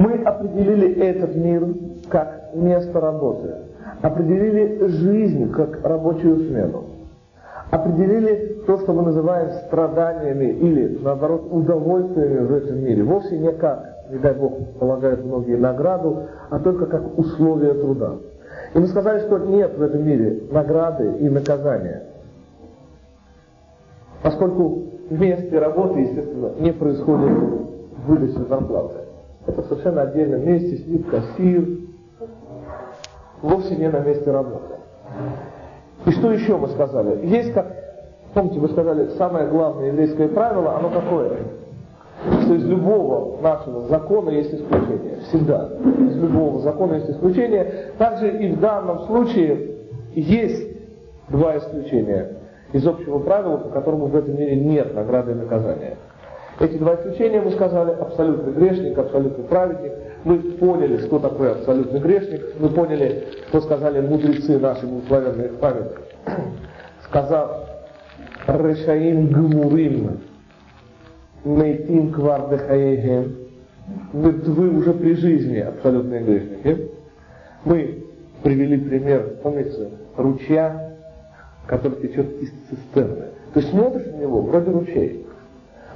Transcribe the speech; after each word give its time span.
Мы 0.00 0.14
определили 0.22 0.94
этот 0.94 1.36
мир 1.36 1.62
как 2.08 2.54
место 2.54 2.98
работы, 3.00 3.56
определили 4.00 4.86
жизнь 4.86 5.52
как 5.52 5.84
рабочую 5.84 6.48
смену, 6.48 6.84
определили 7.70 8.62
то, 8.66 8.78
что 8.78 8.94
мы 8.94 9.02
называем 9.02 9.50
страданиями 9.66 10.52
или, 10.52 10.98
наоборот, 11.02 11.48
удовольствиями 11.50 12.46
в 12.46 12.54
этом 12.54 12.82
мире. 12.82 13.02
Вовсе 13.02 13.36
не 13.36 13.52
как, 13.52 14.06
не 14.10 14.16
дай 14.16 14.32
Бог, 14.32 14.54
полагают 14.78 15.22
многие 15.22 15.58
награду, 15.58 16.22
а 16.48 16.58
только 16.60 16.86
как 16.86 17.18
условия 17.18 17.74
труда. 17.74 18.12
И 18.72 18.78
мы 18.78 18.86
сказали, 18.86 19.20
что 19.26 19.36
нет 19.36 19.76
в 19.76 19.82
этом 19.82 20.02
мире 20.02 20.44
награды 20.50 21.12
и 21.18 21.28
наказания. 21.28 22.04
Поскольку 24.22 24.82
в 25.10 25.20
месте 25.20 25.58
работы, 25.58 26.00
естественно, 26.00 26.52
не 26.58 26.72
происходит 26.72 27.38
выдача 28.06 28.44
зарплаты. 28.48 28.99
Это 29.46 29.62
совершенно 29.62 30.02
отдельном 30.02 30.46
месте 30.46 30.76
сидит 30.78 31.08
кассир, 31.08 31.66
вовсе 33.42 33.76
не 33.76 33.88
на 33.88 34.00
месте 34.00 34.30
работы. 34.30 34.74
И 36.06 36.10
что 36.10 36.32
еще 36.32 36.56
мы 36.56 36.68
сказали? 36.68 37.26
Есть 37.26 37.52
как, 37.52 37.66
помните, 38.34 38.58
вы 38.58 38.68
сказали, 38.68 39.08
самое 39.16 39.48
главное 39.48 39.88
еврейское 39.88 40.28
правило, 40.28 40.76
оно 40.76 40.90
какое? 40.90 41.38
Что 42.42 42.54
из 42.54 42.64
любого 42.64 43.40
нашего 43.40 43.88
закона 43.88 44.30
есть 44.30 44.52
исключение. 44.52 45.20
Всегда. 45.28 45.70
Из 45.82 46.16
любого 46.16 46.60
закона 46.60 46.94
есть 46.94 47.10
исключение. 47.10 47.92
Также 47.96 48.30
и 48.30 48.52
в 48.52 48.60
данном 48.60 49.00
случае 49.06 49.76
есть 50.14 50.68
два 51.28 51.56
исключения 51.56 52.36
из 52.72 52.86
общего 52.86 53.18
правила, 53.18 53.56
по 53.56 53.70
которому 53.70 54.06
в 54.06 54.16
этом 54.16 54.36
мире 54.36 54.56
нет 54.56 54.94
награды 54.94 55.32
и 55.32 55.34
наказания. 55.34 55.96
Эти 56.60 56.76
два 56.76 56.94
исключения 56.96 57.40
мы 57.40 57.52
сказали, 57.52 57.92
абсолютный 57.92 58.52
грешник, 58.52 58.98
абсолютный 58.98 59.44
праведник. 59.44 59.92
Мы 60.24 60.38
поняли, 60.38 60.98
что 60.98 61.18
такое 61.18 61.52
абсолютный 61.52 62.00
грешник. 62.00 62.42
Мы 62.58 62.68
поняли, 62.68 63.28
что 63.48 63.62
сказали 63.62 64.06
мудрецы 64.06 64.58
наши, 64.58 64.86
благословенные 64.86 65.46
их 65.46 65.54
память. 65.54 65.90
Сказав, 67.04 67.66
Решаим 68.46 69.28
Гмурим, 69.28 70.20
Нейтим 71.44 72.12
Квардехаегем, 72.12 73.36
вы 74.12 74.76
уже 74.76 74.92
при 74.92 75.14
жизни 75.14 75.58
абсолютные 75.60 76.22
грешники. 76.22 76.90
Мы 77.64 78.04
привели 78.42 78.76
пример, 78.76 79.38
помните, 79.42 79.88
ручья, 80.14 80.94
который 81.66 82.02
течет 82.02 82.38
из 82.42 82.50
цистерны. 82.68 83.24
Есть 83.54 83.70
смотришь 83.70 84.12
на 84.12 84.16
него, 84.16 84.42
вроде 84.42 84.70
ручей. 84.70 85.26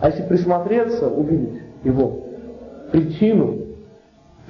А 0.00 0.08
если 0.08 0.24
присмотреться, 0.24 1.08
увидеть 1.08 1.62
его 1.84 2.20
причину 2.90 3.58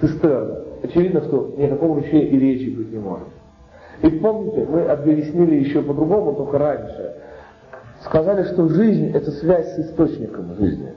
цистерны, 0.00 0.56
очевидно, 0.82 1.22
что 1.22 1.54
ни 1.56 1.64
о 1.64 1.70
каком 1.70 1.94
ручье 1.94 2.28
и 2.28 2.38
речи 2.38 2.70
быть 2.70 2.92
не 2.92 2.98
может. 2.98 3.28
И 4.02 4.08
помните, 4.08 4.66
мы 4.68 4.82
объяснили 4.82 5.56
еще 5.56 5.82
по-другому, 5.82 6.34
только 6.34 6.58
раньше. 6.58 7.14
Сказали, 8.02 8.42
что 8.52 8.68
жизнь– 8.68 9.12
это 9.14 9.30
связь 9.30 9.74
с 9.74 9.78
источником 9.78 10.54
жизни. 10.56 10.92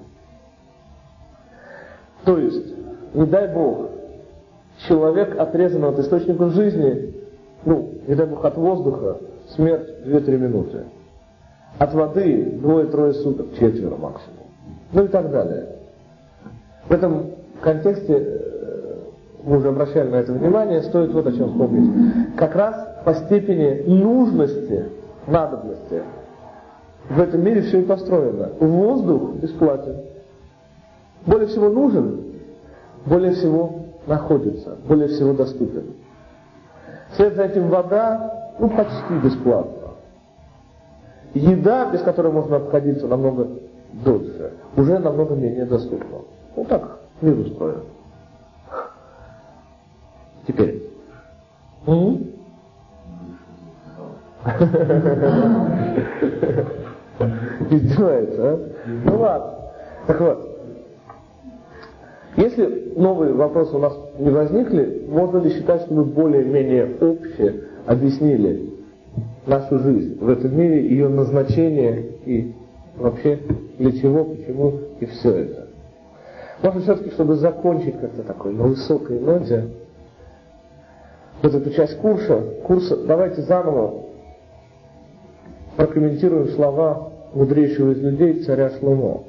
То 2.25 2.37
есть, 2.37 2.73
не 3.13 3.25
дай 3.25 3.53
Бог, 3.53 3.89
человек 4.87 5.39
отрезан 5.39 5.85
от 5.85 5.99
источника 5.99 6.49
жизни, 6.49 7.13
ну, 7.63 7.93
не 8.07 8.15
дай 8.15 8.25
Бог, 8.25 8.43
от 8.43 8.57
воздуха, 8.57 9.17
смерть 9.55 9.87
2-3 10.05 10.37
минуты. 10.37 10.83
От 11.77 11.93
воды 11.93 12.57
двое-трое 12.59 13.13
суток, 13.13 13.47
четверо 13.59 13.95
максимум. 13.97 14.47
Ну 14.93 15.03
и 15.03 15.07
так 15.07 15.29
далее. 15.31 15.67
В 16.87 16.91
этом 16.91 17.31
контексте, 17.61 18.13
э, 18.13 18.95
мы 19.43 19.57
уже 19.57 19.69
обращали 19.69 20.09
на 20.09 20.15
это 20.15 20.33
внимание, 20.33 20.81
стоит 20.83 21.13
вот 21.13 21.27
о 21.27 21.31
чем 21.31 21.51
вспомнить. 21.51 22.35
Как 22.35 22.55
раз 22.55 23.03
по 23.05 23.13
степени 23.13 23.83
нужности, 23.87 24.85
надобности, 25.27 26.01
в 27.09 27.19
этом 27.19 27.43
мире 27.43 27.61
все 27.61 27.81
и 27.81 27.85
построено. 27.85 28.49
Воздух 28.59 29.35
бесплатен. 29.35 29.97
Более 31.25 31.47
всего 31.47 31.69
нужен, 31.69 32.21
более 33.05 33.33
всего 33.33 33.79
находится, 34.07 34.77
более 34.87 35.07
всего 35.07 35.33
доступен. 35.33 35.93
Вслед 37.11 37.35
за 37.35 37.43
этим 37.43 37.69
вода, 37.69 38.55
ну, 38.59 38.69
почти 38.69 39.13
бесплатна. 39.23 39.76
Еда, 41.33 41.91
без 41.91 42.01
которой 42.01 42.31
можно 42.31 42.57
обходиться 42.57 43.07
намного 43.07 43.47
дольше, 44.03 44.53
уже 44.75 44.99
намного 44.99 45.35
менее 45.35 45.65
доступна. 45.65 46.19
Ну 46.55 46.65
так, 46.65 46.99
мир 47.21 47.37
устроен. 47.39 47.81
Теперь. 50.47 50.83
Издевается, 57.69 58.41
а? 58.41 58.59
Ну 59.05 59.19
ладно. 59.19 59.53
Так 60.05 60.21
вот, 60.21 60.59
если 62.37 62.93
новые 62.95 63.33
вопросы 63.33 63.75
у 63.75 63.79
нас 63.79 63.93
не 64.19 64.29
возникли, 64.29 65.05
можно 65.09 65.39
ли 65.39 65.49
считать, 65.49 65.81
что 65.81 65.93
мы 65.93 66.05
более-менее 66.05 66.95
общее 67.01 67.63
объяснили 67.85 68.76
нашу 69.47 69.79
жизнь 69.79 70.19
в 70.19 70.29
этом 70.29 70.55
мире, 70.55 70.87
ее 70.87 71.07
назначение 71.07 72.01
и 72.25 72.53
вообще 72.97 73.39
для 73.79 73.93
чего, 73.93 74.25
почему 74.25 74.73
и 74.99 75.05
все 75.05 75.31
это. 75.31 75.67
Можно 76.61 76.81
все-таки, 76.81 77.11
чтобы 77.11 77.35
закончить 77.35 77.99
как-то 77.99 78.23
такой 78.23 78.53
на 78.53 78.63
высокой 78.63 79.19
ноте, 79.19 79.69
вот 81.41 81.53
эту 81.53 81.69
часть 81.71 81.97
курса, 81.99 82.41
курса, 82.63 82.97
давайте 82.97 83.41
заново 83.43 84.03
прокомментируем 85.77 86.49
слова 86.49 87.11
мудрейшего 87.33 87.91
из 87.91 88.01
людей 88.01 88.43
царя 88.43 88.71
Шломо, 88.71 89.23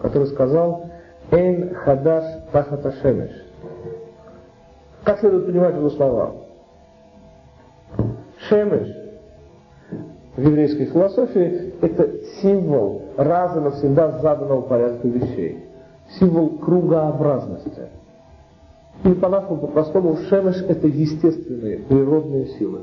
который 0.00 0.28
сказал 0.28 0.86
«Эйн 1.30 1.74
хадаш 1.74 2.24
тахата 2.52 2.92
шемеш». 3.02 3.32
Как 5.04 5.18
следует 5.18 5.46
понимать 5.46 5.74
его 5.74 5.90
слова? 5.90 6.32
Шемеш 8.48 8.97
в 10.38 10.40
еврейской 10.40 10.84
философии 10.84 11.74
это 11.80 12.10
символ 12.40 13.02
раз 13.16 13.56
и 13.56 13.60
навсегда 13.60 14.20
заданного 14.20 14.60
порядка 14.60 15.08
вещей. 15.08 15.64
Символ 16.20 16.50
кругообразности. 16.58 17.88
Или 19.02 19.14
по-нашему, 19.14 19.56
по-простому, 19.56 20.16
шемеш– 20.28 20.64
это 20.68 20.86
естественные, 20.86 21.78
природные 21.78 22.46
силы. 22.56 22.82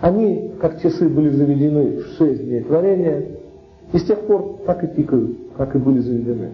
Они, 0.00 0.54
как 0.58 0.80
часы, 0.80 1.06
были 1.10 1.28
заведены 1.28 1.98
в 1.98 2.06
шесть 2.16 2.42
дней 2.42 2.62
творения, 2.62 3.26
и 3.92 3.98
с 3.98 4.04
тех 4.04 4.20
пор 4.20 4.60
так 4.64 4.82
и 4.82 4.88
тикают, 4.88 5.36
как 5.58 5.74
и 5.74 5.78
были 5.78 5.98
заведены. 5.98 6.52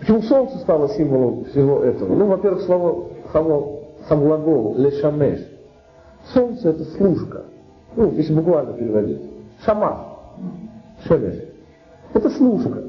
Почему 0.00 0.20
солнце 0.20 0.58
стало 0.58 0.90
символом 0.90 1.46
всего 1.46 1.82
этого? 1.82 2.14
Ну, 2.14 2.26
во-первых, 2.26 2.62
слово, 2.62 3.06
само, 3.32 3.80
сам 4.06 4.20
глагол 4.20 4.74
«лешамеш». 4.76 5.40
Солнце– 6.34 6.68
это 6.70 6.84
служка– 6.84 7.44
ну, 7.98 8.12
если 8.12 8.32
буквально 8.32 8.74
переводить. 8.74 9.20
Шаман. 9.64 9.96
Шемеш. 11.04 11.34
Это 12.14 12.30
служка. 12.30 12.84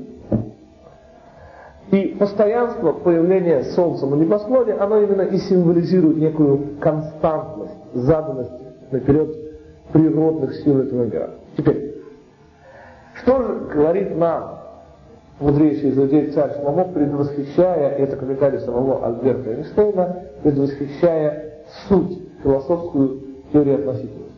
И 1.89 2.15
постоянство 2.19 2.91
появления 2.91 3.63
Солнца 3.75 4.05
на 4.05 4.13
небосклоне, 4.13 4.73
оно 4.73 5.01
именно 5.01 5.23
и 5.23 5.37
символизирует 5.39 6.17
некую 6.17 6.77
константность, 6.79 7.73
заданность 7.95 8.51
наперед 8.91 9.35
природных 9.91 10.53
сил 10.57 10.79
этого 10.79 11.05
мира. 11.05 11.31
Теперь, 11.57 11.95
что 13.15 13.41
же 13.41 13.67
говорит 13.73 14.15
нам 14.15 14.59
мудрейший 15.39 15.89
из 15.89 15.97
людей 15.97 16.29
царь 16.33 16.53
Шломо, 16.61 16.83
предвосхищая, 16.83 17.95
это 17.97 18.15
комментарий 18.15 18.59
самого 18.59 19.03
Альберта 19.07 19.53
Эйнштейна, 19.53 20.23
предвосхищая 20.43 21.63
суть 21.87 22.19
философскую 22.43 23.21
теории 23.51 23.73
относительности. 23.73 24.28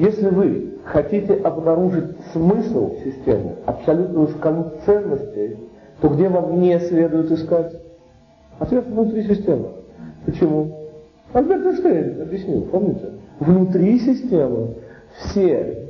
Если 0.00 0.28
вы 0.28 0.78
хотите 0.86 1.34
обнаружить 1.34 2.16
смысл 2.32 2.94
системы, 3.04 3.56
абсолютную 3.66 4.28
шкалу 4.28 4.72
ценностей, 4.86 5.58
то 6.00 6.08
где 6.08 6.30
вам 6.30 6.58
не 6.58 6.78
следует 6.80 7.30
искать? 7.30 7.76
Ответ 8.58 8.86
внутри 8.86 9.24
системы. 9.24 9.68
Почему? 10.24 10.74
Альберт 11.34 11.66
Эйнштейн 11.66 12.22
объяснил, 12.22 12.62
помните? 12.62 13.10
Внутри 13.40 13.98
системы 13.98 14.76
все 15.18 15.88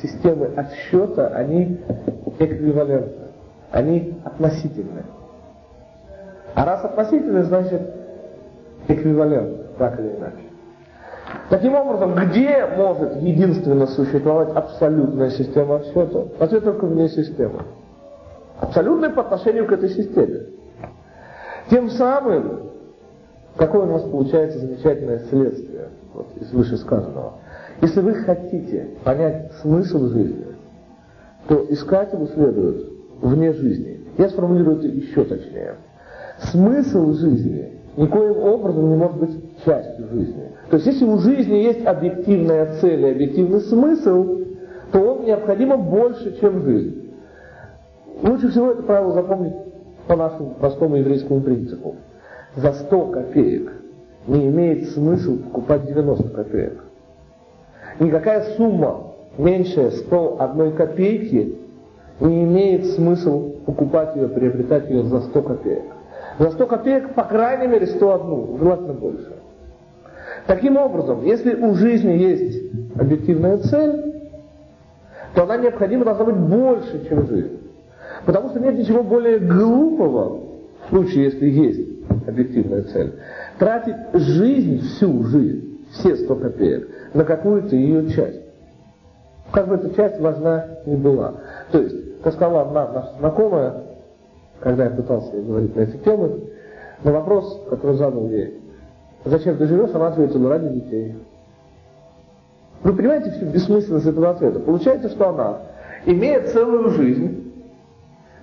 системы 0.00 0.48
отсчета, 0.56 1.28
они 1.28 1.78
эквивалентны, 2.38 3.26
они 3.70 4.14
относительны. 4.24 5.02
А 6.54 6.64
раз 6.64 6.86
относительны, 6.86 7.42
значит 7.42 7.82
эквивалентны, 8.88 9.64
так 9.76 10.00
или 10.00 10.08
иначе. 10.08 10.51
Таким 11.52 11.74
образом, 11.74 12.14
где 12.14 12.66
может 12.78 13.16
единственно 13.16 13.86
существовать 13.86 14.48
абсолютная 14.56 15.28
система 15.28 15.76
отсчета? 15.76 16.28
Ответ 16.38 16.64
только 16.64 16.86
вне 16.86 17.10
системы. 17.10 17.64
Абсолютная 18.58 19.10
по 19.10 19.20
отношению 19.20 19.66
к 19.66 19.72
этой 19.72 19.90
системе. 19.90 20.46
Тем 21.68 21.90
самым, 21.90 22.70
какое 23.56 23.82
у 23.82 23.86
нас 23.86 24.02
получается 24.04 24.60
замечательное 24.60 25.18
следствие 25.28 25.88
вот, 26.14 26.28
из 26.40 26.50
вышесказанного. 26.54 27.34
Если 27.82 28.00
вы 28.00 28.14
хотите 28.14 28.88
понять 29.04 29.52
смысл 29.60 30.06
жизни, 30.06 30.46
то 31.48 31.66
искать 31.68 32.14
его 32.14 32.28
следует 32.28 32.90
вне 33.20 33.52
жизни. 33.52 34.00
Я 34.16 34.30
сформулирую 34.30 34.78
это 34.78 34.86
еще 34.86 35.22
точнее. 35.24 35.74
Смысл 36.50 37.12
жизни 37.12 37.78
никоим 37.98 38.38
образом 38.38 38.88
не 38.88 38.96
может 38.96 39.18
быть 39.18 39.64
частью 39.66 40.08
жизни. 40.08 40.51
То 40.70 40.76
есть 40.76 40.86
если 40.86 41.04
у 41.04 41.18
жизни 41.18 41.56
есть 41.56 41.84
объективная 41.84 42.80
цель 42.80 43.04
и 43.04 43.10
объективный 43.10 43.60
смысл, 43.60 44.40
то 44.92 45.00
он 45.00 45.24
необходимо 45.24 45.76
больше, 45.76 46.38
чем 46.40 46.62
жизнь. 46.62 47.10
Лучше 48.22 48.48
всего 48.50 48.70
это 48.70 48.82
правило 48.82 49.12
запомнить 49.12 49.54
по 50.06 50.16
нашему 50.16 50.54
простому 50.54 50.96
еврейскому 50.96 51.40
принципу. 51.40 51.96
За 52.56 52.72
100 52.72 53.06
копеек 53.06 53.72
не 54.26 54.46
имеет 54.48 54.90
смысла 54.90 55.36
покупать 55.36 55.86
90 55.86 56.28
копеек. 56.28 56.84
Никакая 57.98 58.54
сумма 58.56 59.14
меньше 59.38 59.90
101 59.90 60.76
копейки 60.76 61.58
не 62.20 62.44
имеет 62.44 62.86
смысла 62.86 63.42
покупать 63.66 64.14
ее, 64.16 64.28
приобретать 64.28 64.88
ее 64.90 65.04
за 65.04 65.20
100 65.20 65.42
копеек. 65.42 65.84
За 66.38 66.50
100 66.50 66.66
копеек, 66.66 67.14
по 67.14 67.24
крайней 67.24 67.66
мере, 67.66 67.86
101, 67.86 68.58
желательно 68.58 68.92
больше. 68.94 69.41
Таким 70.46 70.76
образом, 70.76 71.24
если 71.24 71.54
у 71.54 71.74
жизни 71.74 72.12
есть 72.12 72.72
объективная 72.96 73.58
цель, 73.58 74.12
то 75.34 75.44
она 75.44 75.56
необходимо 75.56 76.04
должна 76.04 76.24
быть 76.24 76.36
больше, 76.36 77.08
чем 77.08 77.26
жизнь. 77.26 77.58
Потому 78.26 78.50
что 78.50 78.60
нет 78.60 78.76
ничего 78.76 79.02
более 79.02 79.38
глупого, 79.38 80.40
в 80.86 80.88
случае, 80.90 81.24
если 81.24 81.48
есть 81.48 81.88
объективная 82.26 82.82
цель, 82.82 83.14
тратить 83.58 83.96
жизнь, 84.14 84.80
всю 84.80 85.24
жизнь, 85.24 85.86
все 85.92 86.16
100 86.16 86.34
копеек, 86.36 86.88
на 87.14 87.24
какую-то 87.24 87.76
ее 87.76 88.10
часть. 88.10 88.40
Как 89.52 89.68
бы 89.68 89.74
эта 89.76 89.94
часть 89.94 90.20
важна 90.20 90.66
не 90.86 90.96
была. 90.96 91.34
То 91.70 91.80
есть, 91.80 92.22
как 92.22 92.34
сказала 92.34 92.62
одна 92.62 92.88
наша 92.88 93.12
знакомая, 93.18 93.74
когда 94.60 94.84
я 94.84 94.90
пытался 94.90 95.36
ей 95.36 95.44
говорить 95.44 95.76
на 95.76 95.80
эти 95.80 95.96
темы, 95.98 96.40
на 97.04 97.12
вопрос, 97.12 97.66
который 97.68 97.96
задал 97.96 98.28
ей, 98.28 98.61
зачем 99.24 99.56
ты 99.56 99.66
живешь, 99.66 99.94
она 99.94 100.08
ответила, 100.08 100.50
ради 100.50 100.68
детей. 100.68 101.14
Вы 102.82 102.92
понимаете 102.94 103.30
всю 103.30 103.46
бессмысленность 103.46 104.06
этого 104.06 104.30
ответа? 104.30 104.58
Получается, 104.58 105.08
что 105.08 105.28
она, 105.28 105.58
имея 106.06 106.42
целую 106.48 106.90
жизнь, 106.90 107.52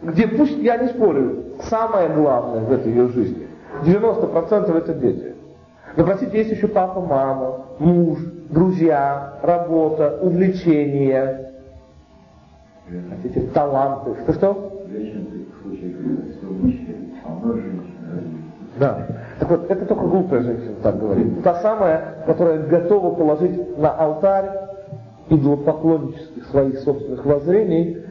где, 0.01 0.27
пусть 0.27 0.57
я 0.57 0.77
не 0.77 0.87
спорю, 0.89 1.43
самое 1.63 2.09
главное 2.09 2.61
в 2.61 2.71
этой 2.71 2.91
ее 2.91 3.09
жизни, 3.09 3.47
90% 3.83 4.77
это 4.77 4.93
дети. 4.93 5.35
Но, 5.97 6.05
простите, 6.05 6.37
есть 6.37 6.51
еще 6.51 6.67
папа, 6.67 7.01
мама, 7.01 7.65
муж, 7.79 8.19
друзья, 8.49 9.39
работа, 9.41 10.19
увлечения, 10.21 11.51
хотите, 13.09 13.41
таланты. 13.53 14.15
Что 14.23 14.33
что? 14.33 14.85
Да. 18.79 19.07
Так 19.07 19.07
вот, 19.07 19.18
это 19.55 19.85
только 19.85 20.05
глупая 20.05 20.41
женщина 20.41 20.75
так 20.81 20.99
говорит. 20.99 21.43
Та 21.43 21.55
самая, 21.61 22.23
которая 22.25 22.59
готова 22.59 23.15
положить 23.15 23.77
на 23.77 23.91
алтарь 23.91 24.49
идолопоклоннических 25.29 26.45
своих 26.47 26.79
собственных 26.79 27.25
воззрений 27.25 28.03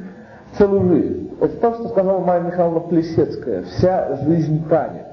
целую 0.56 0.88
жизнь. 0.88 1.30
Это 1.40 1.56
то, 1.56 1.74
что 1.74 1.88
сказала 1.88 2.20
Майя 2.20 2.40
Михайловна 2.40 2.80
Плесецкая. 2.80 3.62
Вся 3.62 4.16
жизнь 4.24 4.68
танец. 4.68 5.06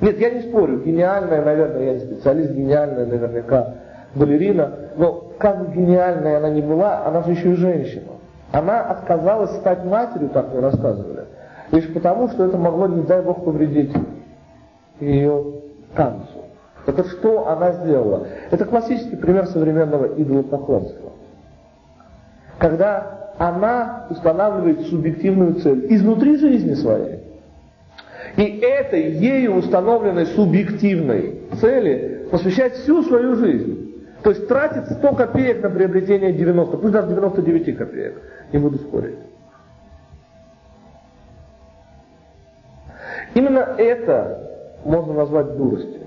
Нет, 0.00 0.18
я 0.18 0.30
не 0.30 0.42
спорю, 0.42 0.80
гениальная, 0.80 1.44
наверное, 1.44 1.82
я 1.84 1.94
не 1.94 2.00
специалист, 2.00 2.50
гениальная 2.52 3.06
наверняка 3.06 3.74
балерина, 4.14 4.72
но 4.96 5.32
как 5.38 5.74
гениальная 5.74 6.38
она 6.38 6.50
ни 6.50 6.62
была, 6.62 7.04
она 7.06 7.22
же 7.22 7.32
еще 7.32 7.52
и 7.52 7.56
женщина. 7.56 8.12
Она 8.52 8.80
отказалась 8.80 9.52
стать 9.56 9.84
матерью, 9.84 10.30
так 10.30 10.50
мне 10.52 10.60
рассказывали, 10.60 11.26
лишь 11.70 11.92
потому, 11.92 12.28
что 12.28 12.46
это 12.46 12.56
могло, 12.56 12.86
не 12.88 13.02
дай 13.02 13.22
Бог, 13.22 13.44
повредить 13.44 13.94
ее 15.00 15.44
танцу. 15.94 16.26
Вот, 16.86 17.06
что 17.06 17.48
она 17.48 17.72
сделала? 17.72 18.26
Это 18.50 18.64
классический 18.64 19.16
пример 19.16 19.46
современного 19.46 20.06
идолопоклонства. 20.20 21.12
Когда 22.58 23.32
она 23.38 24.06
устанавливает 24.10 24.82
субъективную 24.88 25.54
цель 25.54 25.86
изнутри 25.94 26.36
жизни 26.36 26.74
своей. 26.74 27.20
И 28.36 28.58
этой 28.58 29.12
ею 29.12 29.56
установленной 29.56 30.26
субъективной 30.26 31.40
цели 31.60 32.28
посвящает 32.30 32.74
всю 32.74 33.02
свою 33.02 33.36
жизнь. 33.36 33.94
То 34.22 34.30
есть 34.30 34.46
тратит 34.46 34.90
100 34.90 35.14
копеек 35.14 35.62
на 35.62 35.70
приобретение 35.70 36.32
90, 36.32 36.76
пусть 36.76 36.92
даже 36.92 37.08
99 37.08 37.78
копеек. 37.78 38.20
Не 38.52 38.58
буду 38.58 38.76
спорить. 38.76 39.16
Именно 43.34 43.74
это 43.78 44.49
можно 44.84 45.12
назвать 45.12 45.56
дуростью. 45.56 46.00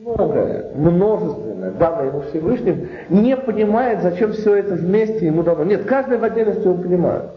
Многое, 0.00 0.74
множественное, 0.74 1.70
данное 1.72 2.08
ему 2.08 2.20
Всевышним, 2.22 2.88
не 3.08 3.36
понимает, 3.36 4.02
зачем 4.02 4.32
все 4.32 4.56
это 4.56 4.74
вместе 4.74 5.26
ему 5.26 5.42
дано. 5.42 5.64
Нет, 5.64 5.84
каждый 5.86 6.18
в 6.18 6.24
отдельности 6.24 6.66
он 6.66 6.82
понимает. 6.82 7.30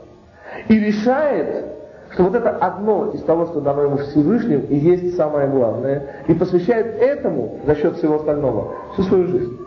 И 0.68 0.78
решает, 0.78 1.66
что 2.12 2.24
вот 2.24 2.36
это 2.36 2.50
одно 2.50 3.12
из 3.12 3.22
того, 3.24 3.46
что 3.46 3.62
дано 3.62 3.84
ему 3.84 3.98
Всевышним, 3.98 4.62
и 4.62 4.76
есть 4.76 5.16
самое 5.16 5.48
главное, 5.48 6.24
и 6.28 6.34
посвящает 6.34 7.02
этому 7.02 7.60
за 7.66 7.76
счет 7.76 7.96
всего 7.98 8.16
остального 8.16 8.74
всю 8.94 9.04
свою 9.04 9.28
жизнь 9.28 9.67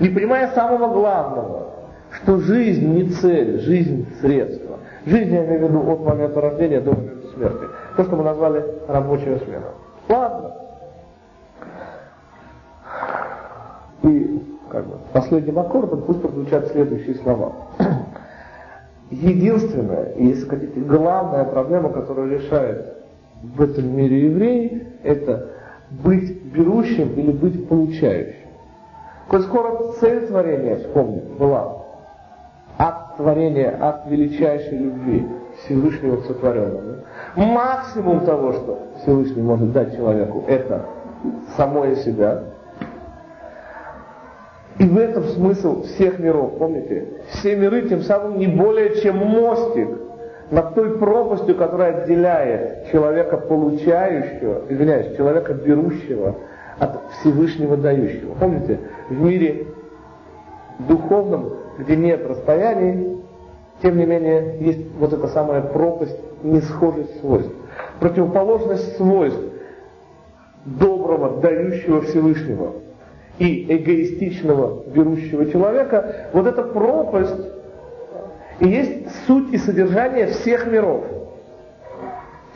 не 0.00 0.08
понимая 0.08 0.48
самого 0.52 0.92
главного, 0.92 1.66
что 2.10 2.38
жизнь 2.38 2.86
не 2.86 3.10
цель, 3.10 3.60
жизнь 3.60 4.06
средство. 4.20 4.78
Жизнь, 5.04 5.32
я 5.32 5.44
имею 5.44 5.66
в 5.66 5.70
виду, 5.70 5.90
от 5.90 6.00
момента 6.00 6.40
рождения 6.40 6.80
до 6.80 6.92
момента 6.92 7.28
смерти. 7.34 7.64
То, 7.96 8.04
что 8.04 8.16
мы 8.16 8.24
назвали 8.24 8.64
рабочая 8.86 9.38
смена. 9.38 9.66
Ладно. 10.08 10.54
И 14.02 14.42
как 14.70 14.86
бы, 14.86 14.96
последним 15.12 15.58
аккордом 15.58 16.02
пусть 16.02 16.20
прозвучат 16.20 16.68
следующие 16.68 17.16
слова. 17.16 17.52
Единственная, 19.10 20.14
если 20.16 20.46
хотите, 20.48 20.80
главная 20.80 21.44
проблема, 21.44 21.90
которую 21.90 22.38
решает 22.38 22.94
в 23.42 23.62
этом 23.62 23.96
мире 23.96 24.26
евреи, 24.26 24.86
это 25.02 25.48
быть 25.90 26.42
берущим 26.52 27.14
или 27.14 27.32
быть 27.32 27.68
получающим. 27.68 28.37
Коль 29.28 29.42
скоро 29.42 29.92
цель 30.00 30.26
творения, 30.26 30.76
вспомним, 30.76 31.36
была 31.38 31.84
акт 32.78 33.16
творения, 33.18 33.76
акт 33.78 34.08
величайшей 34.08 34.78
любви 34.78 35.28
Всевышнего 35.58 36.16
к 36.16 36.24
сотворенному. 36.24 37.02
Максимум 37.36 38.20
того, 38.20 38.52
что 38.52 38.78
Всевышний 39.02 39.42
может 39.42 39.72
дать 39.72 39.94
человеку, 39.96 40.44
это 40.48 40.86
самое 41.56 41.96
себя. 41.96 42.44
И 44.78 44.84
в 44.84 44.96
этом 44.96 45.24
смысл 45.24 45.82
всех 45.82 46.18
миров, 46.20 46.56
помните? 46.56 47.08
Все 47.32 47.56
миры 47.56 47.88
тем 47.88 48.02
самым 48.02 48.38
не 48.38 48.46
более 48.46 48.94
чем 49.02 49.16
мостик 49.16 49.88
над 50.50 50.74
той 50.74 50.96
пропастью, 50.98 51.56
которая 51.56 52.02
отделяет 52.02 52.90
человека 52.90 53.36
получающего, 53.36 54.62
извиняюсь, 54.70 55.16
человека 55.16 55.52
берущего 55.52 56.36
от 56.78 57.00
Всевышнего 57.10 57.76
дающего. 57.76 58.34
Помните, 58.34 58.78
в 59.08 59.20
мире 59.20 59.66
духовном, 60.80 61.52
где 61.78 61.96
нет 61.96 62.26
расстояний, 62.26 63.18
тем 63.82 63.96
не 63.96 64.06
менее, 64.06 64.58
есть 64.60 64.92
вот 64.98 65.12
эта 65.12 65.28
самая 65.28 65.62
пропасть 65.62 66.18
несхожесть 66.42 67.20
свойств. 67.20 67.52
Противоположность 68.00 68.96
свойств 68.96 69.40
доброго, 70.64 71.40
дающего 71.40 72.02
Всевышнего 72.02 72.72
и 73.38 73.64
эгоистичного, 73.68 74.84
берущего 74.88 75.46
человека, 75.46 76.30
вот 76.32 76.46
эта 76.46 76.62
пропасть 76.62 77.40
и 78.58 78.68
есть 78.68 79.24
суть 79.26 79.52
и 79.52 79.58
содержание 79.58 80.26
всех 80.26 80.66
миров, 80.66 81.04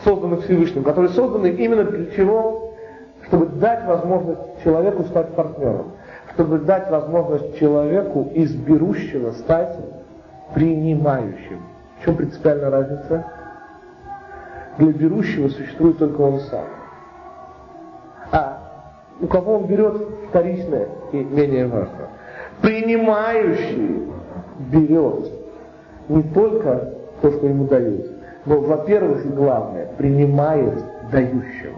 созданных 0.03 0.45
Всевышним, 0.45 0.83
которые 0.83 1.11
созданы 1.11 1.49
именно 1.51 1.85
для 1.85 2.11
чего? 2.11 2.73
чтобы 3.27 3.47
дать 3.47 3.87
возможность 3.87 4.41
человеку 4.63 5.05
стать 5.05 5.35
партнером, 5.35 5.93
чтобы 6.35 6.59
дать 6.61 6.91
возможность 6.91 7.59
человеку 7.59 8.31
из 8.35 8.55
берущего 8.55 9.33
стать 9.33 9.77
принимающим. 10.55 11.63
В 12.01 12.05
чем 12.05 12.17
принципиальная 12.17 12.71
разница? 12.71 13.25
Для 14.79 14.93
берущего 14.93 15.49
существует 15.49 15.99
только 15.99 16.21
он 16.21 16.41
сам. 16.41 16.65
А 18.31 18.59
у 19.21 19.27
кого 19.27 19.59
он 19.59 19.67
берет, 19.67 20.09
вторичное 20.31 20.89
и 21.13 21.23
менее 21.23 21.67
важно. 21.67 22.09
Принимающий 22.63 24.09
берет 24.71 25.31
не 26.09 26.23
только 26.23 26.95
то, 27.21 27.31
что 27.31 27.47
ему 27.47 27.67
дают, 27.67 28.07
но, 28.47 28.61
во-первых, 28.61 29.25
и 29.27 29.29
главное, 29.29 29.87
принимает 29.99 30.83
дающего. 31.11 31.77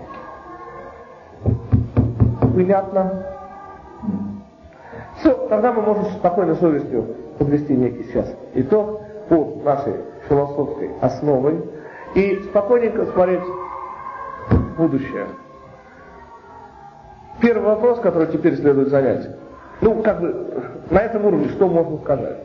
Понятно? 2.55 3.34
Все, 5.25 5.33
тогда 5.49 5.73
мы 5.73 5.81
можем 5.81 6.05
с 6.05 6.17
спокойной 6.17 6.55
совестью 6.57 7.07
подвести 7.39 7.75
некий 7.75 8.05
сейчас 8.05 8.31
итог 8.53 9.01
по 9.31 9.59
нашей 9.65 9.95
философской 10.29 10.91
основой 11.01 11.65
и 12.15 12.43
спокойненько 12.51 13.07
смотреть 13.07 13.41
в 14.51 14.77
будущее. 14.77 15.29
Первый 17.41 17.65
вопрос, 17.65 18.01
который 18.01 18.27
теперь 18.27 18.57
следует 18.57 18.89
занять. 18.89 19.31
Ну, 19.81 20.03
как 20.03 20.21
бы, 20.21 20.47
на 20.91 20.99
этом 20.99 21.25
уровне 21.25 21.49
что 21.49 21.69
можно 21.69 21.97
сказать? 22.01 22.37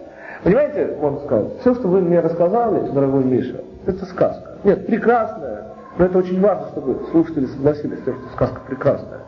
Понимаете, 0.46 0.96
можно 1.02 1.20
сказать, 1.20 1.60
все, 1.60 1.76
что 1.76 1.90
вы 1.90 2.00
мне 2.00 2.22
рассказали, 2.22 2.90
дорогой 2.92 3.26
Миша, 3.26 3.62
это 3.88 4.06
сказка. 4.06 4.56
Нет, 4.64 4.88
прекрасная, 4.88 5.66
но 5.98 6.06
это 6.06 6.18
очень 6.18 6.40
важно, 6.40 6.70
чтобы 6.70 7.08
слушатели 7.12 7.46
согласились 7.48 8.00
что 8.04 8.16
сказка 8.36 8.62
прекрасная. 8.66 9.20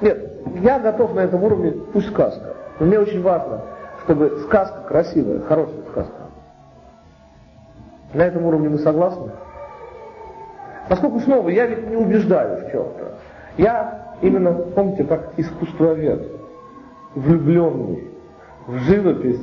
Нет, 0.00 0.28
я 0.60 0.80
готов 0.80 1.14
на 1.14 1.20
этом 1.20 1.44
уровне, 1.44 1.72
пусть 1.92 2.08
сказка. 2.08 2.55
Но 2.78 2.86
мне 2.86 2.98
очень 2.98 3.22
важно, 3.22 3.62
чтобы 4.04 4.40
сказка 4.46 4.82
красивая, 4.88 5.40
хорошая 5.40 5.82
сказка. 5.90 6.12
На 8.12 8.22
этом 8.22 8.44
уровне 8.44 8.68
мы 8.68 8.78
согласны? 8.78 9.30
Поскольку 10.88 11.20
снова 11.20 11.48
я 11.48 11.66
ведь 11.66 11.88
не 11.88 11.96
убеждаю 11.96 12.58
в 12.58 12.70
чем-то. 12.70 13.14
Я 13.56 14.16
именно, 14.22 14.52
помните, 14.52 15.04
как 15.04 15.32
искусствовед, 15.36 16.30
влюбленный 17.14 18.10
в 18.66 18.78
живопись, 18.78 19.40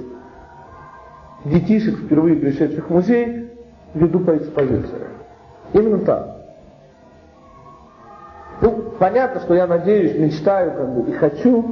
детишек, 1.46 2.00
впервые 2.00 2.38
пришедших 2.38 2.90
в 2.90 2.94
музей, 2.94 3.52
веду 3.94 4.20
по 4.20 4.36
экспозиции. 4.38 5.08
Именно 5.74 6.00
так. 6.00 6.38
Ну, 8.62 8.94
понятно, 9.00 9.42
что 9.42 9.56
я 9.56 9.68
надеюсь, 9.68 10.18
мечтаю 10.18 10.72
как 10.72 10.94
бы, 10.94 11.12
и 11.12 11.14
хочу, 11.14 11.66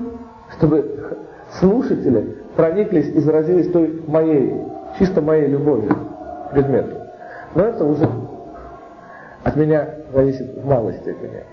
чтобы 0.57 1.17
слушатели 1.59 2.37
прониклись 2.55 3.07
и 3.09 3.19
заразились 3.19 3.71
той 3.71 4.03
моей, 4.07 4.53
чисто 4.99 5.21
моей 5.21 5.47
любовью 5.47 5.95
к 6.49 6.53
предмету. 6.53 6.97
Но 7.55 7.63
это 7.63 7.83
уже 7.83 8.09
от 9.43 9.55
меня 9.55 9.89
зависит 10.13 10.57
в 10.57 10.65
малой 10.65 10.93
степени. 10.95 11.43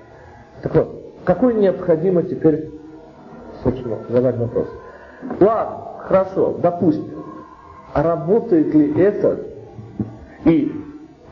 Так 0.63 0.75
вот, 0.75 1.15
какой 1.25 1.55
необходимо 1.55 2.23
теперь, 2.23 2.71
собственно, 3.63 3.99
задать 4.09 4.37
вопрос? 4.37 4.69
Ладно, 5.41 5.79
хорошо, 6.01 6.59
допустим. 6.63 7.25
А 7.93 8.03
работает 8.03 8.75
ли 8.75 9.01
это 9.01 9.39
и 10.45 10.73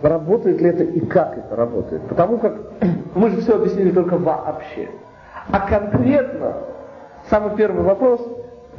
работает 0.03 0.61
ли 0.61 0.71
это 0.71 0.85
и 0.85 1.01
как 1.01 1.39
это 1.39 1.55
работает? 1.55 2.03
Потому 2.09 2.39
как 2.39 2.57
мы 3.15 3.31
же 3.31 3.41
все 3.41 3.57
объяснили 3.57 3.91
только 3.91 4.17
вообще. 4.17 4.89
А 5.51 5.61
конкретно, 5.61 6.55
самый 7.29 7.57
первый 7.57 7.85
вопрос, 7.85 8.21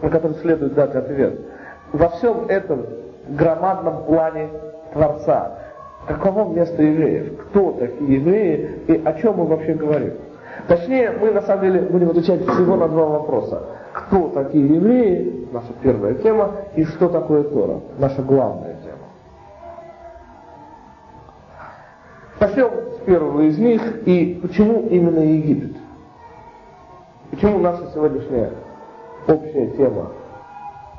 на 0.02 0.10
который 0.10 0.38
следует 0.38 0.74
дать 0.74 0.96
ответ, 0.96 1.40
во 1.92 2.10
всем 2.10 2.46
этом 2.48 2.86
громадном 3.30 4.04
плане 4.04 4.50
Творца, 4.94 5.58
каково 6.08 6.54
место 6.54 6.82
евреев, 6.82 7.38
кто 7.38 7.74
такие 7.74 8.16
евреи 8.16 8.80
и 8.88 9.02
о 9.04 9.14
чем 9.14 9.38
мы 9.38 9.46
вообще 9.46 9.74
говорим. 9.74 10.14
Точнее, 10.68 11.12
мы 11.12 11.32
на 11.32 11.42
самом 11.42 11.64
деле 11.64 11.82
будем 11.82 12.10
отвечать 12.10 12.42
всего 12.42 12.76
на 12.76 12.88
два 12.88 13.06
вопроса. 13.06 13.64
Кто 13.94 14.30
такие 14.30 14.68
евреи, 14.68 15.48
наша 15.52 15.74
первая 15.82 16.16
тема, 16.16 16.52
и 16.76 16.84
что 16.84 17.10
такое 17.10 17.44
Тора, 17.44 17.82
наша 18.00 18.22
главная 18.22 18.76
тема. 18.84 18.98
Начнем 22.40 22.70
с 22.94 23.06
первого 23.06 23.42
из 23.42 23.58
них, 23.58 23.82
и 24.06 24.40
почему 24.42 24.88
именно 24.90 25.20
Египет? 25.20 25.78
Почему 27.32 27.60
наша 27.60 27.88
сегодняшняя 27.94 28.52
общая 29.28 29.68
тема 29.78 30.12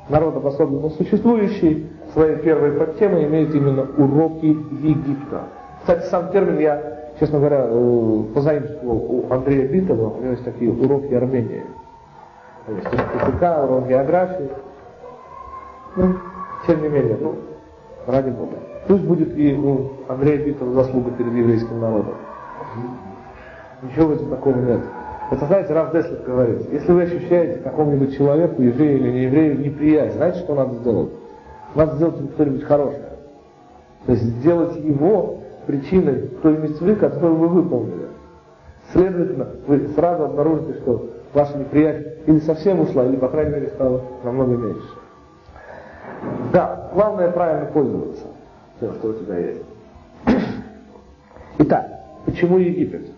народопособно 0.08 0.90
существующий 0.90 1.90
своей 2.12 2.36
первой 2.36 2.72
подтемой 2.72 3.24
имеет 3.24 3.54
именно 3.54 3.86
уроки 3.96 4.46
Египта. 4.46 5.42
Кстати, 5.80 6.06
сам 6.06 6.30
термин 6.32 6.58
я, 6.58 7.10
честно 7.20 7.38
говоря, 7.38 7.66
позаимствовал 8.34 8.96
у 8.96 9.32
Андрея 9.32 9.68
Битова, 9.68 10.14
у 10.14 10.20
него 10.20 10.30
есть 10.30 10.44
такие 10.44 10.70
уроки 10.70 11.12
Армении. 11.12 11.64
Есть 12.68 12.86
языка, 13.22 13.64
урок 13.64 13.88
географии. 13.88 14.50
Ну, 15.96 16.14
тем 16.66 16.82
не 16.82 16.88
менее, 16.88 17.16
ну, 17.20 17.36
ради 18.06 18.30
Бога. 18.30 18.56
Пусть 18.86 19.04
будет 19.04 19.36
и 19.36 19.54
у 19.54 19.90
Андрея 20.08 20.44
Битова 20.44 20.72
заслуга 20.72 21.10
перед 21.12 21.32
еврейским 21.32 21.80
народом. 21.80 22.14
Ничего 23.82 24.08
в 24.08 24.12
этом 24.12 24.28
такого 24.30 24.56
нет. 24.56 24.80
Это, 25.30 25.44
знаете, 25.46 25.74
Раф 25.74 25.92
Деслер 25.92 26.22
говорит, 26.24 26.72
если 26.72 26.90
вы 26.90 27.02
ощущаете 27.02 27.60
какому-нибудь 27.60 28.16
человеку, 28.16 28.62
еврею 28.62 28.98
или 28.98 29.10
не 29.10 29.22
еврею, 29.24 29.60
неприязнь, 29.60 30.14
знаете, 30.14 30.38
что 30.38 30.54
надо 30.54 30.74
сделать? 30.76 31.10
Надо 31.74 31.96
сделать 31.96 32.16
что-нибудь 32.34 32.64
хорошее. 32.64 33.10
То 34.06 34.12
есть 34.12 34.24
сделать 34.24 34.76
его 34.76 35.40
причиной 35.66 36.30
той 36.42 36.56
митцвы, 36.56 36.96
которую 36.96 37.36
вы 37.36 37.48
выполнили. 37.48 38.08
Следовательно, 38.92 39.48
вы 39.66 39.88
сразу 39.88 40.24
обнаружите, 40.24 40.80
что 40.80 41.10
ваша 41.34 41.58
неприязнь 41.58 42.06
или 42.26 42.38
совсем 42.40 42.80
ушла, 42.80 43.04
или, 43.04 43.16
по 43.16 43.28
крайней 43.28 43.52
мере, 43.52 43.68
стала 43.68 44.00
намного 44.24 44.56
меньше. 44.56 44.88
Да, 46.52 46.90
главное 46.94 47.30
правильно 47.30 47.66
пользоваться 47.66 48.24
тем, 48.80 48.94
что 48.94 49.08
у 49.08 49.12
тебя 49.12 49.38
есть. 49.38 49.62
Итак, 51.58 51.86
почему 52.24 52.56
Египет? 52.56 53.10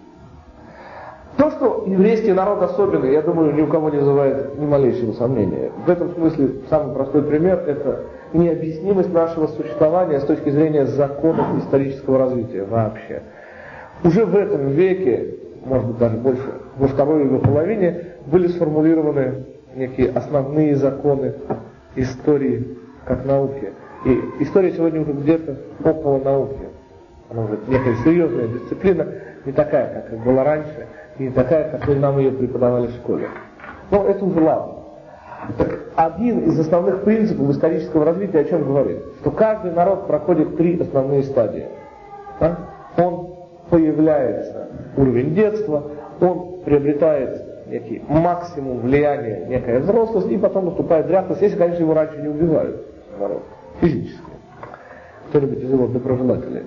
То, 1.40 1.50
что 1.52 1.84
еврейский 1.86 2.34
народ 2.34 2.60
особенный, 2.60 3.14
я 3.14 3.22
думаю, 3.22 3.54
ни 3.54 3.62
у 3.62 3.66
кого 3.66 3.88
не 3.88 3.96
вызывает 3.96 4.58
ни 4.58 4.66
малейшего 4.66 5.12
сомнения. 5.12 5.72
В 5.86 5.88
этом 5.88 6.12
смысле 6.12 6.50
самый 6.68 6.94
простой 6.94 7.22
пример– 7.22 7.64
это 7.66 8.00
необъяснимость 8.34 9.10
нашего 9.10 9.46
существования 9.46 10.20
с 10.20 10.24
точки 10.24 10.50
зрения 10.50 10.84
законов 10.84 11.46
исторического 11.60 12.18
развития 12.18 12.64
вообще. 12.64 13.22
Уже 14.04 14.26
в 14.26 14.36
этом 14.36 14.68
веке, 14.68 15.36
может 15.64 15.86
быть 15.86 15.98
даже 15.98 16.18
больше, 16.18 16.42
во 16.76 16.88
второй 16.88 17.24
его 17.24 17.38
половине, 17.38 18.16
были 18.26 18.48
сформулированы 18.48 19.46
некие 19.74 20.10
основные 20.10 20.76
законы 20.76 21.36
истории 21.96 22.76
как 23.06 23.24
науки. 23.24 23.72
И 24.04 24.20
история 24.40 24.72
сегодня 24.72 25.00
уже 25.00 25.12
где-то 25.12 25.56
около 25.84 26.18
науки. 26.18 26.68
Она 27.30 27.44
уже 27.44 27.58
некая 27.66 27.94
серьезная 28.04 28.46
дисциплина, 28.48 29.06
не 29.46 29.52
такая, 29.52 30.04
как 30.06 30.22
была 30.22 30.44
раньше– 30.44 30.86
и 31.20 31.28
такая, 31.28 31.70
какой 31.70 31.96
нам 31.96 32.18
ее 32.18 32.32
преподавали 32.32 32.86
в 32.86 32.92
школе. 32.92 33.28
Но 33.90 34.06
это 34.06 34.24
уже 34.24 34.40
ладно. 34.40 34.74
Так 35.58 35.80
один 35.96 36.46
из 36.46 36.58
основных 36.58 37.02
принципов 37.02 37.50
исторического 37.50 38.06
развития 38.06 38.40
о 38.40 38.44
чем 38.44 38.64
говорит? 38.64 39.02
Что 39.20 39.30
каждый 39.30 39.72
народ 39.72 40.06
проходит 40.06 40.56
три 40.56 40.80
основные 40.80 41.24
стадии. 41.24 41.66
Да? 42.40 42.58
Он 42.96 43.34
появляется, 43.68 44.68
уровень 44.96 45.34
детства, 45.34 45.82
он 46.20 46.62
приобретает 46.64 47.68
некий 47.68 48.02
максимум 48.08 48.80
влияния, 48.80 49.44
некая 49.46 49.80
взрослость, 49.80 50.30
и 50.30 50.38
потом 50.38 50.66
наступает 50.66 51.06
зрелость, 51.06 51.42
если, 51.42 51.58
конечно, 51.58 51.82
его 51.82 51.92
раньше 51.92 52.16
не 52.16 52.28
убивают, 52.28 52.86
народ, 53.18 53.42
физически. 53.80 54.22
Кто-нибудь 55.28 55.62
из 55.62 55.70
его 55.70 55.86
доброжелателей. 55.86 56.62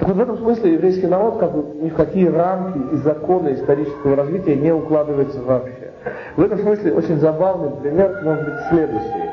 Вот 0.00 0.16
в 0.16 0.20
этом 0.20 0.38
смысле 0.38 0.74
еврейский 0.74 1.06
народ 1.06 1.38
как 1.38 1.52
бы 1.52 1.82
ни 1.82 1.88
в 1.88 1.94
какие 1.94 2.26
рамки 2.26 2.78
и 2.94 2.96
законы 2.98 3.54
исторического 3.54 4.16
развития 4.16 4.56
не 4.56 4.72
укладывается 4.72 5.40
вообще. 5.42 5.92
В 6.36 6.42
этом 6.42 6.58
смысле 6.58 6.92
очень 6.94 7.18
забавный 7.20 7.70
пример 7.80 8.20
может 8.24 8.44
быть 8.44 8.54
следующий. 8.70 9.30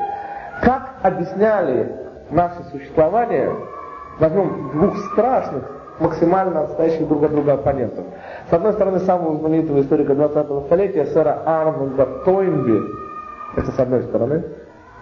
Как 0.62 0.94
объясняли 1.02 1.92
наше 2.30 2.62
существование, 2.70 3.52
возьмем 4.20 4.70
двух 4.72 4.96
страшных, 5.12 5.64
максимально 5.98 6.62
отстоящих 6.62 7.08
друг 7.08 7.24
от 7.24 7.32
друга 7.32 7.54
оппонентов. 7.54 8.04
С 8.48 8.52
одной 8.52 8.72
стороны, 8.74 9.00
самого 9.00 9.38
знаменитого 9.38 9.80
историка 9.80 10.12
20-го 10.12 10.62
столетия, 10.62 11.06
сэра 11.06 11.42
Арнольда 11.44 12.06
Тойнби, 12.24 12.80
это 13.56 13.70
с 13.70 13.78
одной 13.78 14.02
стороны, 14.04 14.44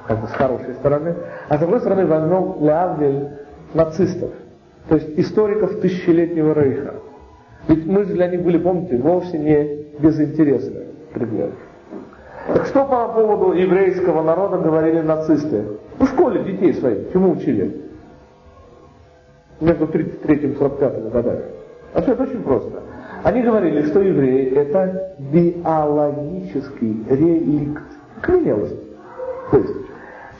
как 0.06 0.20
бы 0.20 0.26
с 0.26 0.32
хорошей 0.32 0.74
стороны, 0.74 1.14
а 1.48 1.56
с 1.56 1.60
другой 1.60 1.80
стороны 1.80 2.06
возьмем 2.06 2.56
Леавдель 2.60 3.28
нацистов– 3.74 4.30
то 4.88 4.96
есть 4.96 5.18
историков 5.18 5.80
тысячелетнего 5.80 6.52
рейха. 6.52 6.94
Ведь 7.68 7.86
мы 7.86 8.04
для 8.04 8.28
них 8.28 8.42
были, 8.42 8.58
помните, 8.58 8.96
вовсе 8.96 9.38
не 9.38 9.84
безинтересны 10.00 10.86
предмет. 11.12 11.50
Так 12.46 12.66
что 12.66 12.84
по 12.84 13.08
поводу 13.08 13.52
еврейского 13.52 14.22
народа 14.22 14.58
говорили 14.58 15.00
нацисты? 15.00 15.64
Ну, 15.98 16.06
в 16.06 16.08
школе 16.08 16.42
детей 16.42 16.74
своих, 16.74 17.12
чему 17.12 17.32
учили? 17.32 17.82
Между 19.60 19.86
33 19.86 20.36
и 20.36 20.54
45 20.54 21.12
годами. 21.12 21.42
А 21.92 22.02
все 22.02 22.12
это 22.12 22.22
очень 22.22 22.42
просто. 22.42 22.82
Они 23.22 23.42
говорили, 23.42 23.82
что 23.82 24.00
евреи 24.00 24.54
это 24.54 25.16
биологический 25.18 27.04
реликт. 27.10 27.82
Кленелость. 28.22 28.80
То 29.50 29.58
есть, 29.58 29.74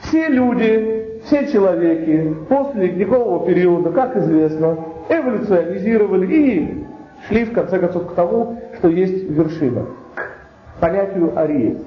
все 0.01 0.27
люди, 0.27 1.10
все 1.25 1.51
человеки 1.51 2.35
после 2.49 2.87
ледникового 2.87 3.45
периода, 3.45 3.91
как 3.91 4.15
известно, 4.17 4.77
эволюционизировали 5.09 6.33
и 6.33 6.83
шли 7.27 7.45
в 7.45 7.53
конце 7.53 7.79
концов 7.79 8.11
к 8.11 8.15
тому, 8.15 8.59
что 8.77 8.89
есть 8.89 9.29
вершина, 9.29 9.85
к 10.15 10.79
понятию 10.79 11.37
ариец. 11.37 11.77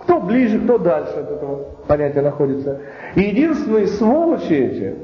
Кто 0.00 0.20
ближе, 0.20 0.60
кто 0.60 0.78
дальше 0.78 1.14
от 1.14 1.30
этого 1.30 1.64
понятия 1.86 2.22
находится. 2.22 2.80
И 3.14 3.22
единственные 3.22 3.88
сволочи 3.88 4.52
эти, 4.52 4.94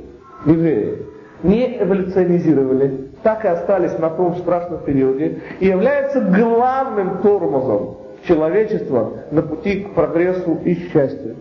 евреи, 0.47 0.99
не 1.43 1.83
эволюционизировали, 1.83 3.09
так 3.23 3.45
и 3.45 3.49
остались 3.49 3.99
на 3.99 4.11
том 4.11 4.37
страшном 4.37 4.81
периоде 4.85 5.41
и 5.59 5.67
являются 5.67 6.21
главным 6.21 7.19
тормозом 7.19 7.97
человечества 8.27 9.13
на 9.31 9.43
пути 9.43 9.81
к 9.81 9.95
прогрессу 9.95 10.59
и 10.65 10.75
счастью. 10.75 11.37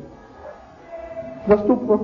Доступно. 1.47 1.99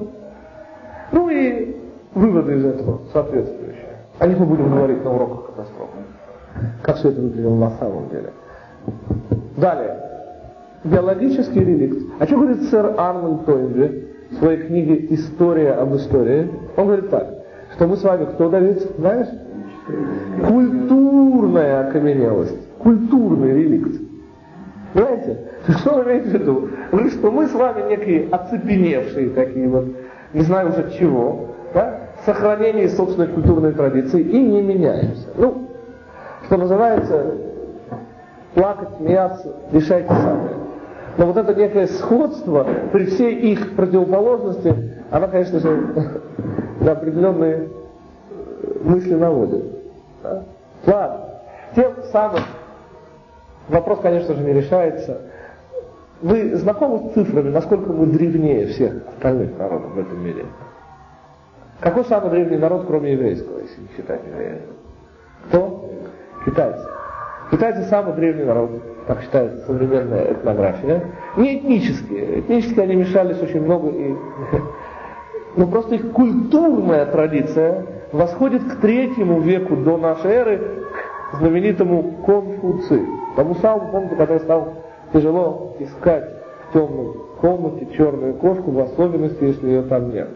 Ну 1.11 1.29
и 1.29 1.75
выводы 2.13 2.55
из 2.55 2.65
этого 2.65 2.99
соответствующие. 3.13 3.97
О 4.19 4.27
них 4.27 4.39
мы 4.39 4.45
будем 4.45 4.71
говорить 4.71 5.03
на 5.03 5.13
уроках 5.13 5.47
катастрофы. 5.47 5.97
Как 6.81 6.95
все 6.97 7.09
это 7.09 7.21
выглядело 7.21 7.55
на 7.55 7.69
самом 7.71 8.09
деле. 8.09 8.31
Далее. 9.57 9.95
Биологический 10.83 11.59
реликт. 11.59 11.97
О 12.19 12.25
чем 12.25 12.41
говорит 12.41 12.63
сэр 12.69 12.95
Арнольд 12.97 13.45
Тойнби 13.45 14.07
в 14.31 14.35
своей 14.35 14.67
книге 14.67 15.13
«История 15.13 15.73
об 15.73 15.95
истории»? 15.95 16.49
Он 16.75 16.85
говорит 16.85 17.09
так, 17.09 17.27
что 17.75 17.87
мы 17.87 17.97
с 17.97 18.03
вами, 18.03 18.25
кто 18.25 18.49
Давид, 18.49 18.81
знаешь? 18.97 19.27
Культурная 20.47 21.87
окаменелость. 21.87 22.57
Культурный 22.79 23.53
реликт. 23.53 24.06
Понимаете? 24.93 25.37
Что 25.79 25.95
он 25.95 26.03
имеет 26.03 26.25
в 26.25 26.29
виду? 26.29 26.69
Говорит, 26.91 27.13
что 27.13 27.31
мы 27.31 27.47
с 27.47 27.53
вами 27.53 27.89
некие 27.89 28.29
оцепеневшие 28.29 29.29
такие 29.31 29.67
вот, 29.67 29.85
не 30.33 30.41
знаю 30.41 30.69
уже 30.69 30.91
чего, 30.97 31.55
да? 31.73 32.01
сохранение 32.25 32.89
собственной 32.89 33.27
культурной 33.27 33.73
традиции 33.73 34.21
и 34.21 34.41
не 34.41 34.61
меняемся. 34.61 35.27
Ну, 35.37 35.69
что 36.45 36.57
называется, 36.57 37.35
плакать, 38.53 38.89
смеяться, 38.97 39.55
решайте 39.71 40.09
сами. 40.09 40.49
Но 41.17 41.25
вот 41.25 41.37
это 41.37 41.53
некое 41.55 41.87
сходство 41.87 42.65
при 42.91 43.05
всей 43.05 43.35
их 43.51 43.75
противоположности, 43.75 44.73
она, 45.09 45.27
конечно 45.27 45.59
же, 45.59 45.69
на 46.81 46.91
определенные 46.91 47.69
мысли 48.83 49.15
наводит. 49.15 49.65
Да? 50.23 50.43
Ладно. 50.85 51.25
Тем 51.75 51.93
самым 52.11 52.41
вопрос, 53.67 53.99
конечно 54.01 54.33
же, 54.33 54.43
не 54.43 54.53
решается. 54.53 55.21
Вы 56.21 56.55
знакомы 56.55 57.09
с 57.09 57.13
цифрами, 57.13 57.49
насколько 57.49 57.91
мы 57.91 58.07
древнее 58.07 58.67
всех 58.67 59.07
остальных 59.07 59.57
народов 59.57 59.91
в 59.93 59.99
этом 59.99 60.23
мире? 60.23 60.45
Какой 61.79 62.05
самый 62.05 62.31
древний 62.31 62.57
народ, 62.57 62.85
кроме 62.87 63.13
еврейского, 63.13 63.59
если 63.59 63.81
не 63.81 63.87
считать 63.95 64.21
евреев? 64.25 64.61
Кто? 65.47 65.91
Китайцы. 66.45 66.87
Китайцы 67.51 67.83
самый 67.83 68.13
древний 68.15 68.43
народ, 68.43 68.71
так 69.05 69.21
считает 69.21 69.63
современная 69.65 70.33
этнография. 70.33 71.03
Не 71.37 71.59
этнические. 71.59 72.41
Этнически 72.41 72.79
они 72.79 72.95
мешались 72.95 73.41
очень 73.41 73.61
много 73.61 73.89
и... 73.89 74.15
Но 75.55 75.67
просто 75.67 75.95
их 75.95 76.11
культурная 76.11 77.05
традиция 77.05 77.85
восходит 78.11 78.63
к 78.63 78.79
третьему 78.79 79.39
веку 79.39 79.75
до 79.75 79.97
нашей 79.97 80.31
эры, 80.31 80.83
к 81.31 81.37
знаменитому 81.37 82.23
Конфуцию. 82.25 83.07
Тому 83.37 83.53
самому, 83.53 83.91
помните, 83.91 84.15
который 84.15 84.39
стал 84.39 84.73
тяжело 85.13 85.75
искать 85.79 86.27
в 86.67 86.73
темной 86.73 87.13
комнате 87.39 87.87
черную 87.95 88.33
кошку, 88.33 88.71
в 88.71 88.79
особенности, 88.79 89.43
если 89.43 89.67
ее 89.67 89.83
там 89.83 90.09
нет. 90.11 90.29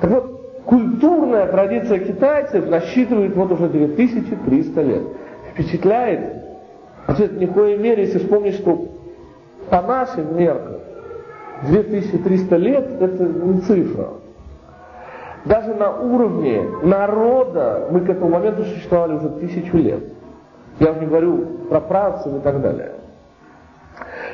Так 0.00 0.10
вот, 0.10 0.62
культурная 0.64 1.46
традиция 1.48 1.98
китайцев 1.98 2.70
насчитывает 2.70 3.36
вот 3.36 3.52
уже 3.52 3.68
2300 3.68 4.80
лет. 4.80 5.02
Впечатляет? 5.50 6.42
Это 7.06 7.34
ни 7.34 7.44
в 7.44 7.52
коей 7.52 7.76
мере, 7.76 8.04
если 8.04 8.18
вспомнить, 8.18 8.54
что 8.54 8.88
по 9.68 9.82
нашим 9.82 10.38
меркам 10.38 10.76
2300 11.68 12.56
лет 12.56 13.02
это 13.02 13.24
не 13.24 13.60
цифра. 13.60 14.08
Даже 15.44 15.74
на 15.74 16.00
уровне 16.00 16.66
народа 16.82 17.88
мы 17.90 18.00
к 18.00 18.08
этому 18.08 18.30
моменту 18.30 18.64
существовали 18.64 19.16
уже 19.16 19.28
тысячу 19.28 19.76
лет. 19.76 20.15
Я 20.78 20.90
уже 20.92 21.00
не 21.00 21.06
говорю 21.06 21.38
про 21.68 21.80
працев 21.80 22.34
и 22.34 22.40
так 22.40 22.60
далее. 22.60 22.92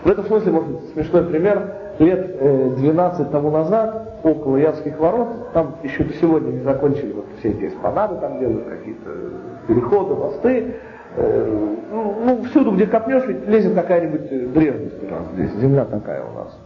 В 0.05 0.11
этом 0.11 0.25
смысле, 0.25 0.53
может 0.53 0.69
быть, 0.71 0.93
смешной 0.93 1.25
пример. 1.25 1.75
Лет 1.99 2.77
12 2.77 3.21
э, 3.21 3.25
тому 3.31 3.51
назад, 3.51 4.19
около 4.25 4.57
Явских 4.57 4.99
ворот, 4.99 5.53
там 5.53 5.77
еще 5.83 6.05
до 6.05 6.15
сегодня 6.15 6.53
не 6.53 6.63
закончили 6.63 7.13
вот 7.13 7.27
все 7.39 7.51
эти 7.51 7.67
эспонады, 7.67 8.17
там 8.17 8.41
делают 8.41 8.67
какие-то 8.67 9.11
переходы, 9.69 10.15
мосты. 10.15 10.75
Э, 11.17 11.75
ну, 11.93 12.15
ну, 12.25 12.43
всюду, 12.45 12.73
где 12.73 12.87
копнешь, 12.87 13.25
ведь 13.27 13.47
лезет 13.47 13.75
какая-нибудь 13.75 14.53
древность 14.55 15.03
у 15.03 15.11
нас 15.11 15.23
здесь, 15.35 15.53
земля 15.61 15.85
такая 15.85 16.25
у 16.25 16.33
нас. 16.33 16.59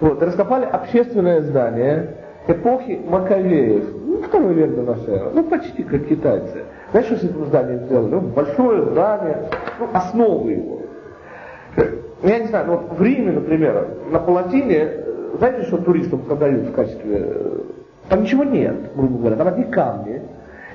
Вот, 0.00 0.22
раскопали 0.22 0.64
общественное 0.64 1.42
здание, 1.42 2.14
эпохи 2.46 3.00
Маковеев, 3.04 3.84
ну, 4.06 4.22
второй 4.22 4.54
век 4.54 4.74
до 4.76 4.82
нашей 4.82 5.14
эры, 5.14 5.30
ну, 5.34 5.42
почти 5.42 5.82
как 5.82 6.06
китайцы. 6.06 6.62
Знаешь, 6.90 7.06
что 7.06 7.16
с 7.16 7.24
этим 7.24 7.44
зданием 7.46 7.84
сделали? 7.84 8.10
Ну, 8.10 8.20
большое 8.20 8.82
здание, 8.82 9.50
ну, 9.78 9.88
основы 9.92 10.52
его. 10.52 10.78
Я 12.22 12.38
не 12.40 12.46
знаю, 12.46 12.66
ну, 12.66 12.72
вот 12.78 12.98
в 12.98 13.02
Риме, 13.02 13.32
например, 13.32 13.88
на 14.10 14.18
Палатине, 14.18 14.90
знаете, 15.38 15.66
что 15.66 15.78
туристам 15.78 16.20
продают 16.20 16.68
в 16.68 16.72
качестве... 16.72 17.32
Там 18.08 18.22
ничего 18.22 18.44
нет, 18.44 18.74
грубо 18.96 19.18
говоря, 19.18 19.36
там 19.36 19.48
одни 19.48 19.64
камни. 19.64 20.22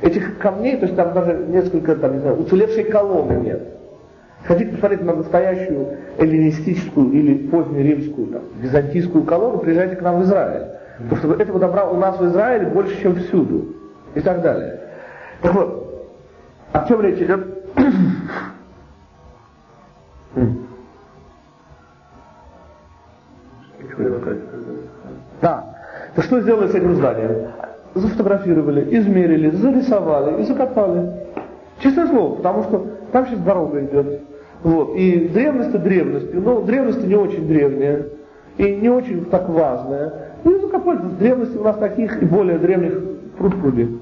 Этих 0.01 0.37
камней, 0.37 0.77
то 0.77 0.85
есть 0.85 0.95
там 0.95 1.13
даже 1.13 1.33
несколько, 1.47 1.95
там, 1.95 2.13
не 2.13 2.19
знаю, 2.19 2.39
уцелевшей 2.39 2.83
колонны 2.83 3.33
нет. 3.41 3.61
Хотите 4.45 4.71
посмотреть 4.71 5.01
на 5.01 5.15
настоящую 5.15 5.97
эллинистическую 6.17 7.11
или 7.11 7.47
позднеримскую, 7.47 8.27
там, 8.27 8.41
византийскую 8.59 9.23
колонну, 9.23 9.59
приезжайте 9.59 9.95
к 9.95 10.01
нам 10.01 10.19
в 10.19 10.23
Израиль. 10.23 10.67
Потому 11.09 11.17
что 11.17 11.41
этого 11.41 11.59
добра 11.59 11.89
у 11.89 11.97
нас 11.97 12.19
в 12.19 12.25
Израиле 12.25 12.67
больше, 12.67 13.01
чем 13.01 13.15
всюду. 13.15 13.73
И 14.13 14.19
так 14.19 14.41
далее. 14.41 14.79
Так 15.41 15.55
вот, 15.55 15.82
о 16.73 16.87
чем 16.87 17.01
речь 17.01 17.19
идет? 17.19 17.47
Да. 25.41 25.75
То 26.15 26.21
что 26.23 26.41
сделали 26.41 26.67
с 26.67 26.75
этим 26.75 26.95
зданием? 26.95 27.51
Зафотографировали, 27.93 28.97
измерили, 28.97 29.51
зарисовали 29.51 30.41
и 30.41 30.45
закопали. 30.45 31.11
Честное 31.79 32.07
слово, 32.07 32.35
потому 32.37 32.63
что 32.63 32.87
там 33.11 33.27
сейчас 33.27 33.39
дорога 33.41 33.83
идет. 33.85 34.21
Вот. 34.63 34.95
И 34.95 35.27
древность 35.29 35.71
древностью, 35.79 36.41
но 36.41 36.61
древность 36.61 37.05
не 37.05 37.15
очень 37.15 37.47
древняя 37.47 38.07
и 38.57 38.75
не 38.75 38.89
очень 38.89 39.25
так 39.25 39.47
важная. 39.49 40.31
Ну, 40.43 40.59
закопать 40.59 41.01
в 41.01 41.17
древности 41.19 41.57
у 41.57 41.63
нас 41.63 41.77
таких 41.77 42.21
и 42.21 42.25
более 42.25 42.57
древних 42.57 42.93
пруд-пруди. 43.37 43.99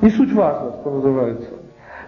Не 0.00 0.10
суть 0.10 0.32
важно, 0.32 0.72
что 0.80 0.90
называется. 0.90 1.57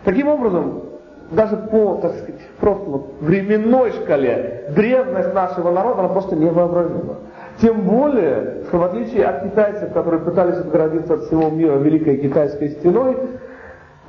Таким 0.04 0.28
образом, 0.28 0.82
даже 1.30 1.56
по, 1.56 1.96
так 1.96 2.12
сказать, 2.14 2.40
просто 2.58 2.90
вот 2.90 3.14
временной 3.20 3.92
шкале 3.92 4.72
древность 4.74 5.34
нашего 5.34 5.70
народа, 5.70 6.00
она 6.00 6.08
просто 6.08 6.36
невообразима. 6.36 7.16
Тем 7.60 7.82
более, 7.82 8.64
что 8.68 8.78
в 8.78 8.84
отличие 8.84 9.26
от 9.26 9.44
китайцев, 9.44 9.92
которые 9.92 10.20
пытались 10.20 10.56
отгородиться 10.56 11.14
от 11.14 11.24
всего 11.24 11.50
мира 11.50 11.76
Великой 11.76 12.16
Китайской 12.16 12.70
стеной, 12.70 13.16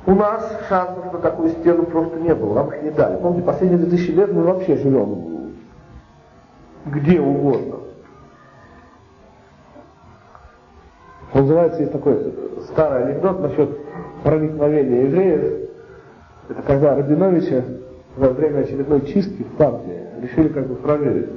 у 0.06 0.14
нас 0.14 0.58
шансов 0.68 1.12
на 1.12 1.18
такую 1.18 1.50
стену 1.50 1.84
просто 1.84 2.18
не 2.18 2.34
было, 2.34 2.54
нам 2.54 2.68
их 2.68 2.82
не 2.82 2.90
дали. 2.90 3.18
Помните, 3.18 3.46
последние 3.46 3.78
2000 3.78 4.10
лет 4.12 4.32
мы 4.32 4.42
вообще 4.42 4.76
живем 4.76 5.32
где 6.86 7.20
угодно. 7.20 7.76
Называется, 11.34 11.80
есть 11.80 11.92
такой 11.92 12.34
старый 12.72 13.04
анекдот 13.04 13.40
насчет 13.40 13.78
проникновения 14.22 15.02
евреев. 15.02 15.70
Это 16.52 16.62
когда 16.66 16.94
Рабиновича 16.94 17.64
во 18.16 18.28
время 18.28 18.60
очередной 18.60 19.00
чистки 19.06 19.42
в 19.42 19.56
партии 19.56 20.00
решили 20.20 20.48
как 20.48 20.66
бы 20.66 20.74
проверить. 20.74 21.30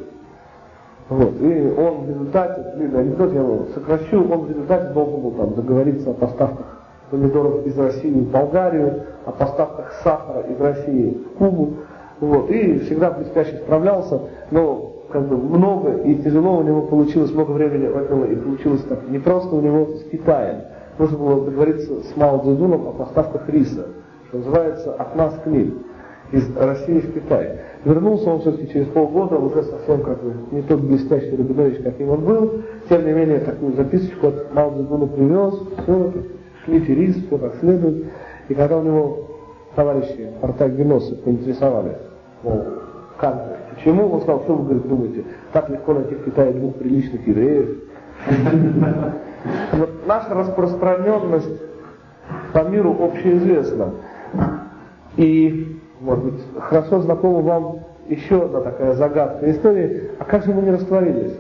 Вот. 1.08 1.39
И 1.39 1.73
он 1.78 2.01
в 2.01 2.10
результате, 2.10 2.73
длинный 2.75 2.99
анекдот, 2.99 3.32
я 3.34 3.39
его 3.39 3.67
сокращу, 3.73 4.30
он 4.30 4.41
в 4.41 4.49
результате 4.49 4.93
должен 4.93 5.21
был 5.21 5.32
там 5.32 5.54
договориться 5.54 6.10
о 6.10 6.13
поставках 6.13 6.65
помидоров 7.10 7.65
из 7.65 7.78
России 7.78 8.12
в 8.12 8.30
Болгарию, 8.30 9.04
о 9.25 9.32
поставках 9.32 9.93
сахара 10.04 10.41
из 10.41 10.60
России 10.60 11.17
в 11.34 11.38
Кубу. 11.38 11.75
Вот. 12.19 12.49
И 12.49 12.80
всегда 12.80 13.12
блестяще 13.12 13.56
справлялся, 13.63 14.19
но 14.51 14.95
как 15.12 15.30
бы 15.30 15.38
много 15.38 15.93
и 15.99 16.15
тяжело 16.15 16.58
у 16.58 16.63
него 16.63 16.82
получилось, 16.82 17.32
много 17.32 17.51
времени 17.51 17.86
отняло, 17.86 18.25
и 18.25 18.36
получилось 18.36 18.84
так 18.89 19.08
не 19.08 19.19
просто 19.19 19.56
у 19.56 19.62
него 19.62 19.86
с 19.95 20.10
Китаем. 20.10 20.63
Нужно 20.99 21.17
было 21.17 21.45
договориться 21.45 22.01
с 22.01 22.17
Мао 22.17 22.39
Цзэдуном 22.39 22.88
о 22.88 22.91
поставках 22.91 23.47
риса, 23.47 23.86
называется 24.32 24.94
«от 24.94 25.16
нас 25.16 25.34
к 25.44 25.48
ним» 25.48 25.86
из 26.32 26.56
России 26.58 27.00
в 27.00 27.14
Китай. 27.14 27.60
Вернулся 27.84 28.30
он 28.30 28.42
все-таки 28.42 28.72
через 28.72 28.88
полгода, 28.88 29.38
уже 29.38 29.64
совсем 29.64 30.02
как 30.02 30.22
бы 30.24 30.34
не 30.52 30.62
тот 30.64 30.82
блестящий 30.82 31.36
Рабинович, 31.36 31.84
каким 31.84 32.10
он 32.10 32.26
был. 32.26 32.62
Тем 32.90 33.06
не 33.06 33.14
менее, 33.14 33.40
такую 33.40 33.74
записочку 33.74 34.28
от 34.28 34.54
Мао 34.54 34.72
Цзэдуна 34.72 35.08
привез, 35.08 35.54
все, 35.84 36.14
шли 36.64 36.80
ферист, 36.80 37.28
все 37.28 37.38
как 37.38 37.56
следует. 37.60 38.06
И 38.50 38.54
когда 38.54 38.78
у 38.78 38.84
него 38.84 39.28
товарищи 39.76 40.30
ортогеносы 40.42 41.16
поинтересовались, 41.18 41.98
мол, 42.44 42.64
как, 43.18 43.58
почему, 43.76 44.10
он 44.10 44.22
сказал, 44.22 44.42
что 44.44 44.56
вы 44.56 44.64
говорит, 44.64 44.88
думаете, 44.88 45.24
так 45.54 45.70
легко 45.70 45.94
найти 45.94 46.16
в 46.16 46.26
Китае 46.26 46.54
двух 46.54 46.76
приличных 46.76 47.26
евреев. 47.28 47.70
Наша 50.08 50.34
распространенность 50.34 51.62
по 52.54 52.64
миру 52.64 52.96
общеизвестна. 53.00 53.92
И, 55.17 55.80
может 56.02 56.24
быть, 56.26 56.41
хорошо 56.60 57.02
знакома 57.02 57.41
вам 57.41 57.80
еще 58.08 58.43
одна 58.43 58.62
такая 58.62 58.93
загадка 58.93 59.50
истории. 59.50 60.12
А 60.19 60.26
как 60.26 60.45
же 60.45 60.54
мы 60.54 60.62
не 60.62 60.71
растворились? 60.71 61.34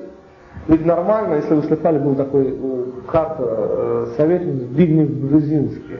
Ведь 0.67 0.85
нормально, 0.85 1.35
если 1.35 1.53
вы 1.53 1.63
слыхали, 1.63 1.99
был 1.99 2.15
такой 2.15 2.57
ну, 2.57 2.85
карта 3.07 3.43
э, 3.47 4.07
советник 4.17 4.63
Збигнев 4.63 5.09
Бжезинский. 5.09 5.97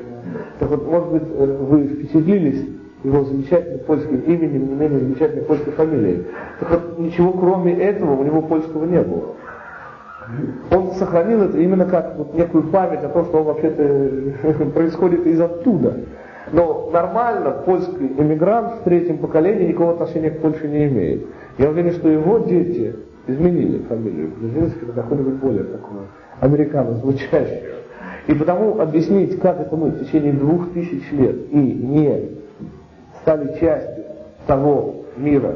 Так 0.59 0.69
вот, 0.69 0.87
может 0.87 1.09
быть, 1.09 1.23
э, 1.29 1.57
вы 1.61 1.87
впечатлились 1.87 2.65
его 3.03 3.23
замечательным 3.23 3.79
польским 3.81 4.19
именем, 4.21 4.69
не 4.69 4.75
менее 4.75 4.99
замечательной 4.99 5.43
польской 5.43 5.73
фамилией. 5.73 6.25
Так 6.59 6.71
вот, 6.71 6.99
ничего 6.99 7.33
кроме 7.33 7.79
этого 7.79 8.19
у 8.19 8.23
него 8.23 8.41
польского 8.41 8.85
не 8.85 9.01
было. 9.01 9.35
Он 10.71 10.91
сохранил 10.93 11.43
это 11.43 11.59
именно 11.59 11.85
как 11.85 12.15
вот 12.17 12.33
некую 12.33 12.63
память 12.63 13.03
о 13.03 13.09
том, 13.09 13.25
что 13.25 13.37
он 13.39 13.43
вообще-то 13.43 14.65
происходит 14.73 15.27
из 15.27 15.39
оттуда. 15.39 15.99
Но 16.51 16.89
нормально 16.91 17.51
польский 17.65 18.07
эмигрант 18.17 18.81
в 18.81 18.83
третьем 18.83 19.17
поколении 19.17 19.67
никакого 19.67 19.93
отношения 19.93 20.29
к 20.29 20.41
Польше 20.41 20.67
не 20.67 20.87
имеет. 20.87 21.25
Я 21.57 21.69
уверен, 21.69 21.91
что 21.91 22.09
его 22.09 22.39
дети 22.39 22.95
изменили 23.27 23.79
фамилию 23.83 24.31
Бжезинский 24.37 24.87
на 24.87 24.93
какую-нибудь 24.93 25.35
более 25.35 25.63
такую 25.63 26.01
американо 26.39 26.93
звучащую. 26.95 27.75
И 28.27 28.33
потому 28.33 28.79
объяснить, 28.79 29.39
как 29.39 29.59
это 29.59 29.75
мы 29.75 29.89
в 29.89 30.03
течение 30.03 30.33
двух 30.33 30.73
тысяч 30.73 31.11
лет 31.11 31.35
и 31.51 31.57
не 31.57 32.29
стали 33.21 33.59
частью 33.59 34.03
того 34.47 35.05
мира, 35.17 35.55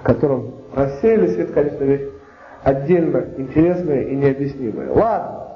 в 0.00 0.02
котором 0.02 0.54
рассеялись, 0.74 1.36
это, 1.36 1.52
конечно, 1.52 1.84
вещь 1.84 2.08
отдельно 2.62 3.24
интересная 3.36 4.02
и 4.02 4.16
необъяснимая. 4.16 4.92
Ладно, 4.92 5.49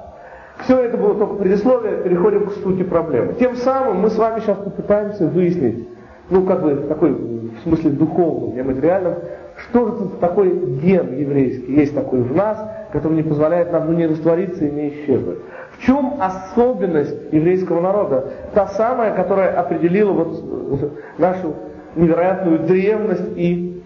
все 0.58 0.78
это 0.78 0.96
было 0.96 1.14
только 1.14 1.34
предисловие, 1.34 2.02
переходим 2.02 2.46
к 2.46 2.52
сути 2.52 2.82
проблемы. 2.82 3.34
Тем 3.34 3.56
самым 3.56 4.00
мы 4.00 4.10
с 4.10 4.16
вами 4.16 4.40
сейчас 4.40 4.58
попытаемся 4.58 5.26
выяснить, 5.26 5.88
ну, 6.30 6.44
как 6.44 6.62
бы, 6.62 6.76
такой, 6.88 7.12
в 7.12 7.62
смысле 7.64 7.90
духовном, 7.90 8.56
нематериальном, 8.56 9.14
что 9.56 9.86
же 9.86 9.92
тут 9.92 10.20
такой 10.20 10.50
ген 10.82 11.16
еврейский 11.16 11.74
есть 11.74 11.94
такой 11.94 12.20
в 12.20 12.34
нас, 12.34 12.58
который 12.92 13.14
не 13.14 13.22
позволяет 13.22 13.72
нам 13.72 13.86
ну, 13.86 13.96
не 13.96 14.06
раствориться 14.06 14.64
и 14.64 14.70
не 14.70 14.88
исчезнуть. 14.90 15.38
В 15.72 15.82
чем 15.82 16.14
особенность 16.20 17.16
еврейского 17.32 17.80
народа? 17.80 18.32
Та 18.54 18.68
самая, 18.68 19.14
которая 19.14 19.58
определила 19.58 20.12
вот 20.12 20.92
нашу 21.18 21.54
невероятную 21.96 22.60
древность 22.60 23.36
и 23.36 23.82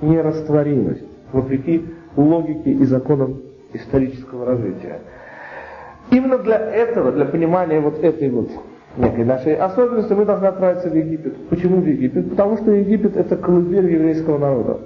нерастворимость, 0.00 1.04
вопреки 1.32 1.86
логике 2.16 2.70
и 2.72 2.84
законам 2.84 3.40
исторического 3.72 4.46
развития. 4.46 5.00
Именно 6.10 6.38
для 6.38 6.58
этого, 6.58 7.12
для 7.12 7.24
понимания 7.24 7.80
вот 7.80 8.02
этой 8.02 8.28
вот 8.30 8.50
некой 8.96 9.24
нашей 9.24 9.54
особенности, 9.54 10.12
мы 10.12 10.24
должны 10.24 10.46
отправиться 10.46 10.88
в 10.88 10.94
Египет. 10.94 11.48
Почему 11.48 11.80
в 11.80 11.86
Египет? 11.86 12.30
Потому 12.30 12.56
что 12.56 12.72
Египет 12.72 13.16
это 13.16 13.36
колыбель 13.36 13.92
еврейского 13.92 14.38
народа. 14.38 14.78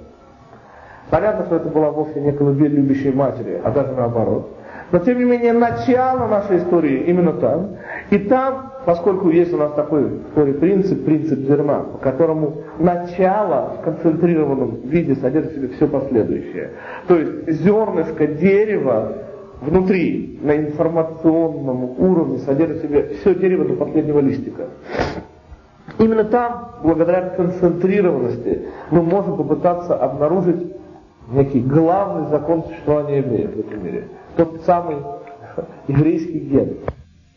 Понятно, 1.09 1.45
что 1.45 1.55
это 1.57 1.69
была 1.69 1.91
вовсе 1.91 2.19
не 2.19 2.31
колыбель 2.31 2.73
любящей 2.73 3.11
матери, 3.11 3.59
а 3.63 3.71
даже 3.71 3.93
наоборот. 3.93 4.51
Но 4.91 4.99
тем 4.99 5.17
не 5.17 5.25
менее, 5.25 5.53
начало 5.53 6.27
нашей 6.27 6.57
истории 6.57 7.05
именно 7.07 7.33
там. 7.33 7.77
И 8.11 8.19
там, 8.19 8.73
поскольку 8.85 9.29
есть 9.29 9.53
у 9.53 9.57
нас 9.57 9.73
такой 9.73 10.03
в 10.03 10.53
принцип, 10.59 11.05
принцип 11.05 11.39
зерна, 11.39 11.79
по 11.79 11.97
которому 11.97 12.57
начало 12.77 13.77
в 13.79 13.83
концентрированном 13.83 14.81
виде 14.83 15.15
содержит 15.15 15.53
в 15.53 15.55
себе 15.55 15.67
все 15.69 15.87
последующее. 15.87 16.71
То 17.07 17.17
есть 17.17 17.51
зернышко 17.63 18.27
дерева 18.27 19.24
внутри, 19.65 20.39
на 20.41 20.55
информационном 20.57 21.99
уровне, 21.99 22.39
содержит 22.39 22.79
в 22.79 22.81
себе 22.83 23.07
все 23.19 23.35
дерево 23.35 23.65
до 23.65 23.75
последнего 23.75 24.19
листика. 24.19 24.67
Именно 25.97 26.25
там, 26.25 26.71
благодаря 26.83 27.29
концентрированности, 27.29 28.67
мы 28.91 29.01
можем 29.01 29.37
попытаться 29.37 29.95
обнаружить 29.95 30.75
некий 31.31 31.61
главный 31.61 32.29
закон 32.29 32.63
существования 32.63 33.21
мира 33.21 33.49
в 33.49 33.59
этом 33.59 33.83
мире. 33.83 34.07
Тот 34.35 34.61
самый 34.65 34.97
еврейский 35.87 36.39
ген, 36.39 36.77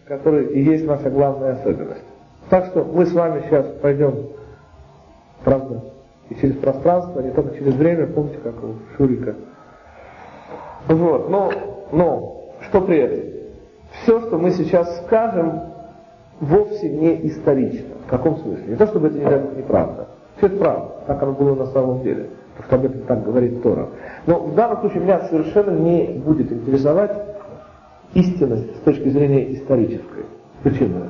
который 0.07 0.47
и 0.53 0.63
есть 0.63 0.87
наша 0.87 1.11
главная 1.11 1.53
особенность. 1.53 2.03
Так 2.51 2.67
что 2.67 2.85
мы 2.85 3.07
с 3.07 3.13
вами 3.13 3.43
сейчас 3.47 3.67
пойдем, 3.83 4.15
правда, 5.45 5.85
и 6.31 6.35
через 6.35 6.57
пространство, 6.57 7.21
а 7.21 7.23
не 7.23 7.31
только 7.31 7.57
через 7.57 7.75
время, 7.75 8.07
помните, 8.07 8.39
как 8.43 8.55
у 8.63 8.75
Шурика. 8.97 9.35
Вот, 10.89 11.29
но, 11.29 11.53
но, 11.93 12.53
что 12.69 12.81
при 12.81 12.99
этом? 12.99 13.19
Все, 14.03 14.21
что 14.21 14.39
мы 14.39 14.51
сейчас 14.51 15.03
скажем, 15.05 15.61
вовсе 16.41 16.89
не 16.89 17.27
исторично. 17.29 17.95
В 18.07 18.11
каком 18.11 18.39
смысле? 18.39 18.65
Не 18.69 18.77
то, 18.77 18.87
чтобы 18.87 19.09
это 19.09 19.19
не 19.19 19.59
неправда. 19.59 20.09
Все 20.37 20.47
это 20.47 20.57
правда, 20.57 20.93
так 21.07 21.23
оно 21.23 21.33
было 21.33 21.55
на 21.55 21.67
самом 21.67 22.03
деле 22.03 22.29
что 22.67 22.77
об 22.77 22.85
этом 22.85 23.03
так 23.03 23.25
говорит 23.25 23.63
Тора. 23.63 23.89
Но 24.27 24.41
в 24.41 24.55
данном 24.55 24.81
случае 24.81 25.03
меня 25.03 25.21
совершенно 25.29 25.71
не 25.71 26.19
будет 26.19 26.51
интересовать 26.51 27.13
истинность 28.15 28.77
с 28.77 28.81
точки 28.81 29.09
зрения 29.09 29.55
исторической. 29.55 30.25
Почему? 30.63 31.05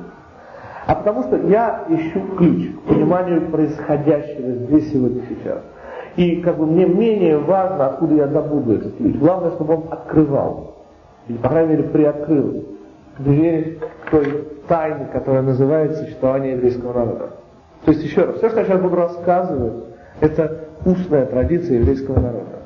А 0.85 0.95
потому 0.95 1.23
что 1.23 1.37
я 1.47 1.85
ищу 1.89 2.21
ключ 2.37 2.75
к 2.75 2.81
пониманию 2.89 3.49
происходящего 3.49 4.51
здесь, 4.51 4.91
сегодня, 4.91 5.21
сейчас. 5.29 5.59
И 6.19 6.41
как 6.41 6.57
бы 6.57 6.65
мне 6.65 6.85
менее 6.85 7.37
важно, 7.37 7.91
откуда 7.91 8.15
я 8.15 8.27
добуду 8.27 8.73
этот 8.73 8.97
ключ. 8.97 9.15
Главное, 9.15 9.51
чтобы 9.51 9.75
он 9.75 9.83
открывал. 9.89 10.75
Или, 11.29 11.37
по 11.37 11.47
крайней 11.47 11.69
мере, 11.69 11.83
приоткрыл 11.83 12.65
дверь 13.19 13.79
к 14.05 14.09
той 14.11 14.45
тайне, 14.67 15.07
которая 15.13 15.43
называется 15.43 16.03
существование 16.03 16.55
еврейского 16.55 16.91
народа. 16.91 17.29
То 17.85 17.91
есть, 17.91 18.03
еще 18.03 18.25
раз, 18.25 18.35
все, 18.35 18.49
что 18.49 18.59
я 18.59 18.65
сейчас 18.65 18.81
буду 18.81 18.97
рассказывать, 18.97 19.85
это 20.19 20.65
устная 20.85 21.25
традиция 21.25 21.77
еврейского 21.77 22.19
народа. 22.19 22.63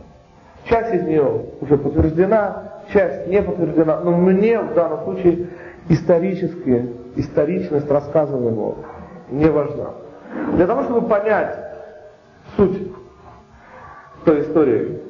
Часть 0.66 0.96
из 0.96 1.04
нее 1.04 1.46
уже 1.62 1.78
подтверждена, 1.78 2.72
часть 2.92 3.28
не 3.28 3.40
подтверждена, 3.40 4.00
но 4.00 4.18
мне 4.18 4.60
в 4.62 4.74
данном 4.74 5.04
случае 5.04 5.50
историческая, 5.90 6.88
историчность 7.18 7.92
рассказываемого 7.92 8.78
не 9.30 9.46
важна. 9.46 9.92
Для 10.56 10.66
того, 10.66 10.82
чтобы 10.86 11.08
понять 11.08 11.56
суть 12.58 12.80
той 14.24 14.42
истории, 14.42 15.02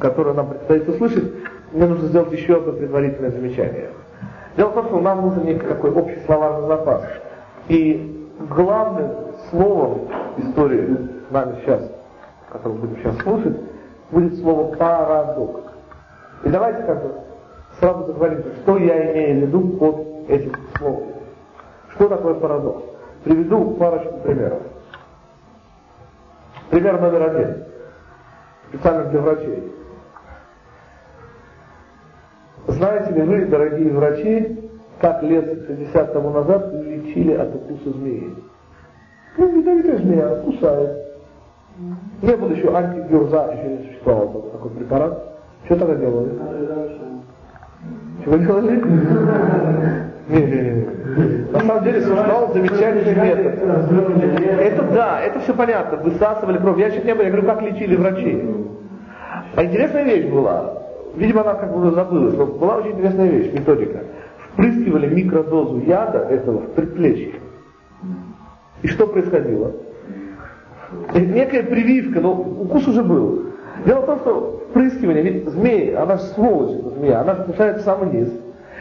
которую 0.00 0.34
нам 0.34 0.48
предстоит 0.50 0.88
услышать, 0.88 1.32
мне 1.72 1.86
нужно 1.86 2.08
сделать 2.08 2.32
еще 2.32 2.56
одно 2.56 2.72
предварительное 2.72 3.30
замечание. 3.30 3.90
Дело 4.56 4.70
в 4.70 4.74
том, 4.74 4.86
что 4.86 5.00
нам 5.00 5.22
нужен 5.22 5.44
некий 5.44 5.66
такой 5.66 5.90
общий 5.90 6.20
словарный 6.26 6.66
запас. 6.68 7.02
И 7.68 8.30
главным 8.48 9.10
словом 9.50 10.08
истории 10.38 10.96
нами 11.30 11.56
сейчас 11.60 11.82
которое 12.50 12.74
будем 12.78 12.96
сейчас 12.96 13.16
слушать, 13.18 13.56
будет 14.10 14.38
слово 14.40 14.74
парадокс. 14.74 15.60
И 16.44 16.48
давайте 16.48 16.82
как 16.84 17.02
бы 17.02 17.14
сразу 17.78 18.04
договоримся, 18.04 18.48
что 18.62 18.78
я 18.78 19.12
имею 19.12 19.40
в 19.40 19.48
виду 19.48 19.68
под 19.78 20.30
этим 20.30 20.52
словом. 20.78 21.08
Что 21.94 22.08
такое 22.08 22.34
парадокс? 22.34 22.82
Приведу 23.24 23.72
парочку 23.72 24.18
примеров. 24.18 24.62
Пример 26.70 27.00
номер 27.00 27.22
один. 27.22 27.64
Специально 28.68 29.04
для 29.10 29.20
врачей. 29.20 29.72
Знаете 32.68 33.12
ли 33.12 33.22
вы, 33.22 33.46
дорогие 33.46 33.92
врачи, 33.92 34.70
как 35.00 35.22
лет 35.22 35.66
60 35.66 36.12
тому 36.12 36.30
назад 36.30 36.72
лечили 36.72 37.32
от 37.32 37.54
укуса 37.54 37.90
змеи? 37.96 38.34
Ну, 39.38 39.58
ядовитая 39.58 39.98
змея 39.98 40.36
кусает. 40.36 41.06
Не 42.22 42.36
было 42.36 42.50
еще 42.52 42.74
антигюрза, 42.74 43.52
еще 43.52 43.68
не 43.68 43.86
существовал 43.86 44.28
такой 44.52 44.70
препарат. 44.70 45.22
Что 45.66 45.76
тогда 45.76 45.94
делали? 45.96 46.32
Чего 48.24 48.36
делали? 48.36 50.05
На 50.28 51.60
самом 51.60 51.84
деле 51.84 52.00
существовал 52.00 52.52
замечательный 52.52 53.14
метод. 53.14 53.60
Это 54.60 54.82
да, 54.92 55.20
это 55.20 55.38
все 55.40 55.54
понятно. 55.54 55.98
Высасывали 55.98 56.58
кровь. 56.58 56.78
Я 56.78 56.90
чуть 56.90 57.04
не 57.04 57.14
был, 57.14 57.22
я 57.22 57.30
говорю, 57.30 57.46
как 57.46 57.62
лечили 57.62 57.94
врачи. 57.94 58.42
А 59.54 59.64
интересная 59.64 60.02
вещь 60.02 60.26
была. 60.26 60.82
Видимо, 61.14 61.42
она 61.42 61.54
как 61.54 61.72
бы 61.72 61.90
забылась, 61.92 62.34
но 62.36 62.46
была 62.46 62.78
очень 62.78 62.92
интересная 62.92 63.28
вещь, 63.28 63.52
методика. 63.52 64.00
Впрыскивали 64.52 65.06
микродозу 65.14 65.78
яда 65.78 66.18
этого 66.18 66.58
в 66.58 66.70
предплечье. 66.72 67.34
И 68.82 68.88
что 68.88 69.06
происходило? 69.06 69.72
Некая 71.14 71.62
прививка, 71.62 72.20
но 72.20 72.32
укус 72.32 72.86
уже 72.88 73.02
был. 73.02 73.46
Дело 73.84 74.00
в 74.00 74.06
том, 74.06 74.18
что 74.20 74.62
впрыскивание, 74.70 75.22
ведь 75.22 75.48
змеи, 75.48 75.92
она 75.92 76.16
же 76.16 76.22
сволочь, 76.34 76.78
эта 76.78 76.90
змея, 76.90 77.20
она 77.20 77.34
же 77.34 77.44
в 77.44 77.80
самый 77.82 78.12
низ. 78.12 78.28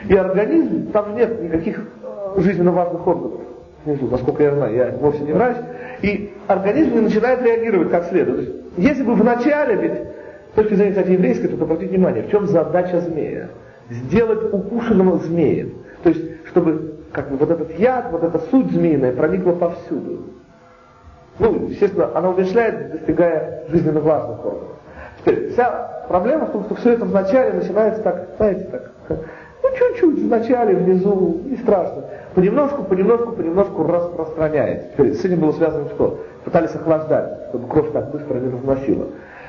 И 0.08 0.16
организм, 0.16 0.92
там 0.92 1.16
нет 1.16 1.42
никаких 1.42 1.80
э, 1.80 2.42
жизненно 2.42 2.72
важных 2.72 3.06
органов 3.08 3.42
внизу, 3.86 4.08
насколько 4.08 4.44
я 4.44 4.56
знаю, 4.56 4.76
я 4.76 4.92
вовсе 5.00 5.20
не 5.24 5.34
врач, 5.34 5.58
и 6.02 6.34
организм 6.48 6.96
не 6.96 7.02
начинает 7.02 7.42
реагировать 7.42 7.92
как 7.92 8.06
следует. 8.06 8.40
Есть, 8.40 8.56
если 8.78 9.04
бы 9.04 9.14
вначале, 9.14 9.76
ведь 9.76 9.94
с 10.52 10.56
точки 10.56 10.74
зрения, 10.74 10.92
кстати, 10.92 11.12
еврейской, 11.12 11.48
то 11.48 11.64
обратите 11.64 11.96
внимание, 11.96 12.24
в 12.24 12.32
чем 12.32 12.48
задача 12.48 13.00
змея? 13.02 13.50
Сделать 13.90 14.54
укушенного 14.54 15.18
змеем. 15.20 15.74
То 16.04 16.10
есть, 16.10 16.48
чтобы 16.48 16.96
как 17.12 17.30
бы 17.30 17.38
вот 17.38 17.50
этот 17.50 17.78
яд, 17.80 18.12
вот 18.12 18.24
эта 18.24 18.40
суть 18.52 18.72
змеиная 18.72 19.14
проникла 19.14 19.52
повсюду. 19.52 20.24
Ну, 21.40 21.68
естественно, 21.68 22.10
она 22.16 22.30
умерщвляет, 22.30 22.92
достигая 22.92 23.66
жизненно 23.70 24.00
важных 24.00 24.46
органов. 24.46 24.70
Теперь, 25.20 25.52
вся 25.52 26.06
проблема 26.08 26.46
в 26.46 26.52
том, 26.52 26.64
что 26.66 26.76
все 26.76 26.94
это 26.94 27.06
вначале 27.06 27.54
начинается 27.54 28.02
так, 28.02 28.30
знаете, 28.38 28.64
так, 28.66 28.92
ну, 29.70 29.78
чуть-чуть 29.78 30.24
вначале, 30.24 30.76
внизу, 30.76 31.42
не 31.46 31.58
страшно. 31.58 32.04
Понемножку, 32.34 32.84
понемножку, 32.84 33.32
понемножку 33.32 33.84
распространяется. 33.84 34.90
Теперь, 34.94 35.14
с 35.14 35.26
этим 35.26 35.40
было 35.40 35.52
связано 35.54 35.90
что? 35.90 36.20
Пытались 36.44 36.76
охлаждать, 36.76 37.50
чтобы 37.50 37.68
кровь 37.68 37.92
так 37.92 38.12
быстро 38.12 38.36
не 38.36 38.52
разносила. 38.52 39.06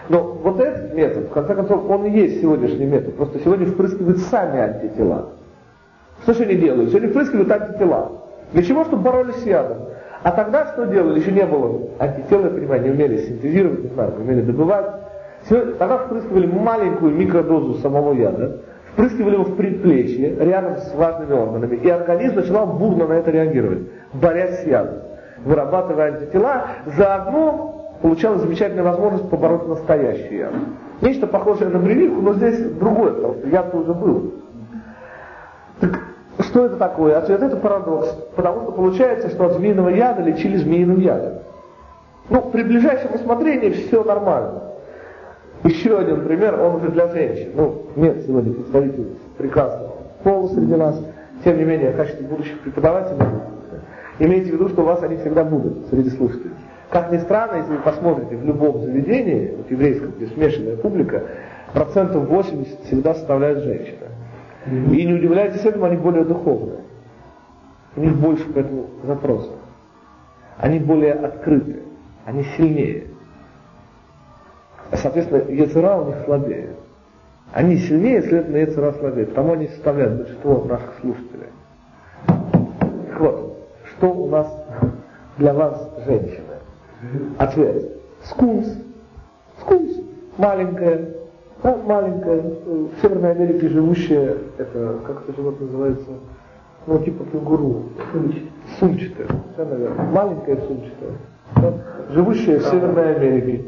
Но 0.09 0.23
вот 0.23 0.61
этот 0.61 0.95
метод, 0.95 1.25
в 1.25 1.31
конце 1.31 1.55
концов, 1.55 1.91
он 1.91 2.07
и 2.07 2.11
есть 2.11 2.41
сегодняшний 2.41 2.87
метод. 2.87 3.17
Просто 3.17 3.41
сегодня 3.41 3.67
впрыскивают 3.67 4.19
сами 4.19 4.61
антитела. 4.61 5.31
Что 6.23 6.35
же 6.35 6.45
они 6.45 6.55
делают? 6.55 6.91
Сегодня 6.91 7.11
впрыскивают 7.11 7.51
антитела. 7.51 8.13
Для 8.53 8.63
чего? 8.63 8.85
Чтобы 8.85 9.03
боролись 9.03 9.37
с 9.37 9.47
ядом. 9.47 9.79
А 10.23 10.31
тогда 10.31 10.73
что 10.73 10.87
делали? 10.87 11.21
Еще 11.21 11.33
не 11.33 11.45
было 11.45 11.89
антител, 11.99 12.43
я 12.43 12.51
понимаю, 12.51 12.83
не 12.83 12.91
умели 12.91 13.19
синтезировать, 13.19 13.83
не 13.83 13.89
знаю, 13.91 14.15
не 14.17 14.25
умели 14.25 14.41
добывать. 14.43 14.87
Тогда 15.49 15.99
впрыскивали 15.99 16.47
маленькую 16.47 17.15
микродозу 17.15 17.75
самого 17.75 18.13
яда, 18.15 18.61
впрыскивали 18.97 19.35
его 19.35 19.45
в 19.45 19.57
предплечье, 19.57 20.35
рядом 20.37 20.79
с 20.79 20.95
важными 20.95 21.35
органами, 21.35 21.77
и 21.77 21.89
организм 21.89 22.37
начинал 22.37 22.67
бурно 22.67 23.07
на 23.07 23.13
это 23.13 23.31
реагировать, 23.31 23.81
борясь 24.15 24.63
с 24.63 24.67
ядом, 24.67 24.95
вырабатывая 25.45 26.15
антитела, 26.15 26.65
заодно 26.97 27.99
получалась 28.01 28.41
замечательная 28.41 28.85
возможность 28.85 29.29
побороть 29.29 29.69
настоящий 29.69 30.39
яд. 30.39 30.53
Нечто 31.03 31.27
похожее 31.27 31.69
на 31.69 31.79
прививку, 31.79 32.23
но 32.23 32.35
здесь 32.35 32.59
другое, 32.59 33.13
потому 33.13 33.35
что 33.35 33.49
яд 33.49 33.75
уже 33.75 33.93
был. 33.93 34.33
Так 35.81 36.01
что 36.41 36.65
это 36.65 36.77
такое? 36.77 37.19
Ответ 37.19 37.43
это 37.43 37.57
парадокс, 37.57 38.09
потому 38.35 38.63
что 38.63 38.73
получается, 38.73 39.29
что 39.29 39.45
от 39.45 39.53
змеиного 39.55 39.91
яда 39.91 40.23
лечили 40.23 40.57
змеиным 40.57 41.01
ядом. 41.01 41.41
Ну, 42.31 42.41
при 42.51 42.63
ближайшем 42.63 43.13
рассмотрении 43.13 43.71
все 43.71 44.03
нормально. 44.03 44.63
Еще 45.65 45.99
один 45.99 46.25
пример, 46.25 46.61
он 46.61 46.77
уже 46.77 46.89
для 46.91 47.09
женщин. 47.09 47.51
Ну, 47.55 47.83
нет 47.97 48.23
сегодня 48.27 48.53
представителей 48.53 49.17
прекрасного 49.37 49.97
пола 50.27 50.49
среди 50.49 50.75
нас. 50.75 51.01
Тем 51.45 51.59
не 51.59 51.65
менее, 51.65 51.93
в 51.93 51.97
качестве 51.97 52.27
будущих 52.27 52.59
преподавателей, 52.61 53.27
имейте 54.19 54.51
в 54.51 54.55
виду, 54.55 54.69
что 54.69 54.83
у 54.83 54.85
вас 54.85 55.03
они 55.03 55.17
всегда 55.17 55.45
будут 55.45 55.87
среди 55.89 56.11
слушателей. 56.11 56.55
Как 56.91 57.13
ни 57.13 57.19
странно, 57.19 57.59
если 57.59 57.73
вы 57.73 57.79
посмотрите 57.79 58.37
в 58.37 58.45
любом 58.45 58.81
заведении, 58.81 59.55
вот 59.57 59.71
еврейском, 59.71 60.13
где 60.17 60.27
смешанная 60.29 60.77
публика, 60.77 61.23
процентов 61.73 62.29
80 62.29 62.85
всегда 62.85 63.15
составляют 63.15 63.63
женщины. 63.65 64.07
И 64.67 65.05
не 65.05 65.15
удивляйтесь 65.15 65.65
этому, 65.65 65.85
они 65.85 65.97
более 65.97 66.25
духовные. 66.25 66.79
У 67.97 68.01
них 68.01 68.17
больше 68.17 68.45
к 68.53 68.57
этому 68.57 68.87
запроса. 69.05 69.53
Они 70.59 70.79
более 70.79 71.13
открыты, 71.13 71.83
они 72.25 72.45
сильнее. 72.57 73.05
Соответственно, 74.93 75.51
Ецера 75.51 75.97
у 75.97 76.07
них 76.07 76.17
слабее. 76.25 76.71
Они 77.53 77.77
сильнее, 77.77 78.23
следовательно, 78.23 78.57
Ецера 78.57 78.93
слабее. 78.93 79.27
Потому 79.27 79.53
они 79.53 79.69
составляют 79.69 80.15
большинство 80.19 80.65
наших 80.65 80.95
слушателей. 81.01 81.49
Так 82.27 83.21
вот, 83.21 83.57
что 83.85 84.09
у 84.13 84.29
нас 84.29 84.47
для 85.39 85.55
вас 85.55 85.89
женщины? 86.07 86.57
Ответ. 87.39 87.93
Скунс. 88.23 88.67
Скунс. 89.61 89.93
Маленькая. 90.37 91.09
Да, 91.63 91.77
маленькая. 91.85 92.43
В 92.43 92.91
Северной 93.01 93.33
Америке 93.33 93.69
живущая, 93.69 94.37
это, 94.59 94.99
как 95.07 95.23
это 95.23 95.37
животное 95.37 95.67
называется? 95.67 96.11
Ну, 96.87 96.99
типа 97.01 97.25
кенгуру. 97.33 97.85
Сумчатая. 98.13 98.49
Сумчатая. 98.79 99.27
Да, 99.57 99.65
наверное. 99.65 100.07
Маленькая 100.07 100.57
сумчатая. 100.57 101.13
Да? 101.57 101.73
Живущая 102.11 102.61
в 102.61 102.65
Северной 102.65 103.17
Америке. 103.17 103.65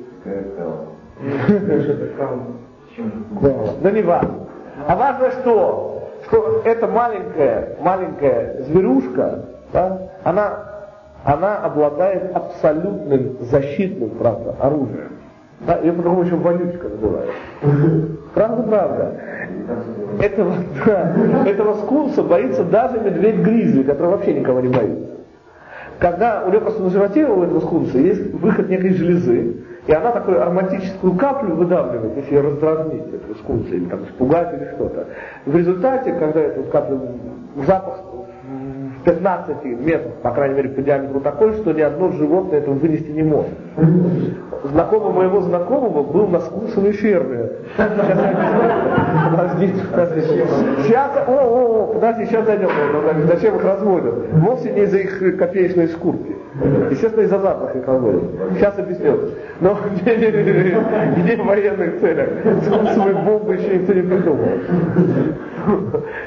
Да 3.81 3.91
не 3.91 4.03
важно. 4.03 4.35
А 4.87 4.97
важно 4.97 5.31
что? 5.41 6.11
Что 6.27 6.63
эта 6.65 6.87
маленькая, 6.87 7.77
маленькая 7.81 8.63
зверушка, 8.63 9.45
да, 9.73 10.11
она, 10.25 10.59
она 11.25 11.59
обладает 11.59 12.35
абсолютным 12.35 13.37
защитным, 13.41 14.11
правда, 14.11 14.55
оружием. 14.61 15.13
Да, 15.61 15.79
ее 15.79 15.93
по-другому 15.93 16.23
еще 16.25 16.37
вонючка 16.37 16.89
называют. 16.89 17.31
Правда, 18.35 18.63
правда. 18.63 19.21
Этого, 20.21 20.55
да, 20.87 21.15
этого 21.47 21.75
скунса 21.75 22.23
боится 22.23 22.65
даже 22.65 23.01
медведь-гризли, 23.01 23.83
который 23.83 24.11
вообще 24.11 24.35
никого 24.35 24.61
не 24.61 24.69
боится. 24.69 25.09
Когда 25.99 26.45
у 26.47 26.51
него 26.51 26.61
просто 26.61 26.83
на 26.83 26.91
животе 26.91 27.27
у 27.27 27.43
этого 27.43 27.61
скунса 27.61 27.99
есть 27.99 28.33
выход 28.35 28.69
некой 28.69 28.95
железы, 28.95 29.57
и 29.89 29.93
она 29.93 30.13
такую 30.13 30.41
ароматическую 30.43 31.15
каплю 31.15 31.55
выдавливает, 31.55 32.15
если 32.19 32.35
ее 32.35 32.43
раздразнить, 32.43 33.07
эту 33.07 33.35
скунса, 33.37 33.75
или 33.75 33.87
там 33.87 34.05
испугать, 34.05 34.53
или 34.53 34.69
что-то. 34.75 35.07
В 35.47 35.57
результате, 35.57 36.13
когда 36.13 36.41
эту 36.41 36.65
каплю, 36.65 37.01
запах 37.67 38.01
в 39.01 39.05
15 39.05 39.65
метрах, 39.65 40.13
по 40.23 40.31
крайней 40.33 40.57
мере, 40.57 40.69
по 40.69 40.83
диаметру 40.83 41.21
такой, 41.21 41.55
что 41.55 41.73
ни 41.73 41.81
одно 41.81 42.13
животное 42.13 42.59
этого 42.59 42.75
вынести 42.75 43.11
не 43.11 43.23
может. 43.23 43.53
Знакомый 44.65 45.15
моего 45.15 45.41
знакомого 45.41 46.03
был 46.03 46.27
на 46.27 46.41
скунсовой 46.41 46.93
ферме. 46.93 47.49
Подождите, 49.31 49.81
подождите. 49.91 50.47
Сейчас, 50.83 51.13
о, 51.27 51.31
о, 51.31 51.85
о, 51.85 51.95
подожди, 51.95 52.27
сейчас 52.27 52.45
зайдем. 52.45 52.69
Зачем 53.27 53.57
их 53.57 53.65
разводят? 53.65 54.15
Вовсе 54.33 54.71
не 54.71 54.83
из-за 54.83 54.99
их 54.99 55.39
копеечной 55.39 55.89
шкурки. 55.89 56.37
Естественно, 56.91 57.23
из-за 57.23 57.39
запаха 57.39 57.79
их 57.79 57.87
разводят. 57.87 58.23
Сейчас 58.55 58.79
объясню. 58.79 59.19
Но 59.61 59.79
не 60.07 61.37
в 61.37 61.47
военных 61.47 62.01
целях. 62.01 62.29
Скунсовые 62.65 63.15
бомбы 63.15 63.55
еще 63.55 63.79
никто 63.79 63.93
не 63.93 64.03
придумал. 64.03 64.49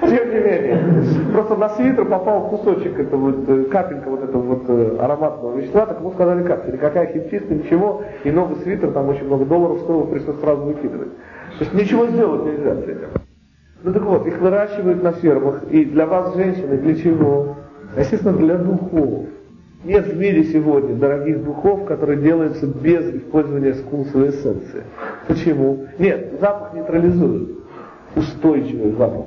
Тем 0.02 0.30
не 0.30 0.40
менее, 0.40 0.80
просто 1.34 1.56
на 1.56 1.70
свитер 1.70 2.06
попал 2.06 2.50
кусочек, 2.50 3.00
это 3.00 3.18
вот 3.18 3.50
э, 3.50 3.64
капелька 3.66 4.10
вот 4.10 4.24
этого 4.24 4.42
вот 4.42 4.64
э, 4.68 4.98
ароматного 5.00 5.58
вещества, 5.58 5.86
так 5.86 6.00
ему 6.00 6.12
сказали 6.12 6.44
как, 6.44 6.68
никакая 6.68 7.08
химчистка, 7.08 7.54
ничего, 7.54 8.04
и 8.24 8.30
новый 8.30 8.58
свитер, 8.58 8.92
там 8.92 9.10
очень 9.10 9.26
много 9.26 9.46
долларов 9.46 9.80
стоило, 9.80 10.04
пришлось 10.04 10.40
сразу 10.42 10.62
выкидывать. 10.62 11.10
То 11.58 11.64
есть 11.64 11.74
ничего 11.74 12.06
сделать 12.08 12.46
нельзя 12.46 12.76
с 12.76 12.84
этим. 12.84 13.08
Ну 13.84 13.94
так 13.94 14.04
вот, 14.04 14.28
их 14.28 14.40
выращивают 14.40 15.02
на 15.02 15.12
фермах, 15.14 15.64
и 15.72 15.86
для 15.86 16.06
вас, 16.06 16.36
женщины, 16.36 16.78
для 16.78 16.96
чего? 16.96 17.56
Естественно, 17.98 18.38
для 18.38 18.58
духов. 18.58 19.26
Нет 19.84 20.06
в 20.06 20.16
мире 20.16 20.44
сегодня 20.44 20.96
дорогих 20.96 21.44
духов, 21.44 21.86
которые 21.86 22.22
делаются 22.22 22.68
без 22.68 23.04
использования 23.16 23.74
скунсовой 23.74 24.30
эссенции. 24.30 24.84
Почему? 25.28 25.88
Нет, 25.98 26.34
запах 26.40 26.74
нейтрализует 26.74 27.50
устойчивый 28.16 28.92
запах. 28.92 29.26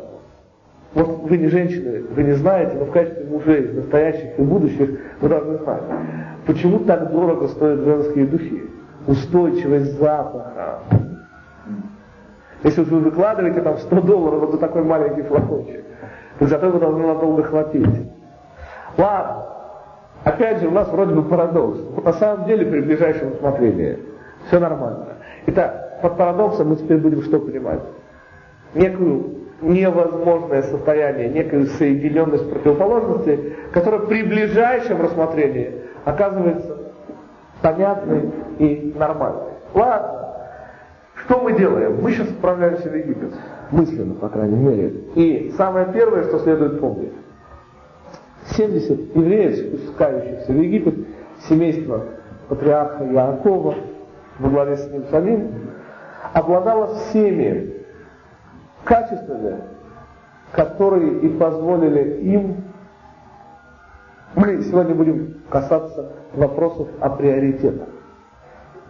Вот 0.95 1.23
вы 1.29 1.39
не 1.39 1.49
женщины, 1.49 2.05
вы 2.15 2.23
не 2.23 2.33
знаете, 2.35 2.77
но 2.77 2.85
в 2.85 2.93
качестве 2.93 3.25
мужей, 3.25 3.73
настоящих 3.73 4.39
и 4.39 4.43
будущих, 4.43 5.01
вы 5.21 5.29
должны 5.29 5.59
знать. 5.59 5.83
Почему 6.47 6.79
так 6.81 7.11
дорого 7.11 7.49
стоят 7.49 7.81
женские 7.81 8.27
духи? 8.27 8.63
Устойчивость 9.09 9.99
запаха. 9.99 10.79
Если 12.63 12.83
вы 12.83 13.01
выкладываете 13.01 13.61
там 13.61 13.77
100 13.79 14.01
долларов 14.03 14.41
вот 14.41 14.53
за 14.53 14.59
такой 14.59 14.85
маленький 14.85 15.23
флакончик, 15.23 15.85
то 16.39 16.47
зато 16.47 16.71
вы 16.71 16.79
должны 16.79 17.07
надолго 17.07 17.43
хватить. 17.43 17.87
Ладно. 18.97 19.54
Опять 20.25 20.61
же, 20.61 20.69
у 20.69 20.71
нас 20.71 20.89
вроде 20.89 21.15
бы 21.15 21.23
парадокс. 21.23 21.79
Но 21.97 22.03
на 22.03 22.13
самом 22.15 22.47
деле, 22.47 22.67
при 22.67 22.81
ближайшем 22.81 23.33
рассмотрении 23.33 23.99
все 24.47 24.59
нормально. 24.59 25.07
Итак, 25.47 26.01
под 26.03 26.17
парадоксом 26.17 26.71
мы 26.71 26.77
теперь 26.77 26.99
будем 26.99 27.23
что 27.23 27.39
понимать? 27.39 27.81
некую 28.75 29.25
невозможное 29.63 30.63
состояние, 30.63 31.29
некую 31.29 31.67
соединенность 31.67 32.51
противоположностей, 32.51 33.55
которая 33.73 34.01
при 34.01 34.23
ближайшем 34.23 35.01
рассмотрении 35.01 35.73
оказывается 36.05 36.77
понятной 37.63 38.31
и 38.59 38.95
нормальной. 38.99 39.55
Ладно, 39.73 40.29
что 41.25 41.41
мы 41.41 41.53
делаем? 41.57 42.03
Мы 42.03 42.13
сейчас 42.13 42.29
отправляемся 42.29 42.91
в 42.91 42.95
Египет, 42.95 43.33
мысленно, 43.71 44.15
по 44.15 44.29
крайней 44.29 44.57
мере. 44.57 44.93
И 45.15 45.55
самое 45.57 45.87
первое, 45.93 46.25
что 46.25 46.41
следует 46.41 46.81
помнить, 46.81 47.13
70 48.51 49.17
евреев, 49.17 49.81
спускающихся 49.83 50.53
в 50.53 50.57
Египет, 50.57 50.95
семейство 51.49 52.05
патриарха 52.49 53.05
Иакова 53.05 53.75
во 54.39 54.49
главе 54.49 54.77
с 54.77 54.91
ним 54.91 55.05
самим, 55.11 55.51
обладала 56.33 56.95
всеми 56.95 57.85
качествами, 58.85 59.61
которые 60.53 61.21
и 61.21 61.29
позволили 61.29 62.21
им 62.23 62.65
мы 64.35 64.63
сегодня 64.63 64.97
будем 64.97 65.43
касаться 65.49 66.11
вопросов 66.35 66.89
о 66.99 67.11
приоритетах. 67.11 67.89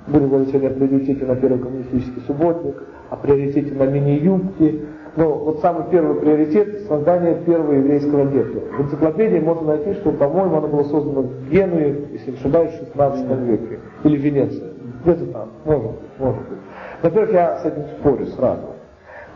Будем 0.07 0.29
говорить 0.29 0.49
сегодня 0.49 0.69
о 0.69 0.71
приоритете 0.71 1.27
на 1.27 1.37
первый 1.37 1.59
коммунистический 1.59 2.21
субботник, 2.27 2.83
о 3.11 3.17
приоритете 3.17 3.75
на 3.75 3.85
мини-юбки. 3.85 4.87
Но 5.17 5.33
вот 5.33 5.61
самый 5.61 5.85
первый 5.91 6.21
приоритет– 6.21 6.87
создание 6.89 7.37
первого 7.47 7.73
еврейского 7.73 8.25
гетто. 8.25 8.61
В 8.77 8.81
энциклопедии 8.83 9.39
можно 9.39 9.77
найти, 9.77 9.95
что, 9.95 10.11
по-моему, 10.11 10.57
оно 10.57 10.69
было 10.69 10.83
создано 10.85 11.23
в 11.23 11.49
Генуе, 11.51 12.09
если 12.13 12.33
не 12.33 12.37
ошибаюсь, 12.37 12.73
в 12.73 12.79
16 12.79 13.31
веке. 13.43 13.79
Или 14.03 14.17
в 14.17 14.21
Венеции. 14.21 14.73
Где-то 15.05 15.27
там. 15.27 15.51
Может, 15.65 15.93
может 16.19 16.49
быть. 16.49 16.59
Во-первых, 17.03 17.33
я 17.33 17.57
с 17.59 17.65
этим 17.65 17.85
спорю 18.01 18.27
сразу. 18.27 18.63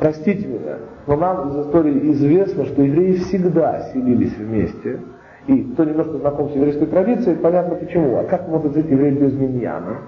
Простите 0.01 0.47
меня, 0.47 0.79
но 1.07 1.17
нам 1.17 1.49
из 1.49 1.67
истории 1.67 2.13
известно, 2.13 2.65
что 2.67 2.83
евреи 2.83 3.15
всегда 3.15 3.91
селились 3.93 4.37
вместе. 4.37 5.01
И 5.47 5.63
кто 5.73 5.85
немножко 5.85 6.19
знаком 6.19 6.51
с 6.51 6.55
еврейской 6.55 6.87
традицией, 6.87 7.37
понятно 7.37 7.77
почему. 7.77 8.17
А 8.19 8.25
как 8.25 8.49
может 8.49 8.75
жить 8.75 8.91
еврей 8.91 9.13
без 9.13 9.33
миньяна? 9.33 9.99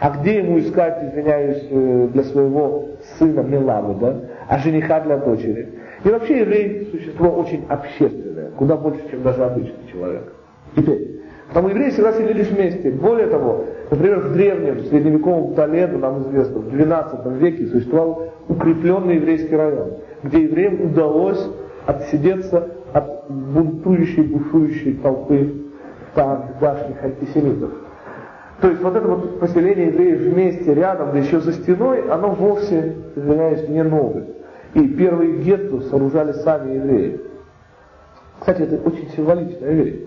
А 0.00 0.10
где 0.10 0.38
ему 0.38 0.58
искать, 0.58 1.02
извиняюсь, 1.02 1.66
э, 1.70 2.08
для 2.12 2.22
своего 2.24 2.90
сына 3.18 3.40
Милану, 3.40 3.94
да? 3.94 4.16
А 4.48 4.58
жениха 4.58 5.00
для 5.00 5.18
дочери? 5.18 5.68
И 6.04 6.08
вообще 6.08 6.40
еврей 6.40 6.88
существо 6.90 7.28
очень 7.28 7.66
общественное, 7.68 8.50
куда 8.52 8.76
больше, 8.76 9.00
чем 9.10 9.22
даже 9.22 9.44
обычный 9.44 9.86
человек. 9.92 10.32
Теперь, 10.74 11.20
потому 11.48 11.68
евреи 11.68 11.90
всегда 11.90 12.12
селились 12.12 12.48
вместе. 12.48 12.90
Более 12.90 13.26
того, 13.26 13.66
например, 13.90 14.20
в 14.20 14.32
древнем, 14.32 14.84
средневековом 14.84 15.54
Толеду, 15.54 15.98
нам 15.98 16.22
известно, 16.22 16.60
в 16.60 16.74
XII 16.74 17.38
веке 17.38 17.66
существовал 17.66 18.32
укрепленный 18.48 19.16
еврейский 19.16 19.54
район, 19.54 19.94
где 20.22 20.44
евреям 20.44 20.80
удалось 20.82 21.46
отсидеться 21.86 22.68
от 22.94 23.30
бунтующей, 23.30 24.22
бушующей 24.22 24.94
толпы 25.02 25.66
тогдашних 26.14 27.02
антисемитов. 27.04 27.70
То 28.62 28.70
есть 28.70 28.82
вот 28.82 28.96
это 28.96 29.06
вот 29.06 29.40
поселение 29.40 29.88
евреев 29.88 30.20
вместе, 30.20 30.74
рядом, 30.74 31.12
да 31.12 31.18
еще 31.18 31.38
за 31.40 31.52
стеной, 31.52 32.08
оно 32.10 32.30
вовсе, 32.30 32.96
извиняюсь, 33.14 33.68
не 33.68 33.82
новое. 33.84 34.37
И 34.74 34.86
первые 34.88 35.38
гетто 35.38 35.80
сооружали 35.82 36.32
сами 36.32 36.74
евреи. 36.74 37.20
Кстати, 38.40 38.62
это 38.62 38.76
очень 38.88 39.08
символичная 39.10 39.72
вещь. 39.72 40.00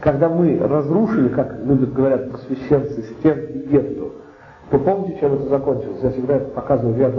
Когда 0.00 0.28
мы 0.28 0.58
разрушили, 0.58 1.28
как 1.28 1.58
любят 1.64 1.92
говорят 1.92 2.30
просвещенцы, 2.30 3.02
стенки 3.02 3.66
гетто, 3.70 4.10
то 4.70 4.78
помните, 4.78 5.18
чем 5.20 5.34
это 5.34 5.48
закончилось? 5.48 5.98
Я 6.02 6.10
всегда 6.10 6.36
это 6.36 6.50
показываю 6.50 6.94
в 6.94 6.98
Яд 6.98 7.14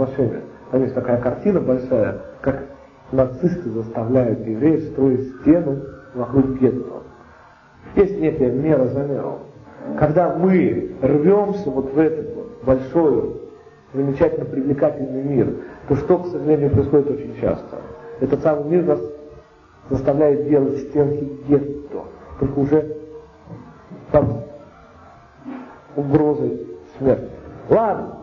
Там 0.70 0.82
есть 0.82 0.94
такая 0.94 1.20
картина 1.20 1.60
большая, 1.60 2.18
как 2.40 2.64
нацисты 3.12 3.70
заставляют 3.70 4.46
евреев 4.46 4.84
строить 4.92 5.34
стену 5.40 5.80
вокруг 6.14 6.58
гетто. 6.58 7.02
Есть 7.94 8.18
некая 8.20 8.50
мера 8.50 8.86
за 8.86 9.04
меру. 9.04 9.38
Когда 9.98 10.36
мы 10.36 10.92
рвемся 11.00 11.70
вот 11.70 11.92
в 11.92 11.98
этот 11.98 12.34
вот 12.34 12.64
большой, 12.64 13.40
замечательно 13.94 14.44
привлекательный 14.44 15.22
мир, 15.22 15.54
то 15.88 15.96
что, 15.96 16.18
к 16.18 16.26
сожалению, 16.26 16.70
происходит 16.70 17.10
очень 17.10 17.36
часто? 17.40 17.76
Этот 18.20 18.42
самый 18.42 18.70
мир 18.70 18.84
нас 18.84 19.00
заставляет 19.90 20.48
делать 20.48 20.78
стенки 20.78 21.30
гетто, 21.48 22.04
только 22.40 22.58
уже 22.58 22.96
там 24.10 24.42
угрозой 25.94 26.66
смерти. 26.98 27.30
Ладно, 27.68 28.16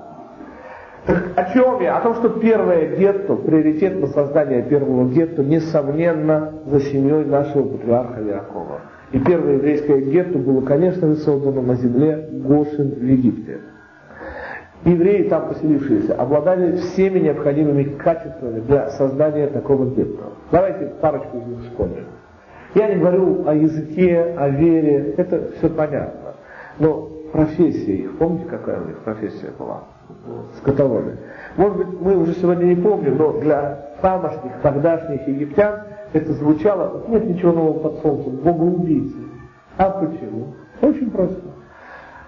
так 1.06 1.32
о 1.36 1.54
чем 1.54 1.82
я? 1.82 1.98
О 1.98 2.02
том, 2.02 2.16
что 2.16 2.30
первое 2.30 2.96
гетто, 2.98 3.36
приоритет 3.36 4.00
на 4.00 4.08
создание 4.08 4.64
первого 4.64 5.10
гетто, 5.10 5.44
несомненно, 5.44 6.54
за 6.66 6.80
семьей 6.80 7.26
нашего 7.26 7.68
патриарха 7.68 8.22
Якова. 8.22 8.82
И 9.12 9.20
первое 9.20 9.56
еврейское 9.56 10.00
гетто 10.02 10.40
было, 10.40 10.62
конечно 10.62 11.08
же, 11.10 11.16
создано 11.18 11.62
на 11.62 11.76
земле 11.76 12.30
Гошин 12.32 12.96
в 12.96 13.04
Египте. 13.04 13.60
Евреи, 14.86 15.30
там 15.30 15.48
поселившиеся, 15.48 16.16
обладали 16.16 16.78
всеми 16.78 17.20
необходимыми 17.20 17.84
качествами 17.84 18.60
для 18.62 18.90
создания 18.92 19.48
такого 19.48 19.86
гетто. 19.86 20.24
Давайте 20.52 20.88
парочку 21.00 21.38
из 21.38 21.46
них 21.46 21.60
вспомним. 21.62 22.06
Я 22.76 22.88
не 22.88 23.00
говорю 23.00 23.48
о 23.48 23.54
языке, 23.54 24.36
о 24.38 24.50
вере, 24.50 25.14
это 25.18 25.52
все 25.58 25.70
понятно. 25.70 26.34
Но 26.80 27.10
профессия 27.32 27.96
их, 27.96 28.18
помните, 28.18 28.46
какая 28.50 28.82
у 28.82 28.88
них 28.88 28.98
профессия 29.00 29.52
была? 29.58 29.84
скотоводы. 30.58 31.18
Может 31.58 31.78
быть, 31.78 32.02
мы 32.02 32.18
уже 32.18 32.34
сегодня 32.34 32.66
не 32.66 32.76
помним, 32.76 33.18
но 33.18 33.40
для 33.40 33.96
тамошних, 34.02 34.54
тогдашних 34.62 35.28
египтян 35.28 35.82
это 36.14 36.34
звучало, 36.34 37.04
нет 37.08 37.26
ничего 37.26 37.52
нового 37.52 37.80
под 37.80 38.02
солнцем, 38.02 38.36
богоубийцы. 38.38 39.16
А 39.78 39.90
почему? 39.90 40.54
Очень 40.82 41.10
просто. 41.12 41.42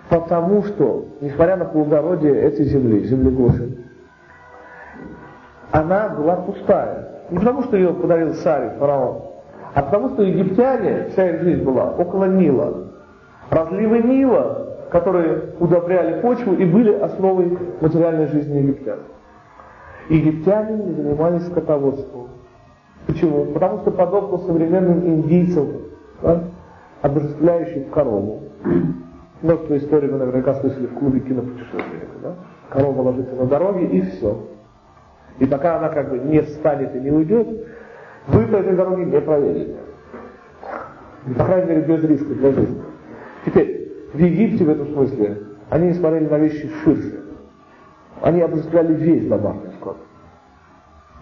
Потому 0.10 0.64
что, 0.64 1.06
несмотря 1.22 1.56
на 1.58 1.66
плодородие 1.66 2.36
этой 2.36 2.66
земли, 2.66 3.04
земли 3.06 3.30
Гошин, 3.32 3.78
она 5.72 6.10
была 6.10 6.36
пустая. 6.38 7.24
Не 7.32 7.40
потому, 7.40 7.64
что 7.64 7.76
ее 7.76 7.94
подарил 7.94 8.34
царь, 8.36 8.78
фараон, 8.78 9.24
а 9.74 9.82
потому, 9.82 10.10
что 10.10 10.22
египтяне, 10.22 11.10
вся 11.12 11.30
их 11.32 11.42
жизнь 11.42 11.64
была 11.64 11.92
около 11.92 12.26
Нила. 12.26 12.92
Разливы 13.50 14.00
Нила 14.00 14.66
которые 14.96 15.50
удобряли 15.60 16.22
почву 16.22 16.54
и 16.54 16.64
были 16.66 16.94
основой 16.94 17.58
материальной 17.82 18.28
жизни 18.28 18.60
египтян. 18.60 19.00
Египтяне 20.10 20.84
не 20.84 20.92
занимались 20.94 21.48
скотоводством. 21.48 22.30
Почему? 23.08 23.46
Потому 23.46 23.80
что 23.80 23.92
подобно 23.92 24.38
современным 24.38 25.06
индийцам, 25.06 25.68
да, 26.22 26.44
обожествляющим 27.02 27.90
корову. 27.90 28.44
Множество 29.42 29.78
историй 29.78 30.08
вы 30.08 30.18
наверняка 30.18 30.56
слышали 30.56 30.88
в 30.88 30.94
клубе 30.94 31.20
кинопутешественника. 31.20 32.18
Да? 32.24 32.36
Корова 32.70 33.02
ложится 33.02 33.36
на 33.36 33.46
дороге 33.46 33.86
и 33.86 34.02
все. 34.02 34.48
И 35.40 35.46
пока 35.46 35.78
она 35.78 35.90
как 35.90 36.10
бы 36.10 36.20
не 36.20 36.42
встанет 36.42 36.96
и 36.96 37.00
не 37.00 37.12
уйдет, 37.12 37.48
вы 38.28 38.46
по 38.48 38.56
этой 38.56 38.76
дороге 38.76 39.06
не 39.06 39.22
проверите. 39.22 39.76
По 41.38 41.46
крайней 41.46 41.70
мере, 41.70 41.82
без 41.82 42.04
риска 42.04 42.34
для 42.34 42.52
жизни. 42.52 42.82
Теперь, 43.46 43.92
в 44.14 44.18
Египте 44.18 44.64
в 44.64 44.70
этом 44.70 44.88
смысле 44.94 45.44
они 45.70 45.94
смотрели 45.94 46.28
на 46.28 46.38
вещи 46.38 46.70
ширше. 46.84 47.22
Они 48.22 48.42
обожествляли 48.42 48.94
весь 48.94 49.28
домашний 49.28 49.72
скот. 49.80 49.98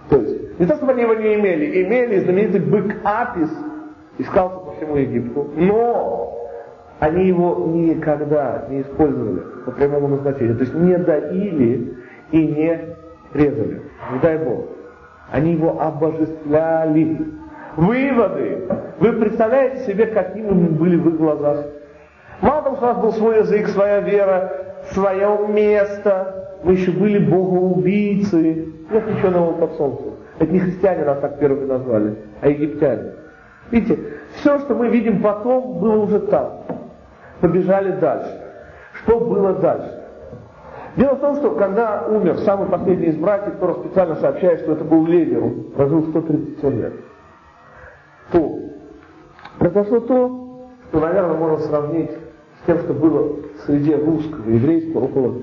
То 0.10 0.18
есть, 0.18 0.60
не 0.60 0.66
то, 0.66 0.76
чтобы 0.76 0.92
они 0.92 1.02
его 1.02 1.14
не 1.16 1.36
имели, 1.36 1.84
имели 1.84 2.20
знаменитый 2.20 2.62
бык 2.62 2.96
Апис, 3.04 3.50
искался 4.18 4.58
по 4.58 4.72
всему 4.74 4.98
Египту, 4.98 5.50
но 5.56 6.33
они 7.00 7.28
его 7.28 7.68
никогда 7.68 8.66
не 8.70 8.82
использовали 8.82 9.42
по 9.66 9.72
прямому 9.72 10.08
назначению. 10.10 10.56
То 10.56 10.64
есть 10.64 10.74
не 10.74 10.98
доили 10.98 11.98
и 12.32 12.48
не 12.48 12.96
резали. 13.34 13.82
Не 14.14 14.20
дай 14.22 14.38
Бог. 14.38 14.66
Они 15.32 15.54
его 15.54 15.82
обожествляли. 15.82 17.20
Выводы. 17.76 18.68
Вы 19.00 19.14
представляете 19.14 19.86
себе, 19.86 20.06
какими 20.06 20.50
мы 20.50 20.70
были 20.70 20.96
в 20.96 21.10
их 21.10 21.18
глазах? 21.18 21.66
Мало 22.42 22.62
того, 22.62 22.76
что 22.76 22.86
у 22.86 22.88
нас 22.90 22.98
был 23.02 23.12
свой 23.14 23.38
язык, 23.40 23.68
своя 23.70 24.00
вера, 24.02 24.52
свое 24.92 25.40
место, 25.48 26.60
мы 26.64 26.74
еще 26.74 26.92
были 26.92 27.18
богоубийцы. 27.18 28.68
Нет 28.92 29.08
ничего 29.08 29.30
нового 29.30 29.68
под 29.68 29.74
солнцем. 29.78 30.14
Это 30.40 30.52
не 30.52 30.60
христиане 30.60 31.06
нас 31.06 31.20
так 31.20 31.40
первыми 31.40 31.66
назвали, 31.66 32.16
а 32.42 32.50
египтяне. 32.50 33.14
Видите, 33.72 34.00
все, 34.36 34.60
что 34.60 34.76
мы 34.76 34.90
видим 34.90 35.22
потом, 35.22 35.80
было 35.80 36.04
уже 36.04 36.20
там. 36.20 36.64
Побежали 37.42 37.92
дальше. 38.00 38.42
Что 38.94 39.20
было 39.20 39.54
дальше? 39.54 40.04
Дело 40.96 41.16
в 41.16 41.20
том, 41.22 41.36
что 41.38 41.52
когда 41.56 42.06
умер 42.08 42.38
самый 42.40 42.68
последний 42.70 43.08
из 43.08 43.18
братьев, 43.18 43.54
который 43.54 43.78
специально 43.86 44.16
сообщает, 44.16 44.60
что 44.62 44.74
это 44.74 44.84
был 44.84 45.06
Левер, 45.08 45.44
он 45.44 45.72
прожил 45.76 46.04
137 46.04 46.82
лет, 46.82 46.94
то 48.32 48.60
произошло 49.58 50.00
то, 50.02 50.70
что, 50.90 51.00
наверное, 51.00 51.36
можно 51.36 51.58
сравнить 51.66 52.12
тем, 52.68 52.78
что 52.80 52.94
было 52.94 53.34
в 53.34 53.58
среде 53.66 53.96
русского 53.96 54.48
еврейского 54.50 55.06
около 55.06 55.42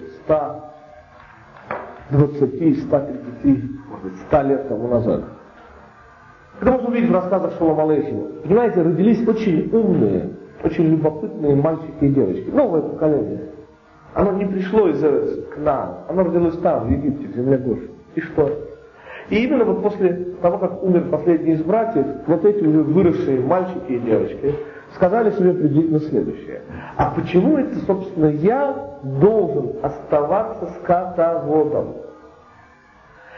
120, 2.11 2.82
130, 2.84 3.45
может 3.88 4.05
быть, 4.05 4.20
100 4.28 4.43
лет 4.43 4.68
тому 4.68 4.86
назад. 4.88 5.24
Это 6.61 6.72
можно 6.72 6.88
увидеть 6.88 7.11
в 7.11 7.14
рассказах 7.14 7.55
Шалом 7.59 7.80
Алейхима. 7.80 8.26
Понимаете, 8.45 8.82
родились 8.82 9.26
очень 9.26 9.68
умные, 9.72 10.30
очень 10.62 10.84
любопытные 10.90 11.56
мальчики 11.56 12.02
и 12.02 12.08
девочки. 12.08 12.50
Новое 12.50 12.82
поколение. 12.82 13.40
Оно 14.14 14.32
не 14.32 14.44
пришло 14.44 14.88
из 14.88 15.00
к 15.00 15.56
нам, 15.58 16.00
оно 16.08 16.24
родилось 16.24 16.58
там, 16.58 16.88
в 16.88 16.90
Египте, 16.90 17.28
в 17.28 17.36
земле 17.36 17.58
Гоши. 17.58 17.90
И 18.16 18.20
что? 18.20 18.50
И 19.28 19.44
именно 19.44 19.64
вот 19.64 19.82
после 19.82 20.34
того, 20.42 20.58
как 20.58 20.82
умер 20.82 21.08
последний 21.11 21.52
из 21.52 21.62
братьев, 21.62 22.04
вот 22.26 22.44
эти 22.44 22.64
уже 22.64 22.82
выросшие 22.82 23.40
мальчики 23.40 23.92
и 23.92 23.98
девочки 24.00 24.54
сказали 24.94 25.30
себе 25.30 25.52
приблизительно 25.52 26.00
следующее. 26.00 26.62
А 26.96 27.12
почему 27.14 27.56
это, 27.56 27.76
собственно, 27.86 28.26
я 28.26 28.98
должен 29.04 29.76
оставаться 29.82 30.66
скотоводом? 30.80 31.94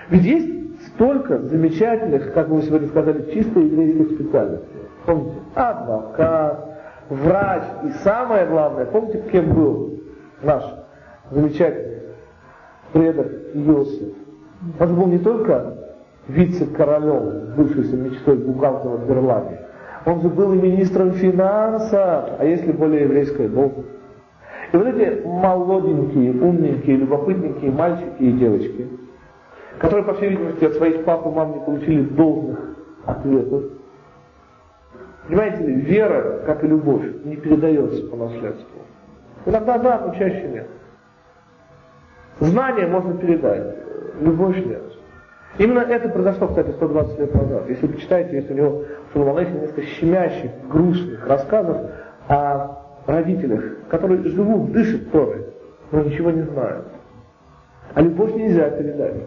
Ведь 0.08 0.24
есть 0.24 0.86
столько 0.88 1.38
замечательных, 1.40 2.32
как 2.32 2.48
вы 2.48 2.62
сегодня 2.62 2.88
сказали, 2.88 3.30
чисто 3.32 3.60
еврейских 3.60 4.16
специальностей. 4.16 4.80
Помните? 5.04 5.36
Адвокат, 5.54 6.71
врач 7.08 7.62
и 7.84 7.90
самое 8.04 8.46
главное, 8.46 8.86
помните, 8.86 9.22
кем 9.30 9.52
был 9.52 10.00
наш 10.42 10.62
замечательный 11.30 12.02
предок 12.92 13.32
Иосиф? 13.54 14.14
Он 14.78 14.88
же 14.88 14.94
был 14.94 15.06
не 15.06 15.18
только 15.18 15.76
вице-королем, 16.28 17.54
бывшийся 17.56 17.96
мечтой 17.96 18.36
бухгалтера 18.36 18.96
в 18.96 19.08
Берламе, 19.08 19.60
он 20.04 20.20
же 20.20 20.28
был 20.28 20.52
и 20.52 20.56
министром 20.56 21.12
финансов, 21.12 21.92
а 22.38 22.44
если 22.44 22.72
более 22.72 23.02
еврейская 23.02 23.48
должность. 23.48 23.88
И 24.72 24.76
вот 24.76 24.86
эти 24.86 25.24
молоденькие, 25.26 26.32
умненькие, 26.32 26.96
любопытненькие 26.96 27.70
мальчики 27.70 28.20
и 28.20 28.32
девочки, 28.32 28.88
которые, 29.78 30.04
по 30.04 30.14
всей 30.14 30.30
видимости, 30.30 30.64
от 30.64 30.74
своих 30.74 31.04
пап 31.04 31.26
и 31.26 31.30
мам 31.30 31.52
не 31.52 31.60
получили 31.60 32.02
должных 32.02 32.76
ответов, 33.04 33.64
понимаете 35.26 35.64
вера, 35.64 36.42
как 36.46 36.64
и 36.64 36.66
любовь, 36.66 37.04
не 37.24 37.36
передается 37.36 38.06
по 38.08 38.16
наследству. 38.16 38.80
Иногда 39.46 39.78
да, 39.78 40.02
но 40.06 40.14
чаще 40.14 40.48
нет. 40.48 40.68
Знание 42.40 42.86
можно 42.86 43.16
передать, 43.16 43.76
любовь 44.20 44.56
нет. 44.64 44.82
Именно 45.58 45.80
это 45.80 46.08
произошло, 46.08 46.48
кстати, 46.48 46.70
120 46.70 47.18
лет 47.18 47.34
назад. 47.34 47.68
Если 47.68 47.86
вы 47.86 47.92
почитаете, 47.94 48.36
есть 48.36 48.50
у 48.50 48.54
него 48.54 48.84
в 49.10 49.12
Шаломалехе 49.12 49.52
несколько 49.52 49.82
щемящих, 49.82 50.50
грустных 50.68 51.26
рассказов 51.26 51.76
о 52.28 52.78
родителях, 53.06 53.62
которые 53.90 54.22
живут, 54.24 54.72
дышат 54.72 55.10
Торой, 55.10 55.46
но 55.90 56.02
ничего 56.02 56.30
не 56.30 56.42
знают. 56.42 56.86
А 57.94 58.00
любовь 58.00 58.34
нельзя 58.34 58.70
передать. 58.70 59.24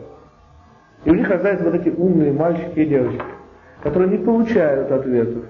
И 1.04 1.12
у 1.12 1.14
них 1.14 1.30
рождаются 1.30 1.66
вот 1.66 1.76
эти 1.76 1.90
умные 1.90 2.34
мальчики 2.34 2.80
и 2.80 2.86
девочки, 2.86 3.22
которые 3.84 4.18
не 4.18 4.26
получают 4.26 4.92
ответов. 4.92 5.44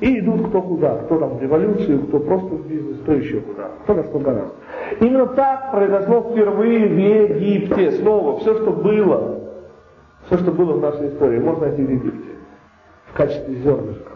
И 0.00 0.20
идут 0.20 0.48
кто 0.48 0.62
куда, 0.62 0.96
кто 0.96 1.18
там 1.18 1.38
в 1.38 1.42
революцию, 1.42 2.06
кто 2.06 2.20
просто 2.20 2.54
в 2.54 2.68
бизнес, 2.68 2.98
кто 3.00 3.12
еще 3.14 3.40
куда, 3.40 3.70
кто 3.82 3.94
на 3.94 4.04
что 4.04 4.18
гораздо. 4.18 4.52
Именно 5.00 5.26
так 5.28 5.72
произошло 5.72 6.30
впервые 6.30 6.86
в 6.86 6.98
Египте. 6.98 7.92
Снова, 7.92 8.38
все, 8.38 8.54
что 8.54 8.70
было, 8.70 9.40
все, 10.26 10.38
что 10.38 10.52
было 10.52 10.74
в 10.74 10.80
нашей 10.80 11.08
истории, 11.08 11.40
можно 11.40 11.66
найти 11.66 11.82
в 11.82 11.90
Египте 11.90 12.28
в 13.06 13.16
качестве 13.16 13.54
зернышка. 13.56 14.12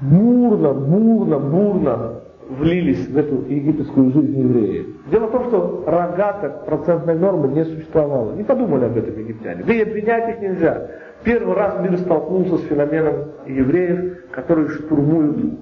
Бурно, 0.00 0.74
бурно, 0.74 1.38
бурно 1.38 2.20
влились 2.48 3.08
в 3.08 3.16
эту 3.16 3.36
египетскую 3.48 4.12
жизнь 4.12 4.38
евреи. 4.38 4.86
Дело 5.10 5.26
в 5.26 5.30
том, 5.30 5.44
что 5.48 5.84
рогаток 5.86 6.66
процентной 6.66 7.14
нормы 7.14 7.48
не 7.48 7.64
существовало. 7.64 8.32
Не 8.32 8.42
подумали 8.42 8.84
об 8.84 8.96
этом 8.96 9.18
египтяне. 9.18 9.62
Да 9.64 9.72
и 9.72 9.82
обвинять 9.82 10.36
их 10.36 10.42
нельзя. 10.42 10.88
Первый 11.24 11.54
раз 11.54 11.80
мир 11.80 11.98
столкнулся 11.98 12.58
с 12.58 12.68
феноменом 12.68 13.30
евреев, 13.46 14.30
которые 14.30 14.68
штурмуют 14.68 15.58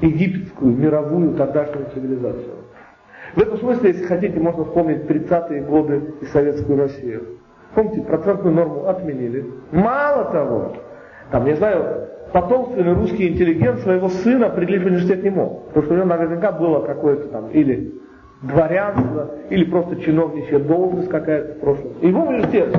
египетскую, 0.00 0.74
мировую 0.74 1.34
тогдашнюю 1.34 1.86
цивилизацию. 1.92 2.54
В 3.36 3.42
этом 3.42 3.58
смысле, 3.58 3.90
если 3.90 4.04
хотите, 4.04 4.40
можно 4.40 4.64
вспомнить 4.64 5.02
30-е 5.02 5.62
годы 5.62 6.14
и 6.22 6.24
советскую 6.26 6.78
Россию. 6.78 7.22
Помните, 7.74 8.02
процентную 8.02 8.54
норму 8.56 8.86
отменили. 8.86 9.46
Мало 9.70 10.24
того, 10.32 10.72
там, 11.30 11.44
не 11.44 11.54
знаю, 11.54 12.08
потомственный 12.32 12.94
русский 12.94 13.28
интеллигент 13.28 13.80
своего 13.80 14.08
сына 14.08 14.46
определить 14.46 14.82
в 14.82 14.86
университет 14.86 15.22
не 15.22 15.30
мог. 15.30 15.66
Потому 15.66 15.84
что 15.84 15.94
у 15.94 15.96
него 15.98 16.08
наверняка 16.08 16.52
было 16.52 16.80
какое-то 16.84 17.28
там 17.28 17.50
или 17.50 18.00
дворянство, 18.42 19.30
или 19.50 19.64
просто 19.64 19.96
чиновничья 19.96 20.58
должность 20.58 21.10
какая-то 21.10 21.54
в 21.54 21.60
прошлом. 21.60 21.92
Его 22.00 22.22
университет, 22.22 22.76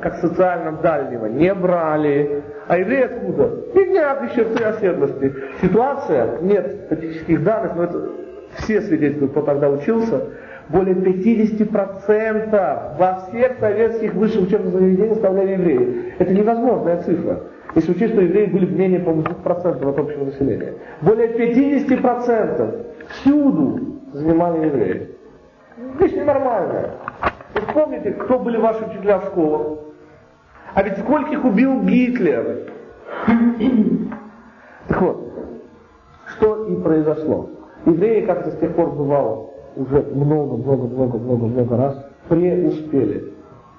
как 0.00 0.16
социально 0.16 0.72
дальнего, 0.72 1.26
не 1.26 1.52
брали. 1.54 2.42
А 2.66 2.78
евреи 2.78 3.02
откуда? 3.02 3.50
Бедняк 3.74 4.30
еще 4.30 4.44
в 4.44 4.56
оседлости. 4.56 5.34
Ситуация, 5.62 6.40
нет 6.42 6.82
статистических 6.86 7.42
данных, 7.42 7.76
но 7.76 7.84
это 7.84 8.10
все 8.58 8.82
свидетельствуют, 8.82 9.32
кто 9.32 9.42
тогда 9.42 9.70
учился, 9.70 10.22
более 10.68 10.94
50% 10.94 12.98
во 12.98 13.28
всех 13.28 13.58
советских 13.58 14.14
высших 14.14 14.42
учебных 14.42 14.72
заведениях 14.72 15.14
составляли 15.14 15.52
евреи. 15.52 16.14
Это 16.18 16.32
невозможная 16.32 17.02
цифра. 17.02 17.40
Если 17.74 17.92
учесть, 17.92 18.12
что 18.12 18.22
евреи 18.22 18.46
были 18.46 18.66
менее, 18.66 19.00
по-моему, 19.00 19.26
2% 19.44 19.88
от 19.88 19.98
общего 19.98 20.24
населения. 20.24 20.74
Более 21.00 21.28
50% 21.28 22.86
всюду 23.08 23.80
занимали 24.12 24.66
евреи. 24.66 25.10
Вещь 26.00 26.12
ненормальная. 26.12 26.90
Вы 27.54 27.72
помните, 27.72 28.10
кто 28.12 28.38
были 28.38 28.56
ваши 28.56 28.84
учителя 28.84 29.20
в 29.20 29.26
школах? 29.26 29.78
А 30.74 30.82
ведь 30.82 30.98
скольких 30.98 31.44
убил 31.44 31.82
Гитлер? 31.82 32.72
Так 34.88 35.02
вот, 35.02 35.32
что 36.26 36.66
и 36.66 36.76
произошло. 36.82 37.50
Евреи 37.86 38.26
как-то 38.26 38.50
с 38.50 38.58
тех 38.58 38.74
пор 38.74 38.90
бывало 38.90 39.50
уже 39.76 40.02
много-много-много-много-много 40.14 41.76
раз 41.76 42.06
преуспели. 42.28 43.32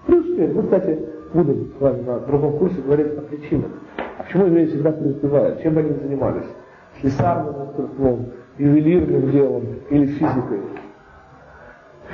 Преуспели. 0.07 0.53
Мы, 0.53 0.63
кстати, 0.63 0.99
будем 1.33 1.71
с 1.77 1.81
вами 1.81 2.01
на 2.01 2.19
другом 2.19 2.57
курсе 2.57 2.81
говорить 2.81 3.17
о 3.17 3.21
причинах. 3.21 3.71
А 4.17 4.23
почему 4.23 4.45
евреи 4.45 4.65
всегда 4.67 4.91
преуспевают? 4.91 5.61
Чем 5.61 5.77
они 5.77 5.91
занимались? 5.91 6.47
Слесарным 7.01 7.59
мастерством, 7.59 8.25
ювелирным 8.57 9.31
делом 9.31 9.63
или 9.89 10.05
физикой? 10.05 10.61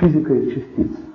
Физикой 0.00 0.50
частиц. 0.50 1.05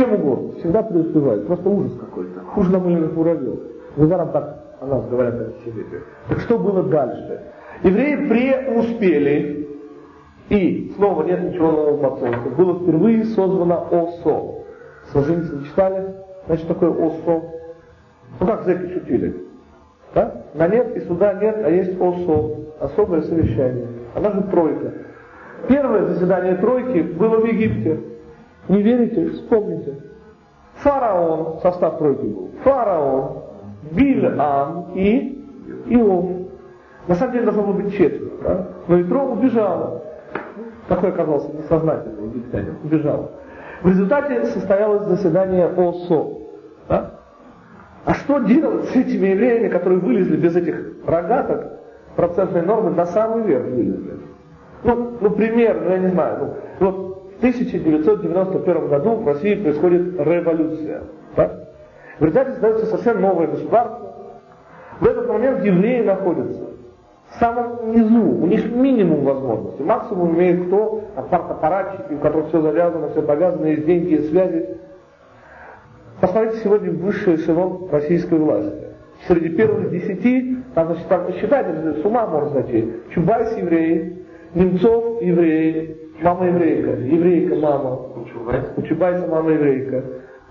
Чем 0.00 0.14
угодно. 0.14 0.52
Всегда 0.60 0.82
преуспевают. 0.82 1.46
Просто 1.46 1.68
ужас 1.68 1.92
какой-то. 2.00 2.40
Хуже 2.54 2.72
намыленных 2.72 3.12
муравьев. 3.12 3.60
Недаром 3.96 4.30
так 4.32 4.76
о 4.80 4.86
нас 4.86 5.06
говорят 5.10 5.34
антисемиты. 5.34 6.00
Так 6.26 6.40
что 6.40 6.58
было 6.58 6.82
дальше? 6.84 7.42
Евреи 7.82 8.26
преуспели 8.26 9.68
и 10.48 10.94
снова 10.96 11.22
нет 11.24 11.42
ничего 11.42 11.70
нового 11.70 11.96
под 11.98 12.20
солнцем. 12.20 12.54
Было 12.54 12.78
впервые 12.80 13.26
создано 13.26 13.88
ОСО. 13.90 14.64
Сложеницы 15.12 15.66
читали? 15.66 16.14
Значит, 16.46 16.66
такое 16.66 16.90
ОСО. 16.92 17.42
Ну 18.40 18.46
как 18.46 18.64
зэки 18.64 18.94
шутили? 18.94 19.36
Да? 20.14 20.44
На 20.54 20.66
нет 20.66 20.96
и 20.96 21.00
суда 21.00 21.34
нет, 21.34 21.58
а 21.62 21.68
есть 21.68 22.00
ОСО. 22.00 22.56
Особое 22.80 23.20
совещание. 23.20 23.86
Она 24.14 24.30
же 24.30 24.40
тройка. 24.44 24.94
Первое 25.68 26.06
заседание 26.06 26.54
тройки 26.54 27.02
было 27.02 27.36
в 27.36 27.44
Египте. 27.44 28.09
Не 28.68 28.82
верите? 28.82 29.30
Вспомните. 29.30 29.96
Фараон, 30.76 31.60
состав 31.60 31.98
тройки 31.98 32.26
был. 32.26 32.50
Фараон, 32.62 33.42
Бильам 33.90 34.92
и 34.94 35.44
Иов. 35.86 36.26
На 37.08 37.14
самом 37.14 37.32
деле 37.32 37.44
должно 37.44 37.62
было 37.64 37.72
быть 37.74 37.92
четверо. 37.96 38.30
Да? 38.42 38.66
Но 38.88 39.00
Итро 39.00 39.24
убежала. 39.32 40.02
Такой 40.88 41.10
оказался 41.10 41.52
несознательный 41.52 42.28
египтянин. 42.28 42.76
Убежал. 42.84 43.30
В 43.82 43.88
результате 43.88 44.44
состоялось 44.46 45.06
заседание 45.06 45.66
ОСО. 45.66 46.38
Да? 46.88 47.10
А 48.04 48.14
что 48.14 48.38
делать 48.40 48.86
с 48.86 48.96
этими 48.96 49.28
евреями, 49.28 49.68
которые 49.68 50.00
вылезли 50.00 50.36
без 50.36 50.56
этих 50.56 51.06
рогаток 51.06 51.80
процентной 52.16 52.62
нормы 52.62 52.90
на 52.90 53.06
самый 53.06 53.44
верх 53.44 53.66
вылезли? 53.66 54.20
Ну, 54.82 55.18
ну 55.20 55.30
пример, 55.30 55.80
ну 55.82 55.90
я 55.90 55.98
не 55.98 56.08
знаю. 56.08 56.54
Ну, 56.80 56.90
вот 56.90 57.09
1991 57.40 58.88
году 58.88 59.14
в 59.16 59.26
России 59.26 59.54
происходит 59.54 60.20
революция. 60.20 61.02
Да? 61.36 61.68
В 62.18 62.24
результате 62.24 62.52
создается 62.52 62.86
совсем 62.86 63.20
новое 63.20 63.46
государство. 63.46 64.12
В 65.00 65.06
этот 65.06 65.26
момент 65.26 65.64
евреи 65.64 66.02
находятся 66.02 66.70
в 67.30 67.38
самом 67.38 67.92
низу, 67.92 68.22
у 68.22 68.46
них 68.46 68.70
минимум 68.70 69.24
возможностей. 69.24 69.82
Максимум 69.82 70.34
имеет 70.36 70.66
кто? 70.66 71.04
Аппарат-аппаратчики, 71.16 72.14
у 72.14 72.18
которых 72.18 72.48
все 72.48 72.60
завязано, 72.60 73.08
все 73.10 73.22
повязано, 73.22 73.66
есть 73.66 73.86
деньги 73.86 74.14
и 74.14 74.28
связи. 74.28 74.76
Посмотрите 76.20 76.58
сегодня 76.62 76.90
высший 76.90 77.36
эшелон 77.36 77.88
российской 77.90 78.38
власти. 78.38 78.84
Среди 79.26 79.50
первых 79.50 79.90
десяти, 79.90 80.58
там, 80.74 80.88
значит, 80.88 81.08
там 81.08 81.32
считать, 81.34 81.66
с 82.02 82.04
ума 82.04 82.26
можно 82.26 82.50
зайти. 82.50 82.92
Чубайс 83.14 83.56
еврей, 83.56 84.26
Немцов 84.54 85.22
еврей, 85.22 85.99
мама 86.22 86.46
еврейка, 86.46 86.90
еврейка 86.90 87.56
мама. 87.56 87.98
У 88.76 88.82
Чубайса 88.82 89.26
мама 89.26 89.52
еврейка. 89.52 90.04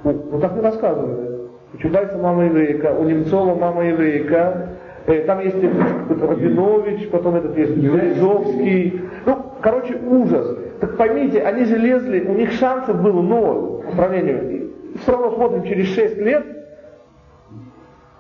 Ну 0.04 0.40
так 0.40 0.56
не 0.56 0.62
рассказывали. 0.62 1.50
У 1.74 1.78
Чубайса 1.78 2.18
мама 2.18 2.46
еврейка, 2.46 2.94
у 2.94 3.04
Немцова 3.04 3.56
мама 3.56 3.86
еврейка, 3.86 4.70
э, 5.06 5.24
там 5.26 5.40
есть 5.42 5.56
Рабинович, 5.62 7.10
потом 7.10 7.36
этот 7.36 7.56
есть 7.58 7.76
Березовский. 7.78 9.02
Ну, 9.26 9.38
короче, 9.62 9.96
ужас. 9.96 10.58
Так 10.80 10.98
поймите, 10.98 11.42
они 11.42 11.66
же 11.66 11.78
лезли, 11.78 12.22
у 12.22 12.34
них 12.34 12.52
шансов 12.54 13.02
было 13.02 13.22
ноль 13.22 13.84
по 13.84 13.92
сравнению 13.96 14.60
все 15.02 15.12
равно 15.12 15.32
смотрим 15.32 15.64
через 15.64 15.88
6 15.94 16.18
лет, 16.18 16.46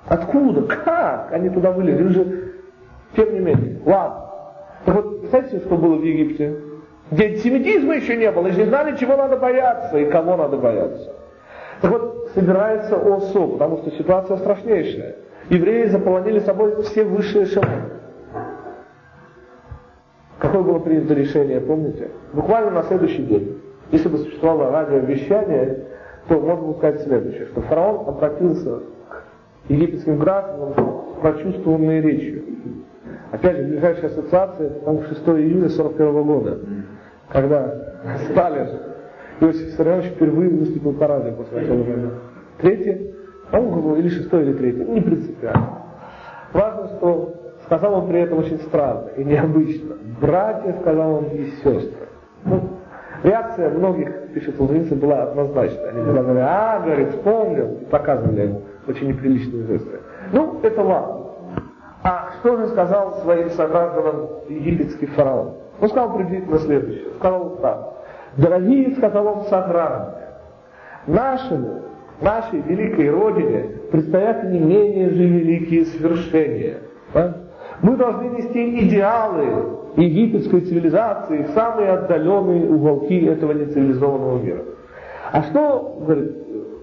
откуда, 0.05 0.63
как 0.63 1.31
они 1.31 1.49
туда 1.49 1.71
вылезли, 1.71 2.07
же, 2.07 2.53
тем 3.15 3.33
не 3.33 3.39
менее, 3.39 3.79
ладно. 3.85 4.25
Так 4.85 4.95
вот, 4.95 5.19
представьте, 5.21 5.59
что 5.59 5.77
было 5.77 5.95
в 5.95 6.03
Египте. 6.03 6.55
Антисемитизма 7.11 7.95
еще 7.95 8.17
не 8.17 8.31
было, 8.31 8.47
и 8.47 8.55
не 8.55 8.65
знали, 8.65 8.95
чего 8.97 9.15
надо 9.15 9.37
бояться 9.37 9.97
и 9.97 10.09
кого 10.09 10.37
надо 10.37 10.57
бояться. 10.57 11.11
Так 11.81 11.91
вот, 11.91 12.29
собирается 12.35 12.97
ОСО, 12.97 13.47
потому 13.47 13.77
что 13.77 13.91
ситуация 13.91 14.37
страшнейшая. 14.37 15.15
Евреи 15.49 15.85
заполонили 15.85 16.39
собой 16.39 16.81
все 16.83 17.03
высшие 17.03 17.45
эшелоны. 17.45 17.99
Какое 20.37 20.61
было 20.61 20.79
принято 20.79 21.13
решение, 21.13 21.59
помните? 21.59 22.11
Буквально 22.33 22.71
на 22.71 22.83
следующий 22.83 23.23
день. 23.23 23.61
Если 23.91 24.07
бы 24.07 24.19
существовало 24.19 24.71
радиовещание, 24.71 25.87
то 26.27 26.39
можно 26.39 26.63
было 26.63 26.73
сказать 26.75 27.01
следующее, 27.01 27.47
что 27.47 27.61
фараон 27.61 28.07
обратился 28.07 28.79
к 29.09 29.23
египетским 29.69 30.19
гражданам 30.19 30.73
с 30.73 31.21
прочувствованной 31.21 32.01
речью. 32.01 32.43
Опять 33.31 33.57
же, 33.57 33.63
ближайшая 33.63 34.11
ассоциация, 34.11 34.69
там 34.81 35.03
6 35.03 35.27
июля 35.27 35.69
41 35.69 36.23
года, 36.23 36.59
когда 37.31 37.73
Сталин, 38.31 38.67
Иосиф 39.39 39.67
Виссарионович 39.67 40.11
впервые 40.11 40.49
выступил 40.49 40.93
по 40.93 41.07
радио 41.07 41.33
после 41.33 41.61
начала 41.61 41.83
войны. 41.83 42.09
Третье, 42.57 43.01
по-моему, 43.51 43.95
или 43.95 44.09
шестое, 44.09 44.45
или 44.45 44.53
третье, 44.53 44.85
не 44.85 45.01
принципиально. 45.01 45.79
Важно, 46.53 46.87
что 46.97 47.35
сказал 47.65 47.93
он 47.93 48.07
при 48.09 48.21
этом 48.21 48.39
очень 48.39 48.59
странно 48.59 49.09
и 49.15 49.23
необычно. 49.23 49.95
Братья, 50.19 50.75
сказал 50.81 51.15
он, 51.15 51.25
и 51.25 51.45
сестры. 51.63 52.07
Ну, 52.45 52.61
реакция 53.23 53.69
многих, 53.69 54.33
пишет 54.33 54.59
Лузинцев, 54.59 54.97
была 54.97 55.23
однозначная. 55.23 55.89
Они 55.89 56.01
говорили, 56.01 56.39
а, 56.39 56.81
говорит, 56.83 57.09
вспомнил, 57.09 57.77
и 57.81 57.85
показывали 57.85 58.41
ему 58.41 58.61
очень 58.87 59.09
неприличные 59.09 59.63
жесты. 59.67 59.99
Ну, 60.33 60.59
это 60.63 60.81
ладно. 60.81 61.25
А 62.03 62.31
что 62.39 62.57
же 62.57 62.67
сказал 62.69 63.21
своим 63.21 63.49
согражданам 63.51 64.29
египетский 64.47 65.05
фараон? 65.07 65.58
Он 65.81 65.89
сказал 65.89 66.15
приблизительно 66.15 66.59
следующее. 66.59 67.05
Сказал 67.17 67.57
так. 67.61 67.93
Дорогие, 68.37 68.95
он, 69.01 69.43
сограждане, 69.45 70.27
нашему, 71.07 71.81
нашей 72.21 72.61
великой 72.61 73.09
Родине 73.09 73.69
предстоят 73.91 74.43
не 74.45 74.59
менее 74.59 75.09
же 75.09 75.25
великие 75.25 75.85
свершения. 75.85 76.77
Да? 77.13 77.37
Мы 77.81 77.95
должны 77.95 78.25
нести 78.37 78.87
идеалы 78.87 79.79
египетской 79.95 80.61
цивилизации 80.61 81.43
в 81.43 81.49
самые 81.49 81.91
отдаленные 81.91 82.69
уголки 82.69 83.25
этого 83.25 83.53
нецивилизованного 83.53 84.41
мира. 84.43 84.63
А 85.31 85.43
что, 85.43 85.97
говорит, 86.01 86.35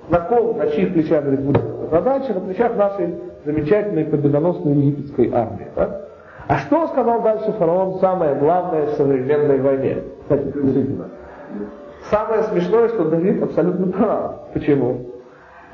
на 0.09 0.21
ком, 0.21 0.59
на 0.59 0.69
чьих 0.69 0.93
плечах, 0.93 1.23
говорит, 1.23 1.45
будет 1.45 1.63
задача? 1.91 2.35
На 2.35 2.41
плечах 2.41 2.77
нашей 2.77 3.15
замечательной 3.45 4.05
победоносной 4.05 4.75
египетской 4.75 5.31
армии. 5.33 5.67
Да? 5.77 6.06
А 6.49 6.59
что 6.59 6.87
сказал 6.89 7.23
дальше 7.23 7.53
фараон 7.53 7.99
самое 7.99 8.37
главное 8.37 8.87
в 8.87 8.91
современной 8.91 9.61
войне? 9.61 10.03
Самое 12.11 12.45
смешное, 12.45 12.89
что 12.89 13.05
Давид 13.07 13.43
абсолютно 13.43 13.93
прав. 13.93 14.53
Почему? 14.53 15.07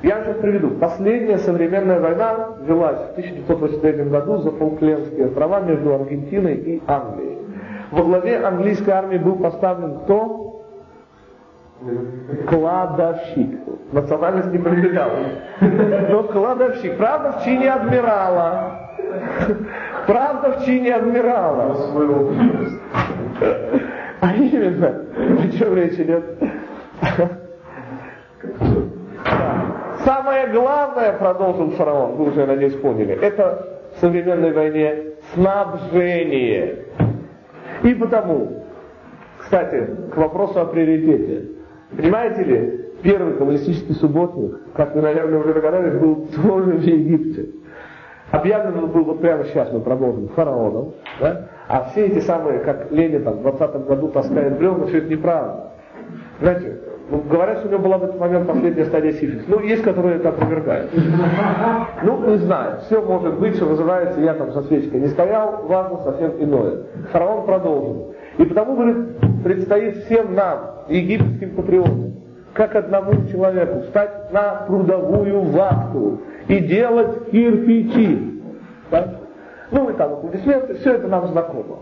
Я 0.03 0.25
сейчас 0.25 0.37
приведу. 0.39 0.71
Последняя 0.71 1.39
современная 1.39 2.01
война 2.01 2.49
велась 2.63 2.99
в 2.99 3.11
1983 3.13 4.05
году 4.05 4.39
за 4.39 4.51
Фолклендские 4.53 5.27
острова 5.27 5.61
между 5.61 5.95
Аргентиной 5.95 6.55
и 6.55 6.83
Англией. 6.87 7.39
Во 7.91 8.03
главе 8.03 8.39
английской 8.39 8.91
армии 8.91 9.19
был 9.19 9.37
поставлен 9.37 10.01
кто? 10.01 10.65
Кладовщик. 12.49 13.61
Национальность 13.93 14.53
не 14.53 14.59
проверяла. 14.59 15.19
Но 16.09 16.23
кладовщик. 16.25 16.97
Правда, 16.97 17.33
в 17.33 17.45
чине 17.45 17.71
адмирала. 17.71 18.79
Правда, 20.07 20.59
в 20.59 20.65
чине 20.65 20.95
адмирала. 20.95 21.77
А 24.21 24.37
именно, 24.37 25.05
о 25.17 25.49
чем 25.59 25.75
речь 25.75 25.99
идет? 25.99 26.23
Самое 30.05 30.47
главное, 30.49 31.13
продолжил 31.15 31.71
фараон, 31.73 32.15
вы 32.15 32.31
уже, 32.31 32.47
надеюсь, 32.47 32.75
поняли, 32.75 33.19
это 33.21 33.81
в 33.97 34.01
современной 34.01 34.53
войне 34.53 35.15
снабжение. 35.35 36.85
И 37.83 37.95
потому, 37.95 38.65
кстати, 39.39 39.89
к 40.13 40.17
вопросу 40.17 40.61
о 40.61 40.67
приоритете. 40.67 41.49
Понимаете 41.97 42.45
ли, 42.45 42.85
первый 43.03 43.35
коммунистический 43.35 43.95
субботник, 43.95 44.61
как 44.75 44.95
вы, 44.95 45.03
наверное, 45.03 45.41
уже 45.41 45.53
догадались, 45.53 45.95
был 46.01 46.29
тоже 46.45 46.71
в 46.73 46.83
Египте. 46.83 47.49
Объявлен 48.33 48.79
он 48.79 48.91
был 48.91 49.05
вот 49.05 49.21
прямо 49.21 49.45
сейчас, 49.45 49.71
мы 49.73 49.81
продолжим, 49.81 50.29
фараоном. 50.29 50.95
Да? 51.21 51.49
А 51.69 51.85
все 51.91 52.07
эти 52.07 52.21
самые, 52.21 52.61
как 52.61 52.91
Ленин 52.91 53.23
там, 53.23 53.35
в 53.35 53.43
20 53.43 53.87
году 53.87 54.09
таскает 54.09 54.59
бревна, 54.59 54.87
все 54.87 54.99
это 54.99 55.09
неправда. 55.09 55.73
Знаете, 56.41 56.79
ну, 57.11 57.19
говорят, 57.31 57.59
что 57.59 57.69
у 57.69 57.71
него 57.73 57.83
была 57.83 57.99
в 57.99 58.05
этот 58.05 58.19
момент 58.19 58.47
последняя 58.47 58.87
стадия 58.87 59.13
сифилиса. 59.13 59.45
Ну, 59.49 59.61
есть, 59.61 59.83
которые 59.83 60.17
это 60.17 60.31
опровергают. 60.31 60.91
Ну, 62.03 62.31
не 62.31 62.39
знаю. 62.39 62.81
Все 62.87 63.03
может 63.03 63.39
быть, 63.39 63.57
что 63.57 63.67
называется, 63.67 64.19
я 64.19 64.33
там 64.33 64.51
со 64.53 64.63
свечкой 64.63 65.01
не 65.01 65.09
стоял, 65.09 65.67
важно 65.67 65.99
совсем 65.99 66.43
иное. 66.43 66.85
Фараон 67.13 67.45
продолжил. 67.45 68.15
И 68.39 68.45
потому, 68.47 68.77
говорит, 68.77 68.97
предстоит 69.45 70.05
всем 70.05 70.35
нам, 70.35 70.59
египетским 70.89 71.55
патриотам, 71.55 72.15
как 72.55 72.75
одному 72.77 73.13
человеку, 73.31 73.83
встать 73.83 74.33
на 74.33 74.65
трудовую 74.67 75.43
вахту 75.43 76.21
и 76.49 76.59
делать 76.61 77.31
кирпичи. 77.31 78.43
Да? 78.91 79.21
Ну 79.71 79.91
и 79.91 79.95
там 79.95 80.13
аплодисменты, 80.15 80.75
все 80.75 80.95
это 80.95 81.09
нам 81.09 81.29
знакомо. 81.29 81.79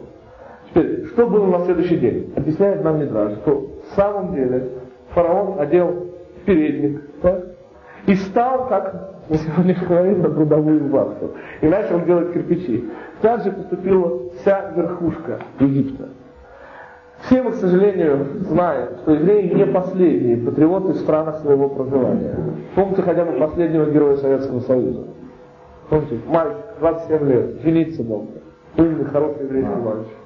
Теперь, 0.69 1.07
что 1.07 1.27
было 1.27 1.47
на 1.59 1.65
следующий 1.65 1.97
день? 1.97 2.33
Объясняет 2.37 2.85
нам 2.85 3.01
Мидраш, 3.01 3.33
что 3.39 3.67
в 3.91 3.95
самом 3.97 4.35
деле 4.35 4.69
фараон 5.11 5.61
одел 5.61 6.07
передник 6.47 7.03
так, 7.21 7.45
и 8.07 8.15
стал, 8.15 8.69
как 8.69 9.11
мы 9.29 9.37
сегодня 9.37 9.77
говорим, 9.89 10.23
на 10.23 10.31
трудовую 10.31 10.89
вахту. 10.89 11.33
И 11.61 11.67
начал 11.67 12.01
делать 12.05 12.33
кирпичи. 12.33 12.89
Так 13.21 13.43
же 13.45 13.53
поступила 13.53 14.31
вся 14.41 14.73
верхушка 14.77 15.41
Египта. 15.59 16.09
Все 17.23 17.43
мы, 17.43 17.53
к 17.53 17.57
сожалению, 17.57 18.27
знаем, 18.49 18.89
что 19.03 19.13
евреи 19.13 19.53
не 19.53 19.67
последние 19.67 20.39
патриоты 20.39 20.93
в 20.93 20.97
странах 20.99 21.41
своего 21.41 21.69
проживания. 21.69 22.35
Помните 22.75 23.03
хотя 23.03 23.25
бы 23.25 23.33
последнего 23.39 23.91
героя 23.91 24.17
Советского 24.17 24.61
Союза? 24.61 25.05
Помните, 25.91 26.19
мальчик, 26.27 26.65
27 26.81 27.29
лет, 27.29 27.63
жениться 27.63 28.03
мог. 28.03 28.27
Умный, 28.77 29.05
хороший 29.05 29.45
еврейский 29.45 29.81
мальчик. 29.81 30.17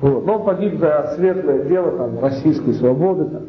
Вот. 0.00 0.26
Но 0.26 0.36
он 0.36 0.44
погиб 0.44 0.78
за 0.78 1.12
светлое 1.16 1.64
дело 1.64 1.92
там, 1.92 2.20
российской 2.20 2.74
свободы. 2.74 3.24
Там. 3.24 3.46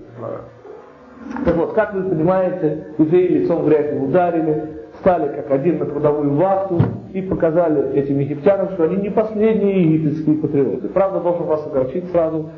Так 1.46 1.56
вот, 1.56 1.74
как 1.74 1.94
вы 1.94 2.04
понимаете, 2.04 2.88
евреи 2.98 3.40
лицом 3.40 3.64
в 3.64 3.68
грязь 3.68 4.02
ударили, 4.02 4.77
стали 5.00 5.36
как 5.36 5.52
один 5.52 5.80
на 5.80 5.86
трудовую 5.86 6.34
вахту 6.36 6.82
и 7.14 7.22
показали 7.22 7.94
этим 7.94 8.20
египтянам, 8.20 8.70
что 8.72 8.84
они 8.84 8.98
не 8.98 9.10
последние 9.10 9.84
египетские 9.84 10.38
патриоты. 10.38 10.88
Правда, 10.90 11.20
должен 11.20 11.46
вас 11.46 11.66
огорчить 11.66 12.10
сразу, 12.12 12.50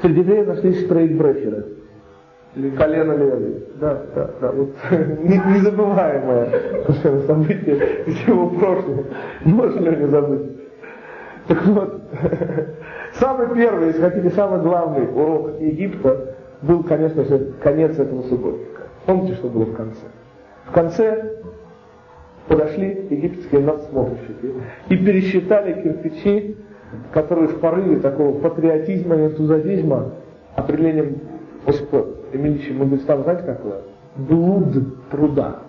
среди 0.00 0.20
евреев 0.20 0.48
нашлись 0.48 0.84
штрейкбрехеры. 0.84 1.66
Или 2.56 2.70
колено 2.70 3.12
левый. 3.14 3.64
Да, 3.80 4.02
да, 4.14 4.30
да. 4.40 4.52
Вот, 4.52 4.70
незабываемое 5.24 6.50
совершенно 6.86 7.20
событие 7.22 8.04
из 8.06 8.28
его 8.28 8.48
прошлого. 8.50 9.04
Можно 9.44 9.88
ли 9.88 9.96
не 9.96 10.06
забыть? 10.06 10.50
Так 11.48 11.66
вот, 11.66 12.00
самый 13.14 13.54
первый, 13.54 13.88
если 13.88 14.00
хотите, 14.00 14.30
самый 14.30 14.62
главный 14.62 15.08
урок 15.08 15.60
Египта 15.60 16.36
был, 16.62 16.82
конечно 16.84 17.24
же, 17.24 17.52
конец 17.62 17.98
этого 17.98 18.22
субботника. 18.22 18.82
Помните, 19.04 19.34
что 19.34 19.48
было 19.48 19.64
в 19.64 19.74
конце? 19.74 20.00
В 20.66 20.72
конце 20.72 21.43
подошли 22.48 23.06
египетские 23.10 23.62
надсмотрщики 23.62 24.52
и 24.88 24.96
пересчитали 24.96 25.82
кирпичи, 25.82 26.56
которые 27.12 27.48
в 27.48 27.60
порыве 27.60 28.00
такого 28.00 28.38
патриотизма 28.38 29.16
и 29.16 29.26
энтузиазма 29.26 30.12
определением 30.54 31.18
Осипа 31.66 32.06
Эмильевича 32.32 32.74
Мандельстама, 32.74 33.22
знаете, 33.22 33.44
какое? 33.44 33.80
Блуд 34.16 35.08
труда. 35.10 35.60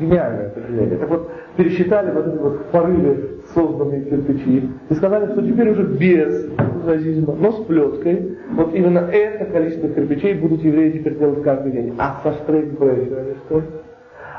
Гениальное 0.00 0.48
определение. 0.48 0.98
Так 0.98 1.08
вот, 1.08 1.30
пересчитали 1.56 2.10
вот 2.10 2.26
эти 2.26 2.36
вот 2.36 2.52
в 2.54 2.64
порыве 2.64 3.30
созданные 3.54 4.04
кирпичи 4.04 4.68
и 4.88 4.94
сказали, 4.94 5.32
что 5.32 5.42
теперь 5.42 5.70
уже 5.70 5.84
без 5.84 6.46
энтузиазма, 6.58 7.34
но 7.34 7.52
с 7.52 7.64
плеткой, 7.64 8.38
вот 8.52 8.74
именно 8.74 8.98
это 8.98 9.44
количество 9.46 9.88
кирпичей 9.88 10.34
будут 10.34 10.62
евреи 10.62 10.98
теперь 10.98 11.16
делать 11.16 11.42
каждый 11.42 11.72
день. 11.72 11.94
А 11.98 12.20
со 12.22 12.32
штрейкбрейхерами 12.32 13.36
что? 13.46 13.62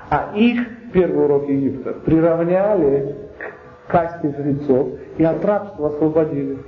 А 0.10 0.34
их, 0.36 0.60
первый 0.94 1.26
урок 1.26 1.50
Египта, 1.50 1.94
приравняли 2.06 3.16
к 3.88 3.92
касте 3.92 4.34
жрецов 4.38 4.90
и 5.18 5.24
от 5.24 5.44
рабства 5.44 5.88
освободили. 5.88 6.60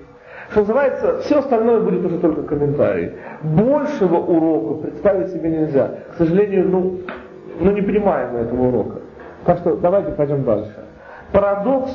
Что 0.52 0.60
называется, 0.62 1.20
все 1.22 1.40
остальное 1.40 1.80
будет 1.80 2.06
уже 2.06 2.20
только 2.20 2.44
комментарий. 2.44 3.14
Большего 3.42 4.18
урока 4.18 4.88
представить 4.88 5.32
себе 5.32 5.50
нельзя. 5.50 5.92
К 6.14 6.18
сожалению, 6.18 6.70
ну, 6.70 7.00
ну 7.60 7.72
не 7.72 7.82
понимаем 7.82 8.34
мы 8.34 8.40
этого 8.40 8.68
урока. 8.68 9.00
Так 9.46 9.60
что 9.60 9.76
давайте 9.78 10.12
пойдем 10.12 10.44
дальше. 10.44 10.76
Парадокс 11.32 11.92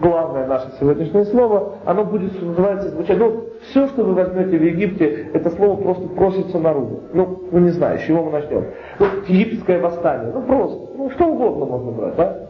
главное 0.00 0.46
наше 0.46 0.70
сегодняшнее 0.78 1.24
слово, 1.26 1.74
оно 1.84 2.04
будет, 2.04 2.32
что 2.32 2.46
называется, 2.46 2.90
звучать. 2.90 3.18
Ну, 3.18 3.47
все, 3.62 3.86
что 3.88 4.04
вы 4.04 4.14
возьмете 4.14 4.56
в 4.56 4.62
Египте, 4.62 5.28
это 5.32 5.50
слово 5.50 5.80
просто 5.80 6.08
просится 6.08 6.58
наружу. 6.58 7.00
Ну, 7.12 7.44
ну 7.50 7.58
не 7.58 7.70
знаю, 7.70 7.98
с 7.98 8.02
чего 8.02 8.24
мы 8.24 8.32
начнем. 8.32 8.64
Вот 8.98 9.28
египетское 9.28 9.80
восстание, 9.80 10.32
ну 10.32 10.42
просто, 10.42 10.78
ну 10.96 11.10
что 11.10 11.26
угодно 11.26 11.64
можно 11.66 11.90
брать, 11.92 12.16
да? 12.16 12.48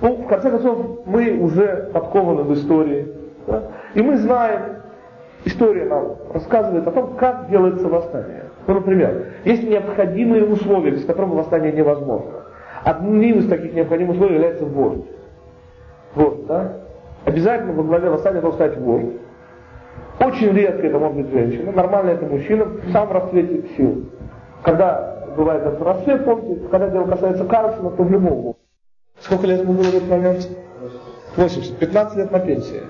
Ну, 0.00 0.16
в 0.16 0.26
конце 0.28 0.50
концов, 0.50 1.06
мы 1.06 1.38
уже 1.38 1.90
подкованы 1.92 2.42
в 2.42 2.54
истории. 2.54 3.08
Да? 3.46 3.64
И 3.94 4.02
мы 4.02 4.16
знаем, 4.16 4.76
история 5.44 5.84
нам 5.84 6.16
рассказывает 6.32 6.86
о 6.86 6.90
том, 6.90 7.16
как 7.16 7.50
делается 7.50 7.86
восстание. 7.88 8.44
Ну, 8.66 8.74
например, 8.74 9.26
есть 9.44 9.68
необходимые 9.68 10.44
условия, 10.44 10.92
без 10.92 11.04
которых 11.04 11.30
восстание 11.30 11.72
невозможно. 11.72 12.44
Одним 12.82 13.38
из 13.38 13.48
таких 13.48 13.74
необходимых 13.74 14.16
условий 14.16 14.34
является 14.34 14.64
вождь. 14.64 15.04
Вот, 16.14 16.46
да? 16.46 16.76
Обязательно 17.26 17.74
во 17.74 17.82
главе 17.82 18.08
восстания 18.08 18.40
должен 18.40 18.58
стать 18.58 18.78
вождь. 18.78 19.16
Очень 20.20 20.52
редко 20.52 20.86
это 20.86 20.98
может 20.98 21.16
быть 21.16 21.30
женщина, 21.32 21.72
нормально 21.72 22.10
это 22.10 22.26
мужчина 22.26 22.64
в 22.66 22.92
самом 22.92 23.12
расцвете 23.12 23.68
сил. 23.74 24.10
Когда 24.62 25.24
бывает 25.34 25.62
этот 25.64 25.80
расцвет, 25.80 26.24
помните, 26.24 26.60
когда 26.70 26.90
дело 26.90 27.06
касается 27.06 27.44
Карлсона, 27.44 27.90
то 27.90 28.02
в 28.02 28.56
Сколько 29.20 29.46
лет 29.46 29.62
ему 29.62 29.72
было 29.72 29.84
в 29.84 29.94
этот 29.94 30.08
момент? 30.08 30.48
80. 31.36 31.78
15 31.78 32.16
лет 32.18 32.30
на 32.30 32.40
пенсии. 32.40 32.82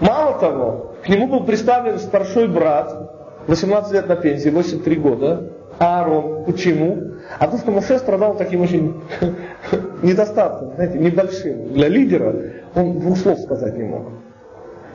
Мало 0.00 0.38
того, 0.38 0.94
к 1.04 1.08
нему 1.08 1.26
был 1.26 1.44
представлен 1.44 1.98
старший 1.98 2.48
брат, 2.48 3.44
18 3.48 3.92
лет 3.92 4.08
на 4.08 4.16
пенсии, 4.16 4.48
83 4.48 4.96
года, 4.96 5.52
Аарон. 5.78 6.44
Почему? 6.44 7.14
А 7.38 7.44
потому 7.44 7.58
что 7.58 7.70
Моше 7.70 7.98
страдал 7.98 8.36
таким 8.36 8.62
очень 8.62 9.02
недостатком, 10.02 10.72
знаете, 10.74 10.98
небольшим. 10.98 11.72
Для 11.72 11.88
лидера 11.88 12.34
он 12.74 12.98
двух 13.00 13.18
слов 13.18 13.38
сказать 13.40 13.76
не 13.76 13.84
мог. 13.84 14.04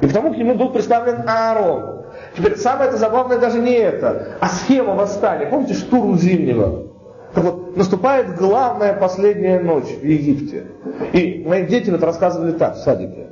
И 0.03 0.05
потому 0.05 0.33
к 0.33 0.37
нему 0.37 0.55
был 0.55 0.71
представлен 0.71 1.23
Аарон. 1.25 2.01
Теперь 2.35 2.57
самое 2.57 2.89
это 2.89 2.97
забавное 2.97 3.37
даже 3.37 3.59
не 3.59 3.71
это, 3.71 4.35
а 4.41 4.49
схема 4.49 4.95
восстания. 4.95 5.45
Помните 5.45 5.75
штурм 5.75 6.17
Зимнего? 6.17 6.87
Так 7.33 7.45
вот, 7.45 7.77
наступает 7.77 8.35
главная 8.35 8.95
последняя 8.95 9.61
ночь 9.61 9.87
в 9.87 10.03
Египте. 10.03 10.65
И 11.13 11.45
мои 11.47 11.65
дети 11.67 11.89
вот 11.89 12.03
рассказывали 12.03 12.51
так 12.51 12.75
в 12.75 12.79
садике. 12.79 13.27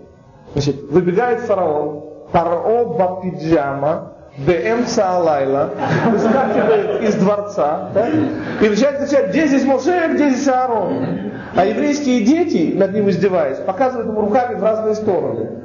Значит, 0.54 0.78
выбегает 0.90 1.42
фараон, 1.42 2.06
паро 2.32 2.86
бапиджама, 2.86 4.14
ДМЦ 4.38 4.98
Алайла, 5.00 5.72
выскакивает 6.10 7.04
из 7.04 7.16
дворца 7.16 7.90
да, 7.94 8.08
и 8.08 8.70
начинает 8.70 9.00
кричать, 9.00 9.30
где 9.32 9.46
здесь 9.48 9.66
Моше, 9.66 10.14
где 10.14 10.30
здесь 10.30 10.48
Аарон? 10.48 11.34
А 11.54 11.66
еврейские 11.66 12.24
дети, 12.24 12.74
над 12.78 12.94
ним 12.94 13.10
издеваясь, 13.10 13.58
показывают 13.58 14.08
ему 14.08 14.22
руками 14.22 14.56
в 14.56 14.64
разные 14.64 14.96
стороны. 14.96 15.61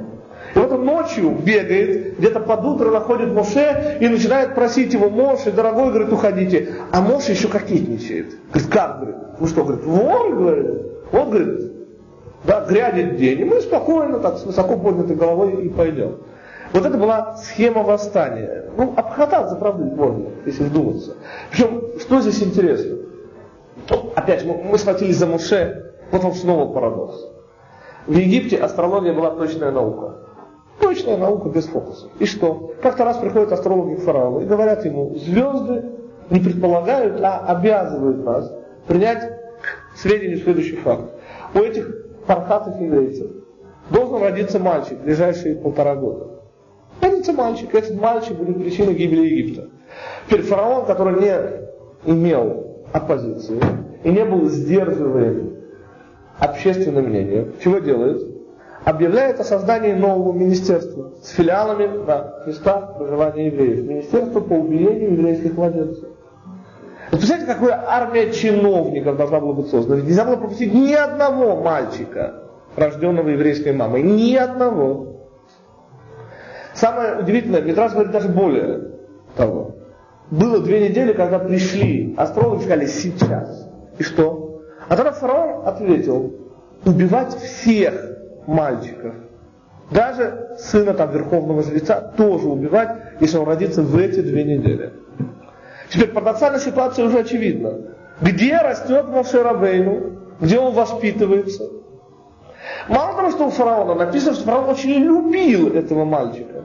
И 0.57 0.59
вот 0.59 0.71
он 0.71 0.85
ночью 0.85 1.29
бегает, 1.29 2.17
где-то 2.17 2.39
под 2.39 2.65
утро 2.65 2.89
находит 2.89 3.31
Моше 3.31 3.99
и 4.01 4.07
начинает 4.07 4.55
просить 4.55 4.91
его, 4.91 5.07
Моше, 5.07 5.51
дорогой, 5.51 5.89
говорит, 5.89 6.11
уходите. 6.11 6.69
А 6.91 6.99
Моше 6.99 7.33
еще 7.33 7.47
кокетничает. 7.47 8.35
Говорит, 8.51 8.71
как, 8.71 8.99
говорит, 8.99 9.15
ну 9.39 9.45
что, 9.45 9.63
говорит, 9.63 9.85
вон, 9.85 10.35
говорит, 10.35 10.81
вот, 11.11 11.29
говорит, 11.29 11.71
да, 12.43 12.65
грядет 12.65 13.17
день, 13.17 13.41
и 13.41 13.43
мы 13.43 13.61
спокойно, 13.61 14.17
так, 14.17 14.39
с 14.39 14.45
высоко 14.45 14.77
поднятой 14.77 15.15
головой 15.15 15.63
и 15.63 15.69
пойдем. 15.69 16.21
Вот 16.73 16.83
это 16.83 16.97
была 16.97 17.37
схема 17.37 17.83
восстания. 17.83 18.71
Ну, 18.75 18.95
обхвататься, 18.97 19.57
правда, 19.57 19.83
можно, 19.83 20.25
если 20.47 20.63
вдуматься. 20.63 21.17
Причем, 21.51 21.99
что 21.99 22.19
здесь 22.21 22.41
интересно? 22.41 22.97
Ну, 23.91 24.11
опять, 24.15 24.43
мы, 24.43 24.57
мы 24.57 24.79
схватились 24.79 25.17
за 25.17 25.27
Муше, 25.27 25.93
вот 26.09 26.25
он 26.25 26.33
снова 26.33 26.73
парадокс. 26.73 27.27
В 28.07 28.13
Египте 28.13 28.57
астрология 28.57 29.13
была 29.13 29.29
точная 29.35 29.69
наука. 29.69 30.26
Точная 30.79 31.17
наука 31.17 31.49
без 31.49 31.65
фокуса. 31.65 32.07
И 32.19 32.25
что? 32.25 32.73
Как-то 32.81 33.03
раз 33.03 33.17
приходят 33.17 33.51
астрологи 33.51 33.95
к 33.95 34.01
фараону 34.01 34.41
и 34.41 34.45
говорят 34.45 34.85
ему, 34.85 35.15
звезды 35.15 35.85
не 36.29 36.39
предполагают, 36.39 37.19
а 37.21 37.39
обязывают 37.47 38.23
нас 38.23 38.53
принять 38.87 39.23
к 39.23 39.97
сведению 39.97 40.37
следующий 40.37 40.75
факт. 40.75 41.11
У 41.53 41.59
этих 41.59 41.89
пархатых 42.27 42.79
еврейцев 42.79 43.31
должен 43.89 44.21
родиться 44.21 44.59
мальчик 44.59 44.99
в 44.99 45.03
ближайшие 45.03 45.55
полтора 45.55 45.95
года. 45.95 46.41
Родится 47.01 47.33
мальчик. 47.33 47.73
Этот 47.73 47.99
мальчик 47.99 48.35
будет 48.35 48.61
причиной 48.61 48.93
гибели 48.93 49.27
Египта. 49.27 49.69
Теперь 50.27 50.43
фараон, 50.43 50.85
который 50.85 51.19
не 51.21 52.11
имел 52.11 52.85
оппозиции 52.91 53.59
и 54.03 54.09
не 54.09 54.25
был 54.25 54.47
сдерживаем 54.47 55.57
общественным 56.39 57.05
мнением, 57.05 57.53
чего 57.63 57.79
делает? 57.79 58.26
Объявляет 58.87 59.37
о 59.41 59.43
создании 59.43 59.91
нового 59.91 60.31
министерства 60.31 61.11
с 61.21 61.31
филиалами 61.31 61.87
на 62.05 62.45
местах 62.45 62.97
проживания 62.97 63.47
евреев. 63.47 63.85
Министерство 63.85 64.39
по 64.39 64.53
убиению 64.53 65.11
еврейских 65.11 65.57
младенцев. 65.57 66.07
Представляете, 67.11 67.53
какая 67.53 67.83
армия 67.85 68.31
чиновников 68.31 69.17
должна 69.17 69.41
была 69.41 69.53
быть 69.53 69.67
создана? 69.67 70.01
Нельзя 70.01 70.23
было 70.23 70.37
пропустить 70.37 70.73
ни 70.73 70.93
одного 70.93 71.61
мальчика, 71.61 72.43
рожденного 72.77 73.27
еврейской 73.27 73.73
мамой. 73.73 74.03
Ни 74.03 74.35
одного. 74.35 75.27
Самое 76.73 77.19
удивительное, 77.19 77.61
Митраж 77.61 77.91
говорит 77.91 78.13
даже 78.13 78.29
более 78.29 78.91
того. 79.35 79.75
Было 80.31 80.61
две 80.61 80.87
недели, 80.87 81.11
когда 81.11 81.39
пришли 81.39 82.15
астрологи 82.17 82.61
сказали 82.61 82.85
сейчас. 82.85 83.69
И 83.97 84.03
что? 84.03 84.61
А 84.87 84.95
тогда 84.95 85.11
фараон 85.11 85.67
ответил, 85.67 86.35
убивать 86.85 87.35
всех 87.35 88.16
мальчиков. 88.47 89.13
Даже 89.91 90.55
сына 90.57 90.93
там 90.93 91.11
верховного 91.11 91.63
жреца 91.63 92.01
тоже 92.01 92.47
убивать, 92.47 92.89
если 93.19 93.37
он 93.37 93.47
родится 93.47 93.81
в 93.81 93.97
эти 93.97 94.21
две 94.21 94.43
недели. 94.43 94.93
Теперь 95.89 96.09
парадоксальная 96.09 96.59
ситуация 96.59 97.05
уже 97.05 97.19
очевидна. 97.19 97.73
Где 98.19 98.57
растет 98.57 99.07
Моше 99.07 99.43
Рабейну? 99.43 100.17
Где 100.41 100.59
он 100.59 100.73
воспитывается? 100.73 101.69
Мало 102.89 103.15
того, 103.15 103.31
что 103.31 103.47
у 103.47 103.49
фараона 103.49 103.93
написано, 103.93 104.33
что 104.33 104.43
фараон 104.43 104.69
очень 104.69 104.89
любил 104.89 105.73
этого 105.73 106.03
мальчика. 106.03 106.63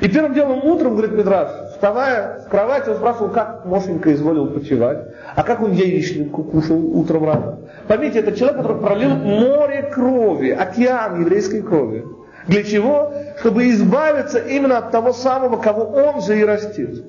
И 0.00 0.08
первым 0.08 0.34
делом 0.34 0.64
утром, 0.64 0.92
говорит 0.92 1.12
Медраж, 1.12 1.48
вставая 1.72 2.40
с 2.40 2.46
кровати, 2.46 2.90
он 2.90 2.96
спрашивал, 2.96 3.30
как 3.30 3.64
Мошенька 3.64 4.12
изволил 4.12 4.46
почевать, 4.48 5.09
а 5.40 5.42
как 5.42 5.62
он 5.62 5.72
яичнику 5.72 6.44
кушал 6.44 6.76
утром 6.98 7.24
рано. 7.24 7.60
Поймите, 7.88 8.18
это 8.18 8.36
человек, 8.36 8.58
который 8.58 8.82
пролил 8.82 9.08
море 9.08 9.84
крови, 9.84 10.50
океан 10.50 11.18
еврейской 11.22 11.62
крови. 11.62 12.04
Для 12.46 12.62
чего? 12.62 13.10
Чтобы 13.38 13.70
избавиться 13.70 14.38
именно 14.38 14.76
от 14.76 14.90
того 14.90 15.14
самого, 15.14 15.56
кого 15.56 15.84
он 15.84 16.20
же 16.20 16.38
и 16.38 16.44
растит. 16.44 17.06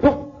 Ну, 0.00 0.32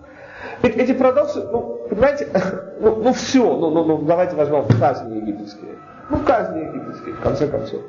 эти 0.62 0.94
парадоксы, 0.94 1.42
ну, 1.52 1.86
понимаете, 1.90 2.28
ну, 2.80 2.96
ну 2.96 3.12
все, 3.12 3.44
ну, 3.44 3.70
ну, 3.70 3.84
ну, 3.84 3.98
давайте 3.98 4.34
возьмем 4.34 4.64
казни 4.80 5.16
египетские. 5.16 5.72
Ну, 6.08 6.20
казни 6.20 6.60
египетские, 6.60 7.14
в 7.14 7.20
конце 7.20 7.46
концов. 7.46 7.82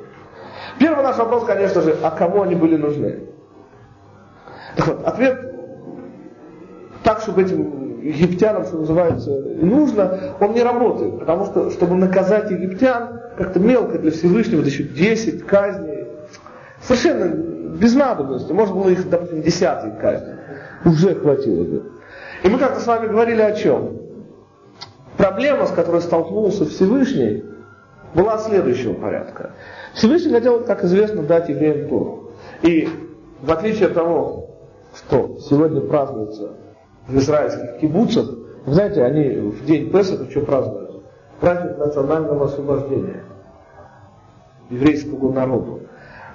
Первый 0.78 1.02
наш 1.02 1.16
вопрос, 1.16 1.46
конечно 1.46 1.80
же, 1.80 1.96
а 2.02 2.10
кому 2.10 2.42
они 2.42 2.56
были 2.56 2.76
нужны? 2.76 3.20
Так 4.76 4.86
вот, 4.86 5.04
ответ 5.06 5.54
так, 7.02 7.20
чтобы 7.20 7.40
этим 7.40 7.87
египтянам, 8.02 8.64
что 8.64 8.78
называется, 8.78 9.30
нужно, 9.30 10.34
он 10.40 10.52
не 10.52 10.62
работает. 10.62 11.18
Потому 11.18 11.46
что, 11.46 11.70
чтобы 11.70 11.94
наказать 11.96 12.50
египтян, 12.50 13.20
как-то 13.36 13.60
мелко 13.60 13.98
для 13.98 14.10
Всевышнего, 14.10 14.62
да 14.62 14.68
еще 14.68 14.82
10 14.84 15.44
казней, 15.46 16.06
совершенно 16.80 17.26
без 17.78 17.94
надобности. 17.94 18.52
Можно 18.52 18.74
было 18.76 18.88
их, 18.90 19.08
допустим, 19.08 19.42
десятые 19.42 19.94
казни. 19.94 20.34
Уже 20.84 21.14
хватило 21.14 21.64
бы. 21.64 21.92
И 22.42 22.48
мы 22.48 22.58
как-то 22.58 22.80
с 22.80 22.86
вами 22.86 23.08
говорили 23.08 23.42
о 23.42 23.52
чем? 23.52 23.98
Проблема, 25.16 25.66
с 25.66 25.72
которой 25.72 26.00
столкнулся 26.00 26.64
Всевышний, 26.64 27.44
была 28.14 28.38
следующего 28.38 28.94
порядка. 28.94 29.50
Всевышний 29.94 30.32
хотел, 30.32 30.64
как 30.64 30.84
известно, 30.84 31.22
дать 31.22 31.48
евреям 31.48 31.88
Тору. 31.88 32.32
И 32.62 32.88
в 33.42 33.50
отличие 33.50 33.88
от 33.88 33.94
того, 33.94 34.50
что 34.94 35.38
сегодня 35.40 35.80
празднуется 35.80 36.52
в 37.08 37.16
израильских 37.16 37.80
кибуцах, 37.80 38.26
вы 38.66 38.74
знаете, 38.74 39.02
они 39.02 39.50
в 39.50 39.64
день 39.64 39.90
Песаха 39.90 40.30
что 40.30 40.40
празднуют? 40.42 41.02
Праздник 41.40 41.78
национального 41.78 42.46
освобождения 42.46 43.24
еврейского 44.70 45.32
народу. 45.32 45.80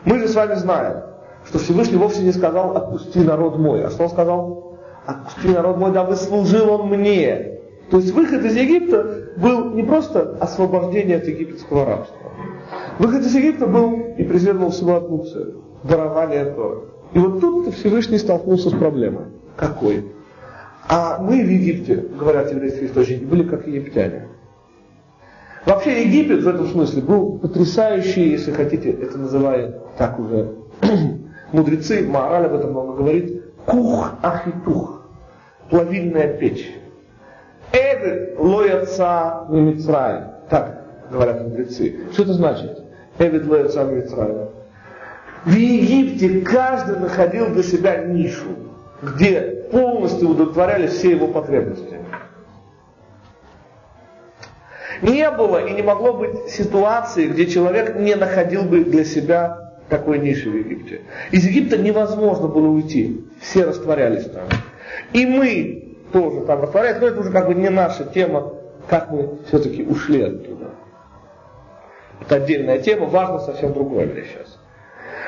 Мы 0.05 0.19
же 0.19 0.27
с 0.27 0.35
вами 0.35 0.55
знаем, 0.55 1.03
что 1.45 1.59
Всевышний 1.59 1.97
вовсе 1.97 2.23
не 2.23 2.31
сказал 2.31 2.75
«отпусти 2.75 3.19
народ 3.19 3.57
мой», 3.57 3.83
а 3.83 3.89
что 3.89 4.03
он 4.03 4.09
сказал? 4.09 4.77
«Отпусти 5.05 5.49
народ 5.49 5.77
мой, 5.77 5.91
дабы 5.91 6.15
служил 6.15 6.71
он 6.71 6.87
мне». 6.87 7.59
То 7.91 7.97
есть 7.97 8.13
выход 8.13 8.43
из 8.43 8.55
Египта 8.55 9.29
был 9.37 9.71
не 9.71 9.83
просто 9.83 10.37
освобождение 10.39 11.17
от 11.17 11.25
египетского 11.25 11.85
рабства. 11.85 12.31
Выход 12.97 13.21
из 13.21 13.35
Египта 13.35 13.67
был, 13.67 13.93
и 14.17 14.23
преследовал 14.23 14.71
всего 14.71 14.95
одну 14.95 15.25
цель– 15.25 15.55
дарование 15.83 16.45
Торы. 16.45 16.83
И 17.13 17.19
вот 17.19 17.41
тут 17.41 17.73
Всевышний 17.75 18.17
столкнулся 18.17 18.69
с 18.69 18.73
проблемой. 18.73 19.25
Какой? 19.57 20.12
А 20.87 21.17
мы 21.19 21.43
в 21.43 21.49
Египте, 21.49 21.95
говорят 21.95 22.51
еврейские 22.51 22.87
источники, 22.87 23.23
были 23.23 23.43
как 23.43 23.65
египтяне. 23.67 24.27
Вообще 25.65 26.03
Египет 26.03 26.43
в 26.43 26.47
этом 26.47 26.67
смысле 26.67 27.01
был 27.01 27.37
потрясающий, 27.37 28.31
если 28.31 28.51
хотите, 28.51 28.91
это 28.91 29.17
называют 29.17 29.95
так 29.97 30.19
уже 30.19 30.55
мудрецы, 31.53 32.05
мораль 32.05 32.47
об 32.47 32.53
этом 32.53 32.71
много 32.71 32.97
говорит, 32.97 33.43
кух 33.65 34.15
ахитух, 34.21 35.03
плавильная 35.69 36.37
печь. 36.37 36.69
Эвид 37.71 38.37
лояца 38.37 39.45
мимицрай, 39.49 40.23
так 40.49 40.83
говорят 41.09 41.43
мудрецы. 41.43 42.01
Что 42.11 42.23
это 42.23 42.33
значит? 42.33 42.83
Эвид 43.19 43.47
лояца 43.47 43.85
мимицрай. 43.85 44.49
В 45.45 45.53
Египте 45.53 46.41
каждый 46.41 46.99
находил 46.99 47.53
для 47.53 47.63
себя 47.63 48.03
нишу, 48.03 48.47
где 49.01 49.52
полностью 49.73 50.29
удовлетворялись 50.29 50.91
все 50.91 51.11
его 51.11 51.27
потребности. 51.27 51.97
Не 55.01 55.29
было 55.31 55.65
и 55.65 55.73
не 55.73 55.81
могло 55.81 56.13
быть 56.13 56.49
ситуации, 56.49 57.27
где 57.27 57.47
человек 57.47 57.95
не 57.95 58.15
находил 58.15 58.63
бы 58.63 58.85
для 58.85 59.03
себя 59.03 59.73
такой 59.89 60.19
ниши 60.19 60.49
в 60.49 60.55
Египте. 60.55 61.01
Из 61.31 61.45
Египта 61.45 61.77
невозможно 61.77 62.47
было 62.47 62.67
уйти. 62.67 63.25
Все 63.41 63.65
растворялись 63.65 64.25
там. 64.29 64.47
И 65.11 65.25
мы 65.25 65.97
тоже 66.13 66.41
там 66.41 66.61
растворялись, 66.61 67.01
но 67.01 67.07
это 67.07 67.19
уже 67.19 67.31
как 67.31 67.47
бы 67.47 67.55
не 67.55 67.69
наша 67.69 68.05
тема, 68.05 68.53
как 68.87 69.11
мы 69.11 69.39
все-таки 69.47 69.83
ушли 69.83 70.21
оттуда. 70.21 70.69
Это 72.21 72.35
отдельная 72.35 72.79
тема, 72.79 73.07
важно 73.07 73.39
совсем 73.39 73.73
другое 73.73 74.05
для 74.05 74.23
сейчас. 74.23 74.59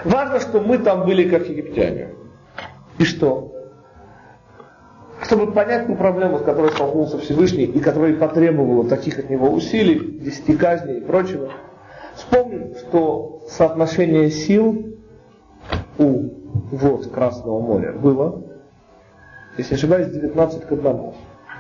Важно, 0.06 0.40
что 0.40 0.62
мы 0.62 0.78
там 0.78 1.06
были 1.06 1.28
как 1.28 1.50
египтяне. 1.50 2.10
И 3.00 3.04
что? 3.04 3.55
Чтобы 5.26 5.52
понять 5.52 5.88
ту 5.88 5.96
проблему, 5.96 6.38
с 6.38 6.44
которой 6.44 6.70
столкнулся 6.70 7.18
Всевышний, 7.18 7.64
и 7.64 7.80
которая 7.80 8.14
потребовала 8.14 8.88
таких 8.88 9.18
от 9.18 9.28
него 9.28 9.50
усилий, 9.50 10.20
десяти 10.20 10.56
казней 10.56 11.00
и 11.00 11.02
прочего, 11.02 11.52
вспомним, 12.14 12.76
что 12.76 13.42
соотношение 13.50 14.30
сил 14.30 14.96
у 15.98 16.30
вод 16.72 17.08
Красного 17.08 17.60
моря 17.60 17.94
было, 17.94 18.44
если 19.58 19.74
не 19.74 19.78
ошибаюсь, 19.78 20.08
19 20.10 20.64
к 20.64 20.72
1. 20.72 20.84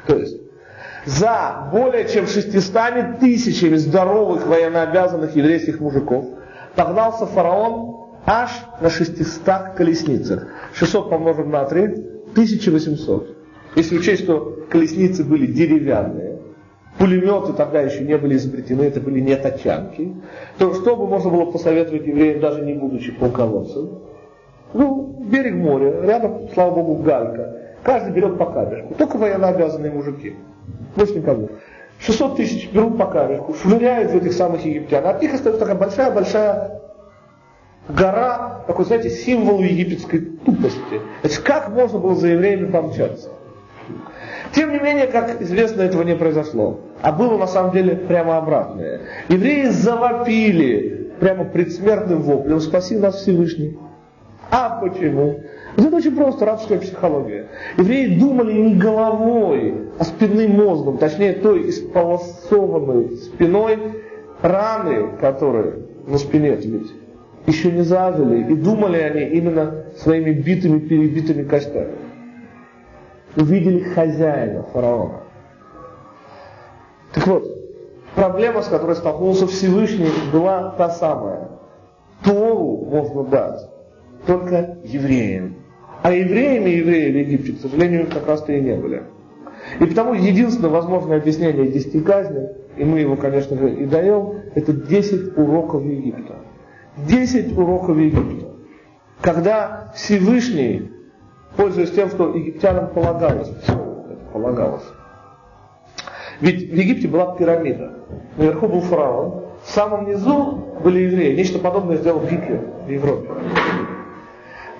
То 0.05 0.15
есть 0.15 0.37
за 1.05 1.69
более 1.71 2.07
чем 2.07 2.27
600 2.27 3.19
тысячами 3.19 3.77
здоровых 3.77 4.45
военнообязанных 4.45 5.35
еврейских 5.35 5.79
мужиков 5.79 6.25
погнался 6.75 7.25
фараон 7.25 8.09
аж 8.27 8.51
на 8.79 8.91
600 8.91 9.73
колесницах. 9.75 10.47
600 10.75 11.09
помножим 11.09 11.49
на 11.49 11.65
3, 11.65 11.83
1800. 12.33 13.34
Если 13.75 13.97
учесть, 13.97 14.23
что 14.23 14.65
колесницы 14.69 15.23
были 15.23 15.47
деревянные, 15.47 16.39
пулеметы 16.97 17.53
тогда 17.53 17.81
еще 17.81 18.03
не 18.03 18.17
были 18.17 18.37
изобретены, 18.37 18.83
это 18.83 19.01
были 19.01 19.19
не 19.19 19.35
тачанки, 19.35 20.15
то 20.57 20.73
что 20.73 20.95
бы 20.95 21.07
можно 21.07 21.29
было 21.29 21.51
посоветовать 21.51 22.07
евреям, 22.07 22.39
даже 22.39 22.61
не 22.61 22.73
будучи 22.73 23.11
полководцем? 23.11 23.99
Ну, 24.73 25.25
берег 25.29 25.55
моря, 25.55 26.01
рядом, 26.01 26.49
слава 26.53 26.75
богу, 26.75 27.03
галька. 27.03 27.55
Каждый 27.83 28.13
берет 28.13 28.37
по 28.37 28.45
камешку. 28.45 28.95
Только 28.95 29.17
военнообязанные 29.17 29.91
мужики. 29.91 30.35
Больше 30.95 31.15
никого. 31.15 31.49
600 31.99 32.37
тысяч 32.37 32.71
берут 32.71 32.97
по 32.97 33.05
камешку, 33.05 33.53
швыряют 33.53 34.11
в 34.11 34.15
этих 34.15 34.33
самых 34.33 34.65
египтян. 34.65 35.05
От 35.05 35.21
них 35.21 35.33
остается 35.33 35.59
такая 35.59 35.77
большая-большая 35.77 36.81
гора, 37.87 38.63
такой, 38.67 38.85
знаете, 38.85 39.09
символ 39.09 39.59
египетской 39.59 40.19
тупости. 40.19 41.01
Это 41.23 41.41
как 41.41 41.69
можно 41.69 41.99
было 41.99 42.15
за 42.15 42.29
евреями 42.29 42.71
помчаться? 42.71 43.29
Тем 44.53 44.71
не 44.71 44.79
менее, 44.79 45.07
как 45.07 45.41
известно, 45.41 45.81
этого 45.81 46.03
не 46.03 46.15
произошло. 46.15 46.79
А 47.01 47.11
было 47.11 47.37
на 47.37 47.47
самом 47.47 47.71
деле 47.71 47.95
прямо 47.95 48.37
обратное. 48.37 49.01
Евреи 49.29 49.65
завопили 49.65 51.11
прямо 51.19 51.45
предсмертным 51.45 52.21
воплем 52.21 52.59
«Спаси 52.59 52.97
нас 52.97 53.15
Всевышний». 53.15 53.77
А 54.51 54.79
почему? 54.79 55.41
Это 55.75 55.95
очень 55.95 56.15
просто, 56.15 56.45
рабская 56.45 56.79
психология. 56.79 57.47
Евреи 57.77 58.17
думали 58.17 58.53
не 58.53 58.75
головой, 58.75 59.89
а 59.99 60.03
спинным 60.03 60.51
мозгом, 60.51 60.97
точнее 60.97 61.33
той 61.33 61.69
исполосованной 61.69 63.17
спиной 63.17 63.79
раны, 64.41 65.17
которые 65.19 65.79
на 66.07 66.17
спине 66.17 66.55
ведь 66.55 66.93
еще 67.47 67.71
не 67.71 67.81
зажили, 67.81 68.51
и 68.51 68.55
думали 68.55 68.97
они 68.97 69.37
именно 69.37 69.85
своими 69.97 70.31
битыми, 70.31 70.79
перебитыми 70.79 71.43
костями 71.43 72.04
увидели 73.35 73.79
хозяина 73.79 74.63
фараона. 74.63 75.21
Так 77.13 77.27
вот, 77.27 77.45
проблема, 78.15 78.61
с 78.61 78.67
которой 78.67 78.95
столкнулся 78.95 79.47
Всевышний, 79.47 80.09
была 80.31 80.71
та 80.77 80.89
самая. 80.89 81.49
Тору 82.23 82.85
можно 82.85 83.23
дать 83.23 83.69
только 84.25 84.77
евреям. 84.83 85.55
А 86.01 86.11
евреями 86.11 86.69
евреи 86.69 87.11
в 87.11 87.17
Египте, 87.17 87.53
к 87.53 87.61
сожалению, 87.61 88.07
как 88.07 88.27
раз-то 88.27 88.51
и 88.51 88.61
не 88.61 88.75
были. 88.75 89.03
И 89.79 89.85
потому 89.85 90.13
единственное 90.13 90.69
возможное 90.69 91.17
объяснение 91.17 91.71
десяти 91.71 91.99
казней, 92.01 92.49
и 92.77 92.83
мы 92.83 92.99
его, 92.99 93.15
конечно 93.15 93.57
же, 93.57 93.73
и 93.73 93.85
даем, 93.85 94.41
это 94.53 94.73
10 94.73 95.37
уроков 95.37 95.83
Египта. 95.83 96.35
10 97.07 97.57
уроков 97.57 97.97
Египта. 97.97 98.51
Когда 99.21 99.91
Всевышний 99.95 100.91
пользуясь 101.57 101.91
тем, 101.91 102.09
что 102.09 102.35
египтянам 102.35 102.89
полагалось 102.89 103.51
полагалось. 104.35 104.83
Ведь 106.41 106.69
в 106.69 106.75
Египте 106.75 107.07
была 107.07 107.35
пирамида. 107.35 107.93
Наверху 108.35 108.67
был 108.67 108.81
фараон. 108.81 109.45
В 109.63 109.69
самом 109.69 110.09
низу 110.09 110.65
были 110.83 110.99
евреи. 110.99 111.35
Нечто 111.35 111.59
подобное 111.59 111.95
сделал 111.95 112.19
Гитлер 112.19 112.59
в 112.85 112.89
Европе. 112.89 113.29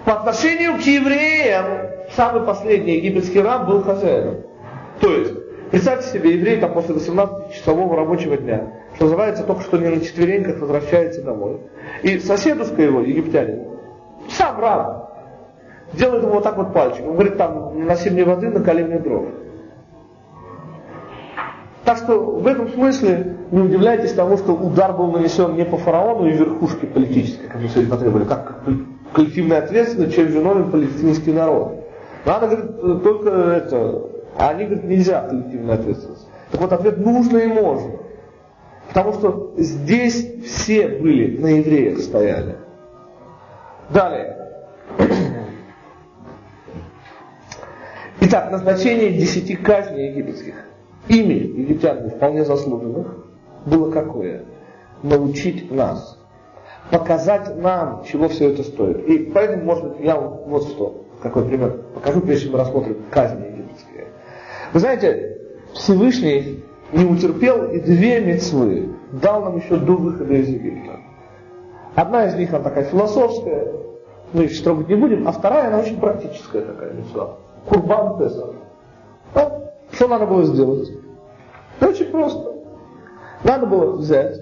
По 0.04 0.14
отношению 0.14 0.76
к 0.76 0.82
евреям, 0.82 1.66
самый 2.16 2.44
последний 2.44 2.98
египетский 2.98 3.40
раб 3.40 3.66
был 3.68 3.82
хозяином. 3.82 4.42
То 5.00 5.12
есть, 5.12 5.34
представьте 5.72 6.20
себе, 6.20 6.34
еврей 6.34 6.58
там 6.58 6.74
после 6.74 6.96
18-часового 6.96 7.96
рабочего 7.96 8.38
дня, 8.38 8.68
что 8.96 9.06
называется, 9.06 9.44
только 9.44 9.64
что 9.64 9.78
не 9.78 9.88
на 9.88 10.02
четвереньках 10.02 10.60
возвращается 10.60 11.24
домой. 11.24 11.62
И 12.04 12.20
соседушка 12.20 12.82
его, 12.82 13.02
египтянин, 13.02 13.64
сам 14.30 14.60
раб, 14.60 15.05
делает 15.98 16.24
ему 16.24 16.34
вот 16.36 16.44
так 16.44 16.58
вот 16.58 16.74
пальчиком. 16.74 17.10
Он 17.10 17.14
говорит, 17.14 17.38
там, 17.38 17.86
носи 17.86 18.10
мне 18.10 18.24
воды, 18.24 18.50
накали 18.50 18.84
мне 18.84 19.00
дров. 19.00 19.26
Так 21.86 21.98
что 21.98 22.20
в 22.20 22.48
этом 22.48 22.70
смысле 22.70 23.38
не 23.52 23.62
удивляйтесь 23.62 24.14
тому, 24.14 24.38
что 24.38 24.54
удар 24.54 24.94
был 24.94 25.12
нанесен 25.12 25.56
не 25.56 25.66
по 25.66 25.78
фараону 25.78 26.28
и 26.28 26.32
верхушке 26.32 26.88
политической, 26.88 27.48
как 27.48 27.62
мы 27.62 27.68
сегодня 27.70 27.92
потребовали, 27.92 28.26
как 28.26 28.64
коллективная 29.14 29.60
ответственность, 29.60 30.16
чем 30.16 30.26
виновен 30.26 30.72
палестинский 30.72 31.32
народ. 31.32 31.86
Надо, 32.26 32.48
говорит, 32.48 33.04
только 33.04 33.30
это, 33.30 34.02
а 34.38 34.50
они 34.50 34.66
говорят, 34.66 34.86
нельзя 34.86 35.22
коллективная 35.22 35.76
ответственность. 35.76 36.28
Так 36.52 36.62
вот, 36.62 36.74
ответ 36.74 36.98
нужно 36.98 37.38
и 37.38 37.48
можно. 37.48 37.92
Потому 38.88 39.14
что 39.14 39.54
здесь 39.58 40.44
все 40.44 40.88
были, 40.88 41.38
на 41.38 41.48
евреях 41.60 42.00
стояли. 42.00 42.56
Далее. 43.90 44.38
Итак, 48.28 48.50
назначение 48.50 49.12
десяти 49.12 49.56
казней 49.56 50.10
египетских, 50.10 50.56
ими 51.08 51.34
египтян 51.34 52.10
вполне 52.10 52.44
заслуженных, 52.44 53.24
было 53.68 53.92
какое? 53.92 54.46
Научить 55.04 55.70
нас, 55.70 56.18
показать 56.90 57.56
нам, 57.58 58.04
чего 58.04 58.28
все 58.28 58.50
это 58.50 58.64
стоит. 58.64 59.08
И 59.08 59.30
поэтому, 59.32 59.66
может 59.66 59.90
быть, 59.90 60.00
я 60.00 60.16
вам 60.16 60.40
вот 60.48 60.64
что, 60.70 61.06
какой 61.22 61.46
пример 61.46 61.84
покажу, 61.94 62.22
прежде 62.22 62.46
чем 62.46 62.54
мы 62.54 62.60
рассмотрим 62.62 62.98
казни 63.12 63.46
египетские. 63.46 64.08
Вы 64.74 64.80
знаете, 64.80 65.38
Всевышний 65.76 66.64
не 66.94 67.06
утерпел 67.06 67.70
и 67.70 67.80
две 67.80 68.22
мецвы 68.22 68.90
дал 69.22 69.44
нам 69.44 69.58
еще 69.58 69.76
до 69.76 69.94
выхода 69.94 70.34
из 70.34 70.50
Египта. 70.50 71.00
Одна 71.94 72.26
из 72.26 72.34
них, 72.34 72.52
она 72.52 72.64
такая 72.64 72.86
философская, 72.86 73.72
мы 74.34 74.46
их 74.46 74.64
трогать 74.64 74.90
не 74.90 74.96
будем, 74.96 75.28
а 75.28 75.32
вторая, 75.32 75.68
она 75.68 75.82
очень 75.82 76.00
практическая 76.00 76.62
такая 76.62 76.92
мецва. 76.94 77.38
Курбан 77.68 78.18
Песах. 78.18 78.52
А? 79.34 79.72
Что 79.92 80.08
надо 80.08 80.26
было 80.26 80.44
сделать? 80.44 80.92
Очень 81.82 82.06
просто. 82.06 82.54
Надо 83.44 83.66
было 83.66 83.92
взять. 83.98 84.40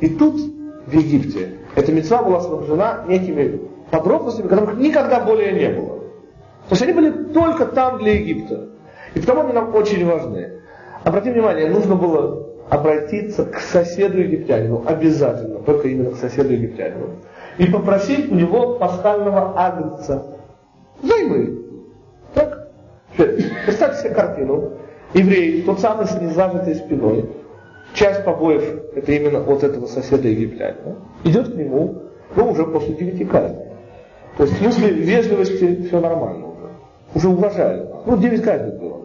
И 0.00 0.08
тут, 0.08 0.40
в 0.86 0.92
Египте, 0.92 1.58
эта 1.74 1.92
мецва 1.92 2.22
была 2.22 2.40
снабжена 2.40 3.04
некими 3.08 3.60
подробностями, 3.90 4.48
которых 4.48 4.78
никогда 4.78 5.20
более 5.20 5.52
не 5.52 5.80
было. 5.80 5.98
То 6.68 6.70
есть 6.70 6.82
они 6.82 6.92
были 6.92 7.10
только 7.32 7.66
там 7.66 7.98
для 7.98 8.14
Египта. 8.14 8.68
И 9.14 9.20
потому 9.20 9.42
они 9.42 9.52
нам 9.52 9.74
очень 9.74 10.06
важны. 10.06 10.60
Обратите 11.04 11.32
внимание, 11.32 11.68
нужно 11.68 11.96
было 11.96 12.48
обратиться 12.70 13.44
к 13.44 13.58
соседу 13.58 14.18
египтянину, 14.18 14.82
обязательно, 14.86 15.58
только 15.60 15.88
именно 15.88 16.12
к 16.12 16.16
соседу 16.16 16.52
египтянину, 16.52 17.16
и 17.58 17.66
попросить 17.66 18.30
у 18.30 18.34
него 18.34 18.78
пасхального 18.78 19.52
агнца. 19.56 20.38
Займы. 21.02 21.62
Представьте 23.16 24.02
себе 24.02 24.14
картину. 24.14 24.72
Еврей, 25.14 25.62
тот 25.62 25.80
самый 25.80 26.06
с 26.06 26.18
незажатой 26.20 26.74
спиной, 26.74 27.28
часть 27.94 28.24
побоев 28.24 28.64
это 28.94 29.12
именно 29.12 29.40
от 29.40 29.62
этого 29.62 29.86
соседа 29.86 30.28
египтянина. 30.28 30.96
Идет 31.24 31.52
к 31.52 31.54
нему, 31.54 32.02
но 32.34 32.50
уже 32.50 32.64
после 32.64 32.94
девяти 32.94 33.24
казней. 33.24 33.66
То 34.38 34.44
есть 34.44 34.58
в 34.58 34.62
смысле 34.62 34.90
вежливости 34.92 35.82
все 35.86 36.00
нормально 36.00 36.46
уже. 36.46 36.70
Уже 37.14 37.28
уважают. 37.28 38.06
Ну, 38.06 38.16
девять 38.16 38.42
казней 38.42 38.78
было. 38.78 39.02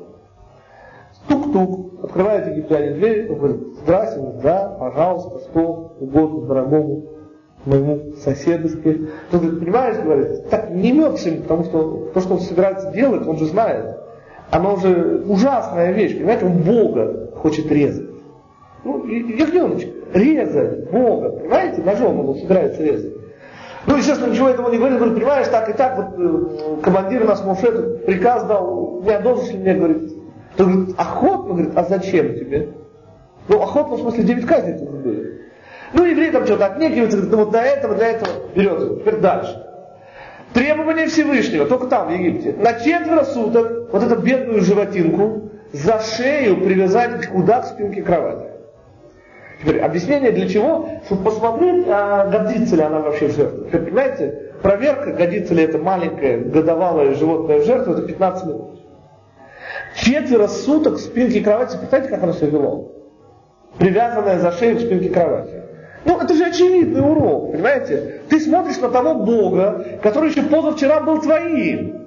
Тук-тук, 1.27 2.05
открывает 2.05 2.47
египтянин 2.47 2.93
дверь, 2.93 3.27
говорит, 3.27 3.57
здравствуйте, 3.83 4.39
да, 4.41 4.77
пожалуйста, 4.79 5.39
что 5.49 5.97
угодно 5.99 6.47
дорогому 6.47 7.05
моему 7.65 8.13
соседушке. 8.23 9.09
Он 9.33 9.39
говорит, 9.39 9.59
понимаешь, 9.59 9.97
говорит, 9.97 10.49
так 10.49 10.69
не 10.71 10.93
мется 10.93 11.29
им, 11.29 11.41
потому 11.41 11.65
что 11.65 12.11
то, 12.13 12.21
что 12.21 12.35
он 12.35 12.39
собирается 12.39 12.91
делать, 12.91 13.27
он 13.27 13.37
же 13.37 13.45
знает. 13.45 13.96
Оно 14.49 14.75
уже 14.75 15.23
ужасная 15.27 15.91
вещь, 15.91 16.15
понимаете, 16.15 16.45
он 16.45 16.57
Бога 16.59 17.31
хочет 17.35 17.71
резать. 17.71 18.09
Ну, 18.83 19.05
ягненочек, 19.05 19.93
резать 20.13 20.89
Бога, 20.89 21.31
понимаете, 21.31 21.81
ножом 21.81 22.29
он 22.29 22.35
собирается 22.37 22.81
резать. 22.81 23.13
Ну, 23.85 23.97
естественно, 23.97 24.31
ничего 24.31 24.49
этого 24.49 24.69
не 24.69 24.77
говорит, 24.77 24.97
говорит, 24.97 25.15
понимаешь, 25.15 25.47
так 25.47 25.69
и 25.69 25.73
так, 25.73 25.97
вот 25.97 26.07
э, 26.17 26.81
командир 26.81 27.25
нас 27.25 27.43
Моше 27.43 27.71
приказ 28.05 28.43
дал, 28.45 29.01
не 29.03 29.11
одолжишь 29.11 29.51
ли 29.51 29.59
мне, 29.59 29.73
говорит, 29.75 30.13
то 30.55 30.65
говорит, 30.65 30.95
охотно, 30.97 31.53
говорит, 31.53 31.71
а 31.75 31.83
зачем 31.83 32.35
тебе? 32.35 32.69
Ну, 33.47 33.61
охотно, 33.61 33.95
в 33.95 34.01
смысле, 34.01 34.23
9 34.23 34.45
казней 34.45 34.77
тут 34.77 34.89
были. 34.89 35.41
Ну, 35.93 36.03
еврей 36.03 36.31
там 36.31 36.45
что-то 36.45 36.65
отнекивается, 36.65 37.17
говорит, 37.17 37.31
ну 37.31 37.37
вот 37.37 37.51
для 37.51 37.65
этого, 37.65 37.95
для 37.95 38.07
этого 38.09 38.29
берет. 38.53 38.99
Теперь 38.99 39.17
дальше. 39.17 39.63
Требование 40.53 41.07
Всевышнего, 41.07 41.65
только 41.65 41.87
там, 41.87 42.09
в 42.09 42.11
Египте. 42.11 42.55
На 42.57 42.73
четверо 42.73 43.23
суток 43.23 43.76
вот 43.91 44.03
эту 44.03 44.21
бедную 44.21 44.61
животинку 44.61 45.49
за 45.71 45.99
шею 45.99 46.61
привязать 46.61 47.27
куда? 47.27 47.61
К 47.61 47.65
спинке 47.65 48.01
кровати. 48.01 48.47
Теперь 49.61 49.79
объяснение 49.79 50.31
для 50.31 50.47
чего? 50.47 50.87
Чтобы 51.05 51.23
посмотреть, 51.25 51.85
а 51.89 52.27
годится 52.27 52.75
ли 52.75 52.83
она 52.83 52.99
вообще 52.99 53.27
в 53.27 53.35
жертву. 53.35 53.65
Теперь, 53.65 53.81
понимаете, 53.81 54.51
проверка, 54.61 55.13
годится 55.13 55.53
ли 55.53 55.63
это 55.63 55.79
маленькое 55.79 56.39
годовалое 56.39 57.15
животное 57.15 57.59
в 57.59 57.65
жертву, 57.65 57.93
это 57.93 58.03
15 58.03 58.45
минут. 58.45 58.79
Четверо 59.95 60.47
суток 60.47 60.95
в 60.95 60.99
спинке 60.99 61.41
кровати, 61.41 61.75
представляете, 61.77 62.13
как 62.13 62.23
оно 62.23 62.33
себя 62.33 62.47
вело? 62.49 62.91
Привязанное 63.79 64.39
за 64.39 64.51
шею 64.51 64.77
к 64.77 64.81
спинке 64.81 65.09
кровати. 65.09 65.63
Ну, 66.05 66.19
это 66.19 66.33
же 66.35 66.45
очевидный 66.45 67.01
урок, 67.01 67.51
понимаете? 67.51 68.21
Ты 68.29 68.39
смотришь 68.39 68.77
на 68.77 68.89
того 68.89 69.15
Бога, 69.15 69.99
который 70.03 70.29
еще 70.29 70.43
позавчера 70.43 71.01
был 71.01 71.19
твоим. 71.19 72.06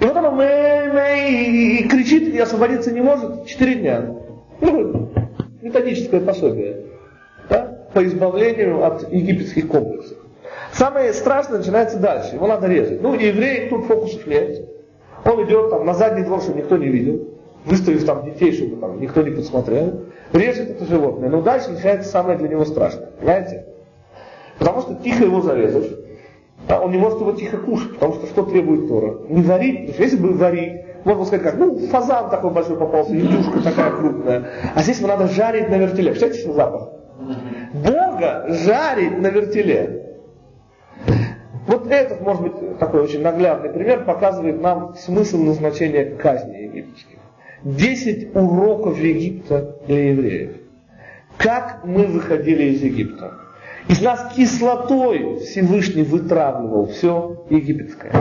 И 0.00 0.04
вот 0.04 0.16
оно 0.16 0.30
мэ, 0.30 0.92
мэ, 0.92 1.30
и, 1.30 1.88
кричит, 1.88 2.32
и 2.32 2.38
освободиться 2.38 2.92
не 2.92 3.00
может 3.00 3.46
четыре 3.46 3.74
дня. 3.76 4.14
Ну, 4.60 5.08
методическое 5.60 6.20
пособие 6.20 6.84
да, 7.48 7.78
по 7.92 8.04
избавлению 8.04 8.84
от 8.84 9.12
египетских 9.12 9.68
комплексов. 9.68 10.18
Самое 10.72 11.12
страшное 11.12 11.58
начинается 11.58 11.98
дальше. 11.98 12.36
Его 12.36 12.46
надо 12.46 12.68
резать. 12.68 13.02
Ну, 13.02 13.14
евреи 13.14 13.68
тут 13.68 13.86
фокусов 13.86 14.26
нет. 14.26 14.68
Он 15.24 15.44
идет 15.44 15.70
там 15.70 15.84
на 15.84 15.94
задний 15.94 16.22
двор, 16.24 16.40
чтобы 16.42 16.58
никто 16.58 16.76
не 16.76 16.88
видел, 16.88 17.28
выставив 17.64 18.04
там 18.04 18.24
детей, 18.24 18.52
чтобы 18.52 18.76
там 18.76 19.00
никто 19.00 19.22
не 19.22 19.30
подсмотрел, 19.30 20.04
режет 20.32 20.70
это 20.70 20.84
животное. 20.84 21.28
Но 21.28 21.42
дальше 21.42 21.70
начинается 21.70 22.08
самое 22.08 22.38
для 22.38 22.48
него 22.48 22.64
страшное. 22.64 23.08
Понимаете? 23.18 23.66
Потому 24.58 24.82
что 24.82 24.94
тихо 24.94 25.24
его 25.24 25.40
зарезать, 25.40 25.90
а 26.68 26.80
он 26.80 26.92
не 26.92 26.98
может 26.98 27.20
его 27.20 27.32
тихо 27.32 27.56
кушать, 27.56 27.94
потому 27.94 28.14
что 28.14 28.26
что 28.26 28.44
требует 28.44 28.88
Тора? 28.88 29.18
Не 29.28 29.42
что 29.92 30.02
если 30.02 30.18
бы 30.18 30.34
варить, 30.34 30.82
можно 31.04 31.24
сказать 31.24 31.44
как, 31.44 31.56
ну, 31.56 31.78
фазан 31.88 32.28
такой 32.28 32.50
большой 32.50 32.76
попался, 32.76 33.14
индюшка 33.14 33.60
такая 33.62 33.90
крупная. 33.92 34.50
А 34.74 34.82
здесь 34.82 34.98
его 34.98 35.08
надо 35.08 35.28
жарить 35.28 35.70
на 35.70 35.76
вертеле. 35.76 36.10
Представляете, 36.10 36.52
запах? 36.52 36.88
Бога 37.72 38.46
жарить 38.48 39.18
на 39.18 39.28
вертеле. 39.28 40.04
Вот 41.66 41.90
этот, 41.90 42.20
может 42.20 42.42
быть, 42.42 42.78
такой 42.78 43.02
очень 43.02 43.22
наглядный 43.22 43.70
пример 43.70 44.04
показывает 44.04 44.60
нам 44.60 44.94
смысл 44.94 45.38
назначения 45.38 46.16
казни 46.16 46.56
египетских. 46.56 47.18
Десять 47.62 48.34
уроков 48.36 48.98
Египта 48.98 49.76
для 49.86 50.10
евреев. 50.10 50.56
Как 51.38 51.80
мы 51.84 52.06
выходили 52.06 52.74
из 52.74 52.82
Египта? 52.82 53.34
Из 53.88 54.02
нас 54.02 54.32
кислотой 54.34 55.38
Всевышний 55.38 56.02
вытравливал 56.02 56.86
все 56.88 57.46
египетское. 57.48 58.12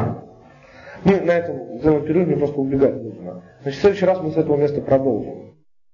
Мы 1.03 1.21
на 1.21 1.31
этом 1.31 1.79
перерыв, 1.79 2.27
мне 2.27 2.37
просто 2.37 2.59
убегать 2.59 3.03
нужно. 3.03 3.43
Значит, 3.61 3.77
в 3.77 3.81
следующий 3.81 4.05
раз 4.05 4.21
мы 4.21 4.31
с 4.31 4.37
этого 4.37 4.55
места 4.55 4.81
продолжим. 4.81 5.46